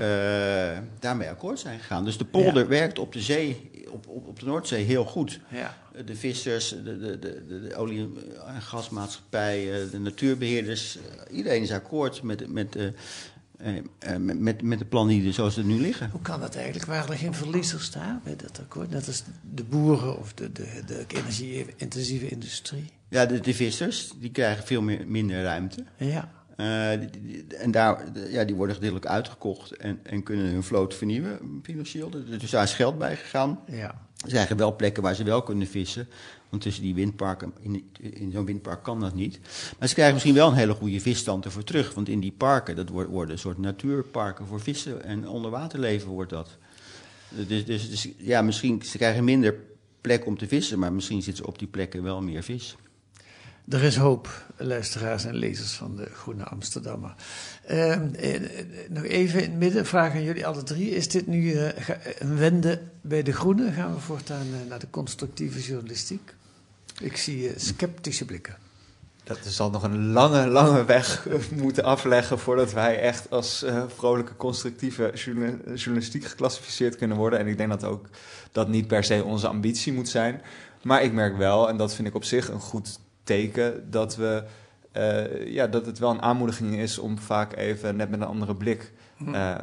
eh, 0.00 0.78
daarmee 0.98 1.28
akkoord 1.28 1.58
zijn 1.58 1.78
gegaan. 1.78 2.04
Dus 2.04 2.18
de 2.18 2.24
polder 2.24 2.62
Ja. 2.62 2.68
werkt 2.68 2.98
op 2.98 3.12
de 3.12 3.20
zee, 3.20 3.70
op, 3.90 4.06
op, 4.08 4.26
op 4.26 4.40
de 4.40 4.46
Noordzee 4.46 4.84
heel 4.84 5.04
goed. 5.04 5.40
Ja. 5.50 5.76
De 6.04 6.14
vissers, 6.16 6.68
de, 6.68 6.82
de, 6.98 7.18
de, 7.18 7.44
de, 7.48 7.68
de 7.68 7.74
olie- 7.76 8.08
en 8.46 8.62
gasmaatschappijen, 8.62 9.90
de 9.90 9.98
natuurbeheerders, 9.98 10.96
eh, 10.96 11.36
iedereen 11.36 11.62
is 11.62 11.72
akkoord 11.72 12.22
met, 12.22 12.52
met, 12.52 12.76
eh, 12.76 12.86
eh, 13.58 13.76
eh, 13.98 14.16
met, 14.16 14.38
met, 14.40 14.62
met 14.62 14.78
de 14.78 14.84
plannen 14.84 15.18
die 15.18 15.26
er 15.26 15.32
zoals 15.32 15.54
ze 15.54 15.64
nu 15.64 15.80
liggen. 15.80 16.10
Hoe 16.10 16.20
kan 16.22 16.40
dat 16.40 16.54
eigenlijk? 16.56 16.86
Waren 16.86 17.10
er 17.12 17.18
geen 17.18 17.34
verliezers 17.34 17.90
daar 17.90 18.20
bij 18.24 18.36
dat 18.36 18.58
akkoord? 18.60 18.90
Net 18.90 19.06
als 19.06 19.22
de 19.54 19.64
boeren 19.64 20.18
of 20.18 20.32
de, 20.34 20.52
de, 20.52 20.82
de 20.86 21.04
energie-intensieve 21.08 22.28
industrie. 22.28 22.84
Ja, 23.08 23.26
de, 23.26 23.40
de 23.40 23.54
vissers, 23.54 24.10
die 24.20 24.30
krijgen 24.30 24.64
veel 24.66 24.82
meer, 24.82 25.04
minder 25.06 25.42
ruimte. 25.42 25.84
Ja. 25.96 26.30
Eh, 26.58 26.92
en 27.62 27.70
daar, 27.70 28.04
ja, 28.30 28.44
die 28.44 28.54
worden 28.54 28.74
gedeeltelijk 28.74 29.10
uitgekocht 29.10 29.76
en, 29.76 30.00
en 30.02 30.22
kunnen 30.22 30.46
hun 30.46 30.62
vloot 30.62 30.94
vernieuwen 30.94 31.60
financieel. 31.62 32.10
Dus 32.10 32.50
daar 32.50 32.62
is 32.62 32.74
geld 32.74 32.98
bij 32.98 33.16
gegaan. 33.16 33.60
Ja. 33.66 34.06
Ze 34.16 34.26
krijgen 34.26 34.56
wel 34.56 34.76
plekken 34.76 35.02
waar 35.02 35.14
ze 35.14 35.24
wel 35.24 35.42
kunnen 35.42 35.66
vissen. 35.66 36.08
Want 36.48 36.62
tussen 36.62 36.82
die 36.82 36.94
windparken, 36.94 37.52
in, 37.60 37.90
in 38.00 38.30
zo'n 38.30 38.44
windpark 38.44 38.82
kan 38.82 39.00
dat 39.00 39.14
niet. 39.14 39.40
Maar 39.78 39.88
ze 39.88 39.94
krijgen 39.94 40.14
misschien 40.14 40.34
wel 40.34 40.48
een 40.48 40.54
hele 40.54 40.74
goede 40.74 41.00
visstand 41.00 41.44
ervoor 41.44 41.64
terug. 41.64 41.94
Want 41.94 42.08
in 42.08 42.20
die 42.20 42.34
parken, 42.36 42.76
dat 42.76 42.88
worden 42.88 43.30
een 43.30 43.38
soort 43.38 43.58
natuurparken 43.58 44.46
voor 44.46 44.60
vissen 44.60 45.04
en 45.04 45.28
onderwaterleven 45.28 46.08
wordt 46.08 46.30
dat. 46.30 46.56
Dus, 47.28 47.64
dus, 47.64 47.90
dus 47.90 48.08
ja, 48.16 48.42
misschien, 48.42 48.82
ze 48.82 48.96
krijgen 48.96 49.24
minder 49.24 49.54
plek 50.00 50.26
om 50.26 50.38
te 50.38 50.48
vissen, 50.48 50.78
maar 50.78 50.92
misschien 50.92 51.22
zit 51.22 51.36
ze 51.36 51.46
op 51.46 51.58
die 51.58 51.68
plekken 51.68 52.02
wel 52.02 52.22
meer 52.22 52.42
vis. 52.42 52.76
Er 53.70 53.82
is 53.82 53.96
hoop, 53.96 54.44
luisteraars 54.56 55.24
en 55.24 55.34
lezers 55.34 55.72
van 55.72 55.96
de 55.96 56.08
Groene 56.14 56.44
Amsterdammer. 56.44 57.14
Eh, 57.64 57.96
nog 58.88 59.04
even 59.04 59.42
in 59.42 59.50
het 59.50 59.58
midden, 59.58 59.86
vraag 59.86 60.12
aan 60.12 60.22
jullie 60.22 60.46
alle 60.46 60.62
drie. 60.62 60.90
Is 60.90 61.08
dit 61.08 61.26
nu 61.26 61.52
eh, 61.52 61.88
een 62.18 62.36
wende 62.36 62.80
bij 63.00 63.22
de 63.22 63.32
Groene? 63.32 63.72
Gaan 63.72 63.94
we 63.94 64.00
voortaan 64.00 64.46
uh, 64.46 64.68
naar 64.68 64.78
de 64.78 64.90
constructieve 64.90 65.60
journalistiek? 65.60 66.34
Ik 67.00 67.16
zie 67.16 67.52
sceptische 67.56 68.24
blikken. 68.24 68.56
Dat 69.24 69.38
zal 69.46 69.70
nog 69.70 69.82
een 69.82 70.12
lange, 70.12 70.46
lange 70.46 70.84
weg 70.84 71.26
moeten 71.54 71.84
afleggen 71.84 72.38
voordat 72.38 72.72
wij 72.72 73.00
echt 73.00 73.30
als 73.30 73.64
vrolijke, 73.96 74.36
constructieve 74.36 75.12
journalistiek 75.74 76.24
geclassificeerd 76.24 76.96
kunnen 76.96 77.16
worden. 77.16 77.38
En 77.38 77.46
ik 77.46 77.56
denk 77.56 77.70
dat 77.70 77.84
ook 77.84 78.06
dat 78.52 78.68
niet 78.68 78.86
per 78.86 79.04
se 79.04 79.24
onze 79.24 79.48
ambitie 79.48 79.92
moet 79.92 80.08
zijn. 80.08 80.40
Maar 80.82 81.02
ik 81.02 81.12
merk 81.12 81.36
wel, 81.36 81.68
en 81.68 81.76
dat 81.76 81.94
vind 81.94 82.08
ik 82.08 82.14
op 82.14 82.24
zich 82.24 82.48
een 82.48 82.60
goed 82.60 82.98
teken 83.28 83.90
dat, 83.90 84.16
we, 84.16 84.44
uh, 84.96 85.46
ja, 85.46 85.66
dat 85.66 85.86
het 85.86 85.98
wel 85.98 86.10
een 86.10 86.22
aanmoediging 86.22 86.76
is 86.76 86.98
om 86.98 87.18
vaak 87.18 87.56
even 87.56 87.96
net 87.96 88.10
met 88.10 88.20
een 88.20 88.26
andere 88.26 88.54
blik 88.54 88.92
uh, 89.22 89.54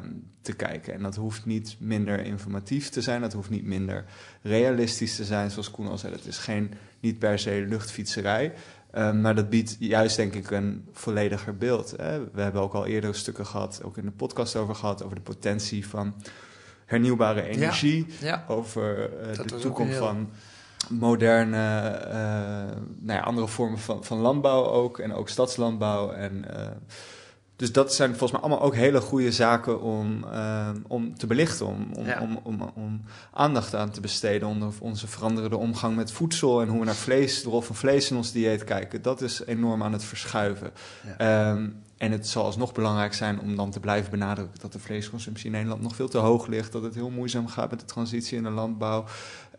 te 0.42 0.54
kijken. 0.54 0.94
En 0.94 1.02
dat 1.02 1.16
hoeft 1.16 1.46
niet 1.46 1.76
minder 1.80 2.20
informatief 2.20 2.90
te 2.90 3.02
zijn, 3.02 3.22
dat 3.22 3.34
hoeft 3.34 3.50
niet 3.50 3.66
minder 3.66 4.06
realistisch 4.42 5.16
te 5.16 5.24
zijn, 5.24 5.52
zoals 5.52 5.72
Koen 5.72 5.88
al 5.88 5.98
zei. 5.98 6.14
Het 6.14 6.26
is 6.26 6.38
geen, 6.38 6.74
niet 7.00 7.20
per 7.20 7.40
se 7.40 7.66
luchtfietserij. 7.68 8.54
Uh, 8.96 9.12
maar 9.12 9.36
dat 9.36 9.50
biedt 9.50 9.76
juist, 9.80 10.16
denk 10.16 10.34
ik, 10.34 10.52
een 10.52 10.88
vollediger 10.92 11.58
beeld. 11.58 11.94
Hè. 11.98 12.20
We 12.34 12.42
hebben 12.42 12.62
ook 12.62 12.74
al 12.74 12.86
eerder 12.86 13.16
stukken 13.16 13.46
gehad, 13.46 13.82
ook 13.84 13.98
in 13.98 14.06
de 14.06 14.12
podcast 14.12 14.56
over 14.56 14.76
gehad, 14.76 15.04
over 15.04 15.16
de 15.16 15.22
potentie 15.22 15.88
van 15.88 16.16
hernieuwbare 16.86 17.42
energie. 17.42 18.06
Ja, 18.20 18.28
ja. 18.28 18.46
Over 18.48 19.10
de 19.48 19.58
toekomst 19.60 19.98
van 19.98 20.30
moderne, 20.90 22.02
uh, 22.08 22.14
nou 23.00 23.20
ja, 23.20 23.20
andere 23.20 23.48
vormen 23.48 23.80
van, 23.80 24.04
van 24.04 24.18
landbouw 24.18 24.66
ook. 24.66 25.00
En 25.00 25.14
ook 25.14 25.30
stadslandbouw. 25.30 26.12
En, 26.12 26.46
uh, 26.52 26.68
dus 27.56 27.72
dat 27.72 27.94
zijn 27.94 28.10
volgens 28.10 28.32
mij 28.32 28.42
allemaal 28.42 28.62
ook 28.62 28.76
hele 28.76 29.02
goede 29.02 29.32
zaken 29.32 29.82
om, 29.82 30.26
uh, 30.34 30.70
om 30.88 31.18
te 31.18 31.28
belichten. 31.28 31.66
Om, 31.66 31.88
om, 31.94 32.06
ja. 32.06 32.22
om, 32.22 32.40
om, 32.44 32.72
om, 32.76 33.02
aandacht 33.34 33.76
aan 33.76 33.90
te 33.90 34.02
besteden. 34.02 34.48
Onder 34.48 34.74
onze 34.80 35.08
veranderende 35.08 35.58
omgang 35.58 35.96
met 35.96 36.12
voedsel. 36.12 36.62
En 36.62 36.68
hoe 36.68 36.80
we 36.80 36.86
naar 36.86 36.96
vlees, 36.96 37.44
de 37.44 37.50
rol 37.50 37.62
van 37.62 37.76
vlees 37.76 38.12
in 38.12 38.18
ons 38.18 38.32
dieet 38.32 38.64
kijken. 38.64 39.02
Dat 39.02 39.22
is 39.22 39.46
enorm 39.46 39.84
aan 39.84 39.94
het 39.94 40.04
verschuiven. 40.04 40.72
Ja. 41.18 41.52
Um, 41.52 41.84
en 41.98 42.12
het 42.12 42.28
zal 42.28 42.46
alsnog 42.46 42.72
belangrijk 42.72 43.14
zijn 43.14 43.40
om 43.40 43.56
dan 43.56 43.72
te 43.72 43.80
blijven 43.80 44.12
benadrukken 44.12 44.62
dat 44.62 44.72
de 44.72 44.80
vleesconsumptie 44.80 45.46
in 45.46 45.52
Nederland 45.52 45.82
nog 45.82 45.96
veel 45.96 46.08
te 46.08 46.18
hoog 46.18 46.48
ligt. 46.48 46.72
Dat 46.72 46.84
het 46.84 46.96
heel 46.96 47.10
moeizaam 47.10 47.48
gaat 47.48 47.70
met 47.70 47.80
de 47.80 47.86
transitie 47.86 48.38
in 48.38 48.44
de 48.44 48.50
landbouw. 48.50 49.06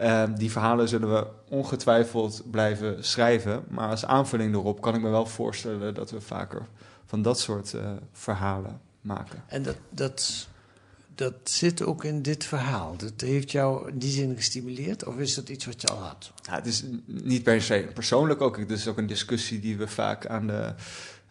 Uh, 0.00 0.24
die 0.36 0.50
verhalen 0.50 0.88
zullen 0.88 1.12
we 1.12 1.26
ongetwijfeld 1.48 2.42
blijven 2.50 3.04
schrijven. 3.04 3.64
Maar 3.68 3.88
als 3.88 4.04
aanvulling 4.04 4.54
erop 4.54 4.80
kan 4.80 4.94
ik 4.94 5.00
me 5.00 5.08
wel 5.08 5.26
voorstellen 5.26 5.94
dat 5.94 6.10
we 6.10 6.20
vaker 6.20 6.66
van 7.06 7.22
dat 7.22 7.40
soort 7.40 7.72
uh, 7.72 7.90
verhalen 8.12 8.80
maken. 9.00 9.42
En 9.46 9.62
dat, 9.62 9.76
dat, 9.90 10.48
dat 11.14 11.34
zit 11.44 11.82
ook 11.82 12.04
in 12.04 12.22
dit 12.22 12.44
verhaal. 12.44 12.96
Dat 12.96 13.20
heeft 13.20 13.50
jou 13.50 13.90
in 13.90 13.98
die 13.98 14.10
zin 14.10 14.36
gestimuleerd? 14.36 15.04
Of 15.04 15.16
is 15.16 15.34
dat 15.34 15.48
iets 15.48 15.66
wat 15.66 15.80
je 15.80 15.88
al 15.88 15.98
had? 15.98 16.32
Ja, 16.42 16.54
het 16.54 16.66
is 16.66 16.84
niet 17.06 17.42
per 17.42 17.62
se 17.62 17.88
persoonlijk 17.94 18.40
ook. 18.40 18.58
Het 18.58 18.70
is 18.70 18.88
ook 18.88 18.98
een 18.98 19.06
discussie 19.06 19.60
die 19.60 19.76
we 19.76 19.88
vaak 19.88 20.26
aan 20.26 20.46
de 20.46 20.74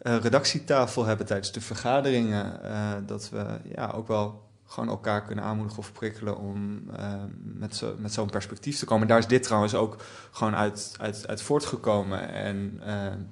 uh, 0.02 0.18
redactietafel 0.18 1.06
hebben 1.06 1.26
tijdens 1.26 1.52
de 1.52 1.62
vergaderingen. 1.62 2.60
Uh, 2.64 2.92
dat 3.06 3.30
we 3.30 3.46
ja, 3.76 3.92
ook 3.96 4.08
wel 4.08 4.45
gewoon 4.76 4.90
elkaar 4.90 5.24
kunnen 5.24 5.44
aanmoedigen 5.44 5.80
of 5.80 5.92
prikkelen 5.92 6.38
om 6.38 6.84
uh, 6.92 7.14
met, 7.42 7.76
zo, 7.76 7.96
met 7.98 8.14
zo'n 8.14 8.30
perspectief 8.30 8.78
te 8.78 8.86
komen. 8.86 9.08
Daar 9.08 9.18
is 9.18 9.28
dit 9.28 9.44
trouwens 9.44 9.76
ook 9.76 10.04
gewoon 10.32 10.56
uit, 10.56 10.96
uit, 11.00 11.28
uit 11.28 11.42
voortgekomen. 11.42 12.30
En 12.30 12.82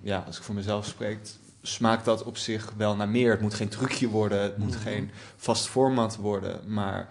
ja, 0.01 0.23
als 0.27 0.37
ik 0.37 0.43
voor 0.43 0.55
mezelf 0.55 0.85
spreek, 0.85 1.19
smaakt 1.61 2.05
dat 2.05 2.23
op 2.23 2.37
zich 2.37 2.73
wel 2.77 2.95
naar 2.95 3.09
meer. 3.09 3.31
Het 3.31 3.41
moet 3.41 3.53
geen 3.53 3.69
trucje 3.69 4.09
worden, 4.09 4.41
het 4.41 4.57
moet 4.57 4.73
mhm. 4.73 4.81
geen 4.81 5.11
vast 5.35 5.67
format 5.67 6.15
worden, 6.15 6.73
maar 6.73 7.07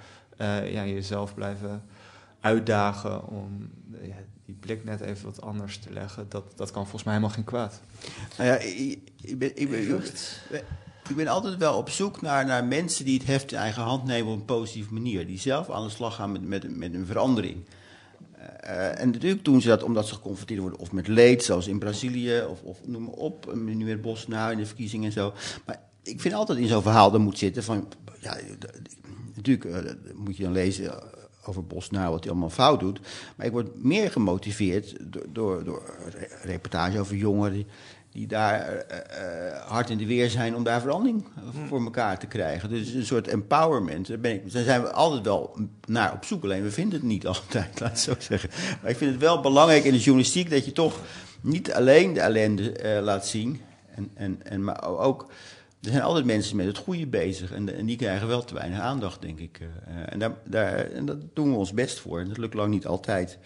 ja, 0.64 0.84
jezelf 0.84 1.34
blijven 1.34 1.82
uitdagen 2.40 3.28
om 3.28 3.70
ja, 4.02 4.16
die 4.44 4.56
blik 4.60 4.84
net 4.84 5.00
even 5.00 5.24
wat 5.24 5.40
anders 5.40 5.78
te 5.78 5.92
leggen, 5.92 6.26
dat, 6.28 6.44
dat 6.56 6.70
kan 6.70 6.82
volgens 6.82 7.02
mij 7.02 7.14
helemaal 7.14 7.34
geen 7.34 7.44
kwaad. 7.44 7.80
Nou 8.38 8.48
ja, 8.48 8.56
ik, 8.56 8.98
ik 9.20 9.38
ben, 9.38 9.56
ik, 9.56 9.70
ben, 9.70 10.02
ik 11.08 11.16
ben 11.16 11.28
altijd 11.28 11.56
wel 11.56 11.76
op 11.76 11.90
zoek 11.90 12.20
naar, 12.20 12.46
naar 12.46 12.64
mensen 12.64 13.04
die 13.04 13.18
het 13.18 13.26
heft 13.26 13.52
in 13.52 13.58
eigen 13.58 13.82
hand 13.82 14.04
nemen 14.04 14.32
op 14.32 14.38
een 14.38 14.44
positieve 14.44 14.92
manier. 14.92 15.26
Die 15.26 15.38
zelf 15.38 15.70
aan 15.70 15.84
de 15.84 15.90
slag 15.90 16.14
gaan 16.14 16.32
met, 16.32 16.42
met, 16.48 16.76
met 16.76 16.94
een 16.94 17.06
verandering. 17.06 17.64
Uh, 18.64 19.00
en 19.00 19.10
natuurlijk 19.10 19.44
doen 19.44 19.60
ze 19.60 19.68
dat 19.68 19.82
omdat 19.82 20.08
ze 20.08 20.14
geconfronteerd 20.14 20.60
worden 20.60 20.78
of 20.78 20.92
met 20.92 21.08
leed, 21.08 21.44
zoals 21.44 21.66
in 21.66 21.78
Brazilië, 21.78 22.42
of, 22.48 22.62
of 22.62 22.78
noem 22.86 23.02
maar 23.02 23.12
op, 23.12 23.54
nu 23.54 23.84
met 23.84 24.02
Bolsonaro 24.02 24.52
in 24.52 24.58
de 24.58 24.66
verkiezingen 24.66 25.06
en 25.06 25.12
zo. 25.12 25.32
Maar 25.66 25.80
ik 26.02 26.20
vind 26.20 26.34
altijd 26.34 26.58
in 26.58 26.68
zo'n 26.68 26.82
verhaal 26.82 27.14
er 27.14 27.20
moet 27.20 27.38
zitten 27.38 27.62
van, 27.62 27.88
ja, 28.20 28.36
natuurlijk 29.34 29.64
uh, 29.64 29.92
moet 30.14 30.36
je 30.36 30.42
dan 30.42 30.52
lezen 30.52 31.02
over 31.44 31.64
Bolsonaro, 31.64 32.10
wat 32.10 32.22
hij 32.22 32.32
allemaal 32.32 32.50
fout 32.50 32.80
doet. 32.80 33.00
Maar 33.36 33.46
ik 33.46 33.52
word 33.52 33.82
meer 33.82 34.10
gemotiveerd 34.10 34.96
door, 35.00 35.26
door, 35.32 35.64
door 35.64 35.82
reportage 36.42 37.00
over 37.00 37.16
jongeren 37.16 37.66
die, 38.12 38.26
daar 38.26 38.74
uh, 38.74 39.58
hard 39.66 39.90
in 39.90 39.98
de 39.98 40.06
weer 40.06 40.30
zijn 40.30 40.56
om 40.56 40.64
daar 40.64 40.80
verandering 40.80 41.24
hmm. 41.52 41.66
voor 41.66 41.84
elkaar 41.84 42.18
te 42.18 42.26
krijgen. 42.26 42.68
Dus 42.68 42.92
een 42.92 43.06
soort 43.06 43.28
empowerment. 43.28 44.08
Daar, 44.08 44.18
ben 44.18 44.32
ik, 44.32 44.52
daar 44.52 44.64
zijn 44.64 44.82
we 44.82 44.92
altijd 44.92 45.24
wel 45.24 45.56
naar 45.86 46.12
op 46.12 46.24
zoek. 46.24 46.44
Alleen 46.44 46.62
we 46.62 46.70
vinden 46.70 46.98
het 46.98 47.08
niet 47.08 47.26
altijd, 47.36 47.80
laat 47.80 47.90
ik 47.90 47.96
zo 47.96 48.14
zeggen. 48.18 48.50
Maar 48.82 48.90
ik 48.90 48.96
vind 48.96 49.10
het 49.10 49.20
wel 49.20 49.40
belangrijk 49.40 49.84
in 49.84 49.92
de 49.92 49.98
journalistiek 49.98 50.50
dat 50.50 50.64
je 50.64 50.72
toch 50.72 51.00
niet 51.40 51.72
alleen 51.72 52.12
de 52.12 52.20
ellende 52.20 52.96
uh, 52.96 53.04
laat 53.04 53.26
zien. 53.26 53.60
En, 53.94 54.10
en, 54.14 54.38
en, 54.42 54.64
maar 54.64 54.98
ook 54.98 55.30
er 55.82 55.90
zijn 55.90 56.02
altijd 56.02 56.24
mensen 56.24 56.56
met 56.56 56.66
het 56.66 56.76
goede 56.76 57.06
bezig 57.06 57.52
en, 57.52 57.76
en 57.76 57.86
die 57.86 57.96
krijgen 57.96 58.28
wel 58.28 58.44
te 58.44 58.54
weinig 58.54 58.80
aandacht, 58.80 59.22
denk 59.22 59.38
ik. 59.38 59.60
Uh, 59.60 59.68
en, 60.06 60.18
daar, 60.18 60.32
daar, 60.44 60.74
en 60.74 61.04
dat 61.04 61.18
doen 61.34 61.50
we 61.50 61.56
ons 61.56 61.72
best 61.72 62.00
voor. 62.00 62.20
En 62.20 62.28
dat 62.28 62.38
lukt 62.38 62.54
lang 62.54 62.70
niet 62.70 62.86
altijd. 62.86 63.38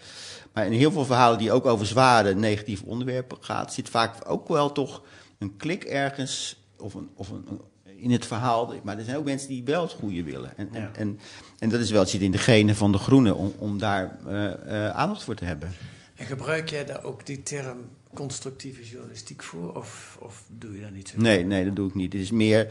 Maar 0.57 0.65
in 0.65 0.71
heel 0.71 0.91
veel 0.91 1.05
verhalen 1.05 1.37
die 1.37 1.51
ook 1.51 1.65
over 1.65 1.85
zware 1.85 2.35
negatieve 2.35 2.85
onderwerpen 2.85 3.37
gaat, 3.41 3.73
zit 3.73 3.89
vaak 3.89 4.29
ook 4.29 4.47
wel 4.47 4.71
toch 4.71 5.03
een 5.37 5.57
klik 5.57 5.83
ergens 5.83 6.63
of, 6.77 6.93
een, 6.93 7.09
of 7.15 7.29
een, 7.29 7.61
in 7.95 8.11
het 8.11 8.25
verhaal. 8.25 8.73
Maar 8.83 8.97
er 8.97 9.03
zijn 9.03 9.17
ook 9.17 9.25
mensen 9.25 9.49
die 9.49 9.63
wel 9.63 9.81
het 9.81 9.91
goede 9.91 10.23
willen. 10.23 10.57
En, 10.57 10.69
en, 10.73 10.95
en, 10.95 11.19
en, 11.59 11.69
dat 11.69 11.79
is 11.79 11.91
wel, 11.91 11.99
het 11.99 12.09
zit 12.09 12.21
in 12.21 12.31
de 12.31 12.37
genen 12.37 12.75
van 12.75 12.91
de 12.91 12.97
groene 12.97 13.35
om, 13.35 13.53
om 13.57 13.77
daar 13.79 14.17
uh, 14.27 14.33
uh, 14.33 14.89
aandacht 14.89 15.23
voor 15.23 15.35
te 15.35 15.45
hebben. 15.45 15.71
En 16.15 16.25
gebruik 16.25 16.69
jij 16.69 16.85
daar 16.85 17.03
ook 17.03 17.25
die 17.25 17.43
term 17.43 17.77
constructieve 18.13 18.83
journalistiek 18.83 19.43
voor? 19.43 19.75
Of, 19.75 20.17
of 20.21 20.43
doe 20.47 20.75
je 20.75 20.81
dat 20.81 20.91
niet 20.91 21.09
zo? 21.09 21.17
Nee, 21.17 21.43
nee, 21.43 21.65
dat 21.65 21.75
doe 21.75 21.87
ik 21.87 21.95
niet. 21.95 22.13
Het 22.13 22.21
is 22.21 22.31
meer. 22.31 22.67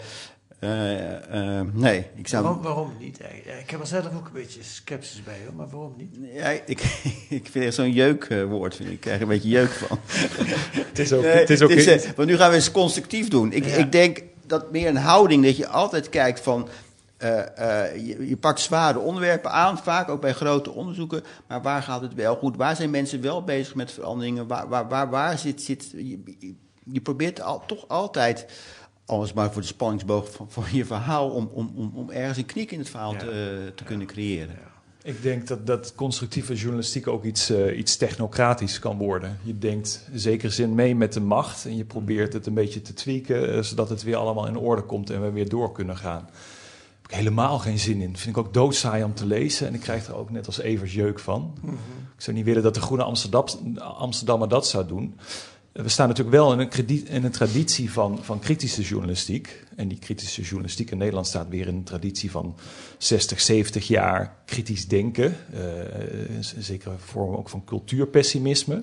Uh, 0.61 1.01
uh, 1.35 1.61
nee, 1.73 2.07
ik 2.14 2.29
zou... 2.29 2.42
waarom, 2.42 2.62
waarom 2.62 2.92
niet? 2.99 3.21
Ik 3.61 3.71
heb 3.71 3.81
er 3.81 3.87
zelf 3.87 4.07
ook 4.07 4.27
een 4.27 4.33
beetje 4.33 4.62
sceptisch 4.62 5.23
bij, 5.25 5.38
hoor, 5.45 5.55
maar 5.55 5.69
waarom 5.69 5.95
niet? 5.97 6.16
Ja, 6.33 6.49
ik, 6.49 6.66
ik 7.29 7.49
vind 7.51 7.64
het 7.64 7.75
zo'n 7.75 7.92
jeukwoord. 7.92 8.81
Ik 8.81 9.01
krijg 9.01 9.21
een 9.21 9.29
beetje 9.29 9.49
jeuk 9.49 9.71
van. 9.71 9.99
het 10.88 10.99
is 10.99 11.12
ook... 11.12 11.23
Nee, 11.23 11.33
het 11.33 11.51
is 11.51 11.62
ook 11.62 11.71
het 11.71 11.87
is, 11.87 12.14
want 12.14 12.29
nu 12.29 12.37
gaan 12.37 12.49
we 12.51 12.55
eens 12.55 12.71
constructief 12.71 13.29
doen. 13.29 13.53
Ik, 13.53 13.64
ja. 13.64 13.75
ik 13.75 13.92
denk 13.92 14.23
dat 14.47 14.73
meer 14.73 14.88
een 14.88 14.97
houding, 14.97 15.45
dat 15.45 15.57
je 15.57 15.69
altijd 15.69 16.09
kijkt 16.09 16.40
van... 16.40 16.69
Uh, 17.23 17.31
uh, 17.59 18.07
je, 18.07 18.29
je, 18.29 18.37
pakt 18.37 18.61
zware 18.61 18.99
onderwerpen 18.99 19.51
aan, 19.51 19.79
vaak 19.79 20.09
ook 20.09 20.21
bij 20.21 20.33
grote 20.33 20.71
onderzoeken. 20.71 21.23
Maar 21.47 21.62
waar 21.62 21.83
gaat 21.83 22.01
het 22.01 22.14
wel 22.14 22.37
goed? 22.37 22.57
Waar 22.57 22.77
zijn 22.77 22.90
mensen 22.90 23.21
wel 23.21 23.45
bezig 23.45 23.75
met 23.75 23.92
veranderingen? 23.92 24.47
Waar, 24.47 24.69
waar, 24.69 24.88
waar, 24.88 25.11
waar 25.11 25.38
zit. 25.38 25.62
zit 25.62 25.90
je, 25.90 26.55
je 26.92 27.01
probeert 27.01 27.40
al, 27.40 27.62
toch 27.66 27.88
altijd, 27.88 28.47
alles 29.07 29.33
maar 29.33 29.53
voor 29.53 29.61
de 29.61 29.69
spanningsboog 29.69 30.31
van, 30.31 30.47
van 30.51 30.64
je 30.73 30.85
verhaal, 30.85 31.31
om, 31.31 31.51
om, 31.53 31.92
om 31.95 32.11
ergens 32.11 32.38
een 32.38 32.47
knik 32.47 32.71
in 32.71 32.79
het 32.79 32.88
verhaal 32.88 33.12
ja. 33.12 33.19
te, 33.19 33.27
te 33.75 33.83
ja. 33.83 33.88
kunnen 33.88 34.07
creëren. 34.07 34.55
Ja. 34.55 34.75
Ik 35.03 35.23
denk 35.23 35.47
dat, 35.47 35.66
dat 35.66 35.95
constructieve 35.95 36.55
journalistiek 36.55 37.07
ook 37.07 37.25
iets, 37.25 37.51
uh, 37.51 37.79
iets 37.79 37.97
technocratisch 37.97 38.79
kan 38.79 38.97
worden. 38.99 39.38
Je 39.42 39.59
denkt 39.59 40.09
in 40.12 40.19
zekere 40.19 40.51
zin 40.51 40.75
mee 40.75 40.95
met 40.95 41.12
de 41.12 41.21
macht 41.21 41.64
en 41.64 41.77
je 41.77 41.85
probeert 41.85 42.33
het 42.33 42.47
een 42.47 42.55
beetje 42.55 42.83
te 42.83 42.95
tweaken, 42.95 43.64
zodat 43.64 43.88
het 43.88 44.03
weer 44.03 44.16
allemaal 44.16 44.47
in 44.47 44.57
orde 44.57 44.83
komt 44.83 45.11
en 45.11 45.23
we 45.23 45.31
weer 45.31 45.49
door 45.49 45.73
kunnen 45.73 45.97
gaan 45.97 46.29
ik 47.09 47.14
helemaal 47.14 47.59
geen 47.59 47.79
zin 47.79 48.01
in. 48.01 48.16
Vind 48.16 48.37
ik 48.37 48.45
ook 48.45 48.55
doodsaai 48.55 49.05
om 49.05 49.14
te 49.14 49.27
lezen. 49.27 49.66
En 49.66 49.75
ik 49.75 49.81
krijg 49.81 50.07
er 50.07 50.16
ook 50.16 50.31
net 50.31 50.47
als 50.47 50.59
Evers 50.59 50.95
jeuk 50.95 51.19
van. 51.19 51.40
Mm 51.40 51.69
-hmm. 51.69 51.79
Ik 52.16 52.23
zou 52.23 52.37
niet 52.37 52.45
willen 52.45 52.62
dat 52.62 52.75
de 52.75 52.81
Groene 52.81 53.03
Amsterdam, 53.03 53.45
Amsterdammer 53.79 54.49
dat 54.49 54.66
zou 54.66 54.87
doen. 54.87 55.19
We 55.83 55.89
staan 55.89 56.09
natuurlijk 56.09 56.37
wel 56.37 56.53
in 56.53 56.59
een, 56.59 56.69
krediet, 56.69 57.09
in 57.09 57.25
een 57.25 57.31
traditie 57.31 57.93
van, 57.93 58.19
van 58.25 58.39
kritische 58.39 58.83
journalistiek. 58.83 59.65
En 59.77 59.89
die 59.89 59.99
kritische 59.99 60.43
journalistiek 60.43 60.91
in 60.91 60.99
Nederland 60.99 61.27
staat 61.27 61.49
weer 61.49 61.67
in 61.67 61.75
een 61.75 61.83
traditie 61.83 62.31
van 62.31 62.57
60, 62.99 63.41
70 63.41 63.87
jaar 63.87 64.37
kritisch 64.45 64.89
denken. 64.89 65.37
Uh, 65.55 65.61
zeker 66.59 66.93
vorm 66.99 67.35
ook 67.35 67.49
van 67.49 67.65
cultuurpessimisme. 67.65 68.83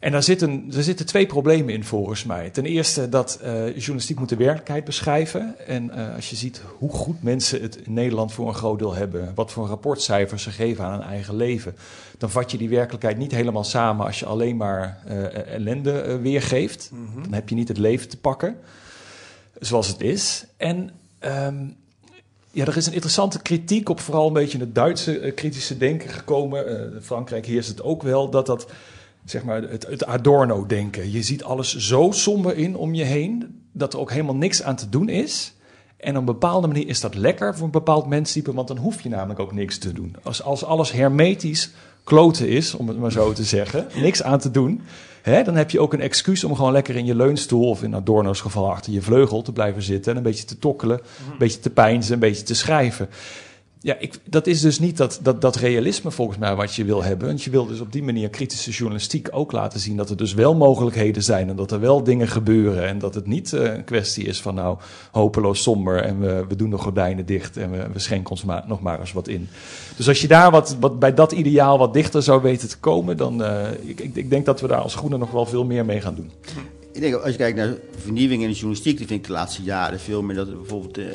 En 0.00 0.12
daar 0.12 0.22
zitten, 0.22 0.64
zitten 0.68 1.06
twee 1.06 1.26
problemen 1.26 1.74
in 1.74 1.84
volgens 1.84 2.24
mij. 2.24 2.50
Ten 2.50 2.64
eerste 2.64 3.08
dat 3.08 3.38
uh, 3.42 3.76
journalistiek 3.76 4.18
moet 4.18 4.28
de 4.28 4.36
werkelijkheid 4.36 4.84
beschrijven. 4.84 5.54
En 5.66 5.90
uh, 5.94 6.14
als 6.14 6.30
je 6.30 6.36
ziet 6.36 6.62
hoe 6.78 6.90
goed 6.90 7.22
mensen 7.22 7.62
het 7.62 7.76
in 7.76 7.92
Nederland 7.92 8.32
voor 8.32 8.48
een 8.48 8.54
groot 8.54 8.78
deel 8.78 8.94
hebben, 8.94 9.32
wat 9.34 9.52
voor 9.52 9.66
rapportcijfers 9.66 10.42
ze 10.42 10.50
geven 10.50 10.84
aan 10.84 10.92
hun 10.92 11.08
eigen 11.08 11.36
leven, 11.36 11.76
dan 12.18 12.30
vat 12.30 12.50
je 12.50 12.58
die 12.58 12.68
werkelijkheid 12.68 13.18
niet 13.18 13.32
helemaal 13.32 13.64
samen 13.64 14.06
als 14.06 14.18
je 14.18 14.26
alleen 14.26 14.56
maar 14.56 15.02
uh, 15.08 15.54
ellende 15.54 16.18
weergeeft. 16.18 16.90
Mm 16.92 17.08
-hmm. 17.12 17.22
Dan 17.22 17.32
heb 17.32 17.48
je 17.48 17.54
niet 17.54 17.68
het 17.68 17.78
leven 17.78 18.08
te 18.08 18.16
pakken 18.16 18.56
zoals 19.58 19.88
het 19.88 20.00
is. 20.00 20.46
En 20.56 20.90
um, 21.20 21.76
ja, 22.50 22.64
er 22.64 22.76
is 22.76 22.86
een 22.86 22.92
interessante 22.92 23.42
kritiek 23.42 23.88
op 23.88 24.00
vooral 24.00 24.26
een 24.26 24.32
beetje 24.32 24.58
het 24.58 24.74
Duitse 24.74 25.32
kritische 25.34 25.78
denken 25.78 26.08
gekomen. 26.08 26.92
Frankrijk 27.02 27.46
heerst 27.46 27.68
het 27.68 27.82
ook 27.82 28.02
wel, 28.02 28.30
dat 28.30 28.46
dat 28.46 28.66
zeg 29.30 29.44
maar, 29.44 29.62
het, 29.62 29.86
het 29.86 30.06
Adorno-denken. 30.06 31.12
Je 31.12 31.22
ziet 31.22 31.44
alles 31.44 31.76
zo 31.76 32.10
somber 32.10 32.56
in 32.56 32.76
om 32.76 32.94
je 32.94 33.04
heen 33.04 33.60
dat 33.72 33.92
er 33.92 33.98
ook 33.98 34.10
helemaal 34.10 34.36
niks 34.36 34.62
aan 34.62 34.76
te 34.76 34.88
doen 34.88 35.08
is. 35.08 35.54
En 35.96 36.12
op 36.12 36.16
een 36.16 36.24
bepaalde 36.24 36.66
manier 36.66 36.88
is 36.88 37.00
dat 37.00 37.14
lekker 37.14 37.54
voor 37.54 37.64
een 37.64 37.70
bepaald 37.70 38.06
menstype, 38.06 38.54
want 38.54 38.68
dan 38.68 38.76
hoef 38.76 39.00
je 39.00 39.08
namelijk 39.08 39.40
ook 39.40 39.52
niks 39.52 39.78
te 39.78 39.92
doen. 39.92 40.16
Als, 40.22 40.42
als 40.42 40.64
alles 40.64 40.92
hermetisch 40.92 41.70
kloten 42.04 42.48
is, 42.48 42.74
om 42.74 42.88
het 42.88 42.98
maar 42.98 43.12
zo 43.12 43.32
te 43.32 43.44
zeggen, 43.44 43.86
niks 44.00 44.22
aan 44.22 44.38
te 44.38 44.50
doen, 44.50 44.80
hè, 45.22 45.42
dan 45.42 45.56
heb 45.56 45.70
je 45.70 45.80
ook 45.80 45.92
een 45.92 46.00
excuus 46.00 46.44
om 46.44 46.54
gewoon 46.54 46.72
lekker 46.72 46.96
in 46.96 47.04
je 47.04 47.14
leunstoel, 47.14 47.68
of 47.68 47.82
in 47.82 47.94
Adorno's 47.94 48.40
geval 48.40 48.70
achter 48.70 48.92
je 48.92 49.02
vleugel 49.02 49.42
te 49.42 49.52
blijven 49.52 49.82
zitten 49.82 50.10
en 50.12 50.16
een 50.16 50.24
beetje 50.24 50.44
te 50.44 50.58
tokkelen, 50.58 50.98
een 51.30 51.38
beetje 51.38 51.60
te 51.60 51.70
pijnzen, 51.70 52.14
een 52.14 52.20
beetje 52.20 52.42
te 52.42 52.54
schrijven. 52.54 53.08
Ja, 53.86 53.96
ik, 53.98 54.18
dat 54.24 54.46
is 54.46 54.60
dus 54.60 54.78
niet 54.78 54.96
dat, 54.96 55.20
dat, 55.22 55.40
dat 55.40 55.56
realisme 55.56 56.10
volgens 56.10 56.38
mij 56.38 56.54
wat 56.54 56.74
je 56.74 56.84
wil 56.84 57.02
hebben. 57.02 57.26
Want 57.26 57.42
je 57.42 57.50
wil 57.50 57.66
dus 57.66 57.80
op 57.80 57.92
die 57.92 58.02
manier 58.02 58.28
kritische 58.28 58.70
journalistiek 58.70 59.28
ook 59.30 59.52
laten 59.52 59.80
zien 59.80 59.96
dat 59.96 60.10
er 60.10 60.16
dus 60.16 60.34
wel 60.34 60.54
mogelijkheden 60.54 61.22
zijn 61.22 61.48
en 61.48 61.56
dat 61.56 61.70
er 61.70 61.80
wel 61.80 62.02
dingen 62.02 62.28
gebeuren. 62.28 62.86
En 62.86 62.98
dat 62.98 63.14
het 63.14 63.26
niet 63.26 63.52
uh, 63.52 63.74
een 63.74 63.84
kwestie 63.84 64.24
is 64.24 64.40
van 64.40 64.54
nou 64.54 64.78
hopeloos 65.12 65.62
somber 65.62 66.02
en 66.02 66.20
we, 66.20 66.44
we 66.48 66.56
doen 66.56 66.70
de 66.70 66.78
gordijnen 66.78 67.26
dicht 67.26 67.56
en 67.56 67.70
we, 67.70 67.86
we 67.92 67.98
schenken 67.98 68.30
ons 68.30 68.44
maar, 68.44 68.64
nog 68.66 68.80
maar 68.80 69.00
eens 69.00 69.12
wat 69.12 69.28
in. 69.28 69.48
Dus 69.96 70.08
als 70.08 70.20
je 70.20 70.28
daar 70.28 70.50
wat, 70.50 70.76
wat 70.80 70.98
bij 70.98 71.14
dat 71.14 71.32
ideaal 71.32 71.78
wat 71.78 71.92
dichter 71.92 72.22
zou 72.22 72.42
weten 72.42 72.68
te 72.68 72.78
komen, 72.78 73.16
dan 73.16 73.40
uh, 73.40 73.70
ik, 73.82 74.00
ik, 74.00 74.14
ik 74.14 74.30
denk 74.30 74.46
dat 74.46 74.60
we 74.60 74.66
daar 74.66 74.80
als 74.80 74.94
groenen 74.94 75.18
nog 75.18 75.30
wel 75.30 75.46
veel 75.46 75.64
meer 75.64 75.84
mee 75.84 76.00
gaan 76.00 76.14
doen. 76.14 76.30
Ik 76.96 77.02
denk, 77.02 77.14
als 77.14 77.30
je 77.30 77.36
kijkt 77.36 77.56
naar 77.56 77.74
vernieuwing 77.96 78.42
in 78.42 78.48
de 78.48 78.54
journalistiek, 78.54 78.98
dan 78.98 79.06
vind 79.06 79.20
ik 79.20 79.26
de 79.26 79.32
laatste 79.32 79.62
jaren 79.62 80.00
veel 80.00 80.22
meer 80.22 80.36
dat 80.36 80.48
er 80.48 80.56
bijvoorbeeld 80.56 80.98
uh, 80.98 81.06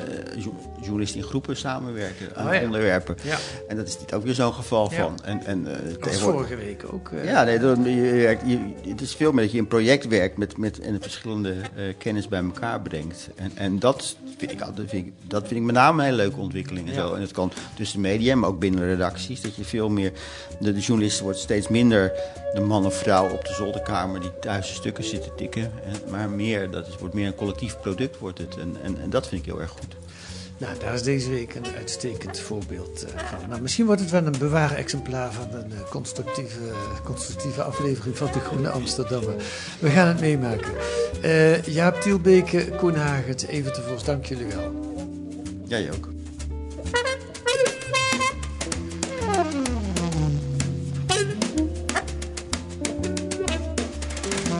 journalisten 0.82 1.20
in 1.20 1.26
groepen 1.26 1.58
samenwerken 1.58 2.36
aan 2.36 2.48
oh, 2.48 2.54
ja. 2.54 2.64
onderwerpen. 2.64 3.16
Ja. 3.24 3.38
En 3.68 3.76
dat 3.76 3.88
is 3.88 4.00
niet 4.00 4.14
ook 4.14 4.24
weer 4.24 4.34
zo'n 4.34 4.54
geval 4.54 4.92
ja. 4.92 4.98
van. 4.98 5.20
En, 5.24 5.46
en, 5.46 5.68
uh, 5.68 5.74
dat 6.00 6.16
vorige 6.16 6.56
week 6.56 6.84
ook. 6.92 7.10
Uh... 7.12 7.26
Ja, 7.26 7.44
nee, 7.44 7.60
je, 7.60 8.38
je, 8.46 8.60
je, 8.82 8.90
het 8.90 9.02
is 9.02 9.16
veel 9.16 9.32
meer 9.32 9.44
dat 9.44 9.52
je 9.52 9.58
in 9.58 9.68
project 9.68 10.08
werkt 10.08 10.38
met, 10.38 10.58
met, 10.58 10.80
en 10.80 11.02
verschillende 11.02 11.56
kennis 11.98 12.28
bij 12.28 12.44
elkaar 12.44 12.82
brengt. 12.82 13.30
En, 13.36 13.52
en 13.56 13.80
dat, 13.80 14.16
vind 14.38 14.52
ik, 14.52 14.60
dat, 14.60 14.74
vind 14.76 15.06
ik, 15.06 15.14
dat 15.28 15.48
vind 15.48 15.60
ik 15.60 15.66
met 15.66 15.76
name 15.76 16.00
een 16.00 16.06
hele 16.06 16.18
leuke 16.18 16.40
ontwikkeling. 16.40 16.90
En, 16.90 16.96
zo. 16.96 17.14
en 17.14 17.22
het 17.22 17.32
kan 17.32 17.52
tussen 17.76 18.02
de 18.02 18.08
media, 18.08 18.36
maar 18.36 18.50
ook 18.50 18.60
binnen 18.60 18.86
redacties. 18.86 19.42
Dat 19.42 19.56
je 19.56 19.64
veel 19.64 19.90
meer, 19.90 20.12
de, 20.60 20.74
de 20.74 20.80
journalisten 20.80 21.24
wordt 21.24 21.40
steeds 21.40 21.68
minder 21.68 22.12
de 22.54 22.62
man 22.62 22.86
of 22.86 22.96
vrouw 22.96 23.30
op 23.30 23.46
de 23.46 23.54
zolderkamer 23.54 24.20
die 24.22 24.32
duizend 24.40 24.78
stukken 24.78 25.04
zitten 25.04 25.36
tikken. 25.36 25.71
Maar 26.10 26.30
meer, 26.30 26.70
dat 26.70 26.88
is, 26.88 26.98
wordt 26.98 27.14
meer 27.14 27.28
een 27.28 27.36
collectief 27.36 27.80
product 27.80 28.18
wordt 28.18 28.38
het. 28.38 28.58
En, 28.58 28.76
en, 28.84 29.02
en 29.02 29.10
dat 29.10 29.28
vind 29.28 29.42
ik 29.42 29.48
heel 29.48 29.62
erg 29.62 29.70
goed. 29.70 29.96
Nou, 30.62 30.80
daar 30.80 30.94
is 30.94 31.04
deze 31.04 31.30
week 31.30 31.56
een 31.56 31.66
uitstekend 31.78 32.40
voorbeeld 32.40 33.06
uh, 33.06 33.20
van. 33.20 33.50
Nou, 33.50 33.62
misschien 33.62 33.86
wordt 33.86 34.02
het 34.02 34.10
wel 34.10 34.26
een 34.26 34.38
bewaren 34.40 34.78
exemplaar 34.78 35.32
van 35.32 35.48
een 35.52 35.72
uh, 35.72 35.90
constructieve, 35.90 36.60
constructieve 37.04 37.64
aflevering 37.64 38.18
van 38.18 38.32
de 38.32 38.40
Groene 38.40 38.70
Amsterdammer. 38.70 39.34
We 39.80 39.90
gaan 39.90 40.08
het 40.08 40.20
meemaken. 40.20 40.74
Uh, 41.24 41.64
Jaap 41.64 42.02
Tielbeke, 42.02 42.70
Koen 42.78 42.96
Hagert, 42.96 43.48
even 43.48 43.74
te 43.74 43.82
Vos, 43.82 44.04
dank 44.04 44.26
jullie 44.26 44.46
wel. 44.46 44.72
Jij 45.68 45.92
ook. 45.92 46.08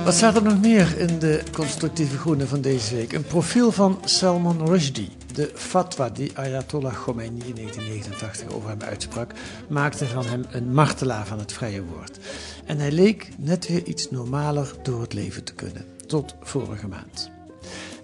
Wat 0.04 0.14
staat 0.14 0.36
er 0.36 0.44
nog 0.44 0.62
meer 0.62 0.98
in 0.98 1.20
de 1.20 1.44
constructieve 1.52 2.18
groene 2.18 2.48
van 2.48 2.62
deze 2.62 2.96
week? 2.96 3.14
Een 3.14 3.24
profiel 3.24 3.72
van 3.72 4.00
Salman 4.04 4.66
Rushdie. 4.68 5.10
De 5.34 5.52
fatwa 5.54 6.10
die 6.10 6.32
Ayatollah 6.38 6.94
Khomeini 6.94 7.42
in 7.46 7.56
1989 7.56 8.56
over 8.56 8.70
hem 8.70 8.82
uitsprak, 8.82 9.32
maakte 9.70 10.06
van 10.06 10.26
hem 10.26 10.46
een 10.52 10.74
martelaar 10.74 11.26
van 11.28 11.40
het 11.40 11.54
vrije 11.54 11.84
woord. 11.84 12.20
En 12.66 12.80
hij 12.80 12.92
leek 12.92 13.30
net 13.38 13.68
weer 13.68 13.84
iets 13.84 14.12
normaler 14.12 14.74
door 14.84 15.02
het 15.02 15.14
leven 15.14 15.44
te 15.44 15.54
kunnen, 15.54 15.86
tot 16.08 16.36
vorige 16.42 16.88
maand. 16.88 17.32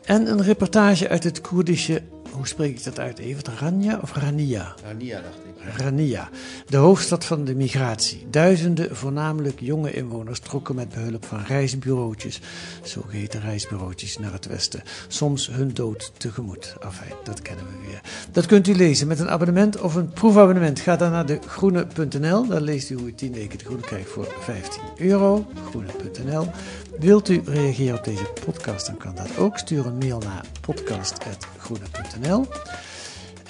En 0.05 0.27
een 0.27 0.43
reportage 0.43 1.09
uit 1.09 1.23
het 1.23 1.41
Koerdische 1.41 2.01
hoe 2.37 2.47
spreek 2.47 2.77
ik 2.77 2.83
dat 2.83 2.99
uit 2.99 3.19
even? 3.19 3.43
Rania 3.59 3.99
of 4.01 4.13
Rania? 4.13 4.75
Rania, 4.83 5.21
dacht 5.21 5.35
ik. 5.35 5.77
Rania, 5.77 6.29
de 6.67 6.77
hoofdstad 6.77 7.25
van 7.25 7.45
de 7.45 7.55
migratie. 7.55 8.27
Duizenden, 8.29 8.95
voornamelijk 8.95 9.59
jonge 9.59 9.91
inwoners, 9.91 10.39
trokken 10.39 10.75
met 10.75 10.89
behulp 10.89 11.25
van 11.25 11.43
reisbureautjes, 11.43 12.41
zogeheten 12.83 13.41
reisbureautjes, 13.41 14.17
naar 14.17 14.31
het 14.31 14.45
westen. 14.45 14.83
Soms 15.07 15.47
hun 15.47 15.73
dood 15.73 16.11
tegemoet. 16.17 16.75
Enfin, 16.79 17.15
dat 17.23 17.41
kennen 17.41 17.65
we 17.65 17.87
weer. 17.87 18.01
Dat 18.31 18.45
kunt 18.45 18.67
u 18.67 18.75
lezen 18.75 19.07
met 19.07 19.19
een 19.19 19.29
abonnement 19.29 19.81
of 19.81 19.95
een 19.95 20.09
proefabonnement. 20.09 20.79
Ga 20.79 20.95
dan 20.95 21.11
naar 21.11 21.25
de 21.25 21.39
groene.nl. 21.47 22.47
Daar 22.47 22.61
leest 22.61 22.89
u 22.89 22.95
hoe 22.95 23.07
u 23.07 23.13
10 23.13 23.33
weken 23.33 23.57
de 23.57 23.65
groene 23.65 23.83
krijgt 23.83 24.09
voor 24.09 24.35
15 24.39 24.81
euro. 24.97 25.45
Groene.nl. 25.69 26.47
Wilt 26.99 27.29
u 27.29 27.41
reageren 27.45 27.97
op 27.97 28.03
deze 28.03 28.27
podcast, 28.45 28.85
dan 28.85 28.97
kan 28.97 29.15
dat 29.15 29.37
ook. 29.37 29.57
Stuur 29.57 29.85
een 29.85 29.97
mail 29.97 30.19
naar 30.19 30.45
podcast.groene.nl. 30.61 32.45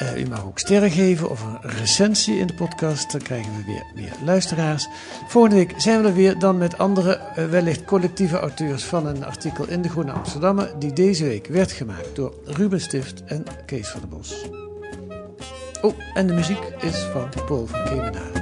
Uh, 0.01 0.17
u 0.17 0.27
mag 0.27 0.45
ook 0.45 0.59
sterren 0.59 0.91
geven 0.91 1.29
of 1.29 1.43
een 1.43 1.59
recensie 1.61 2.37
in 2.37 2.47
de 2.47 2.53
podcast. 2.53 3.11
Dan 3.11 3.21
krijgen 3.21 3.55
we 3.55 3.63
weer 3.65 3.85
meer 3.95 4.13
luisteraars. 4.25 4.87
Volgende 5.27 5.55
week 5.55 5.73
zijn 5.77 6.01
we 6.01 6.07
er 6.07 6.13
weer 6.13 6.39
dan 6.39 6.57
met 6.57 6.77
andere, 6.77 7.19
uh, 7.37 7.45
wellicht 7.45 7.85
collectieve 7.85 8.39
auteurs 8.39 8.83
van 8.83 9.05
een 9.07 9.25
artikel 9.25 9.67
in 9.67 9.81
de 9.81 9.89
Groene 9.89 10.11
Amsterdammer. 10.11 10.79
Die 10.79 10.93
deze 10.93 11.23
week 11.23 11.47
werd 11.47 11.71
gemaakt 11.71 12.15
door 12.15 12.33
Ruben 12.45 12.81
Stift 12.81 13.23
en 13.23 13.43
Kees 13.65 13.87
van 13.87 13.99
der 13.99 14.09
Bos. 14.09 14.45
Oh, 15.81 15.93
en 16.13 16.27
de 16.27 16.33
muziek 16.33 16.73
is 16.79 16.97
van 16.97 17.29
Paul 17.45 17.67
van 17.67 17.83
Kemenaar. 17.83 18.36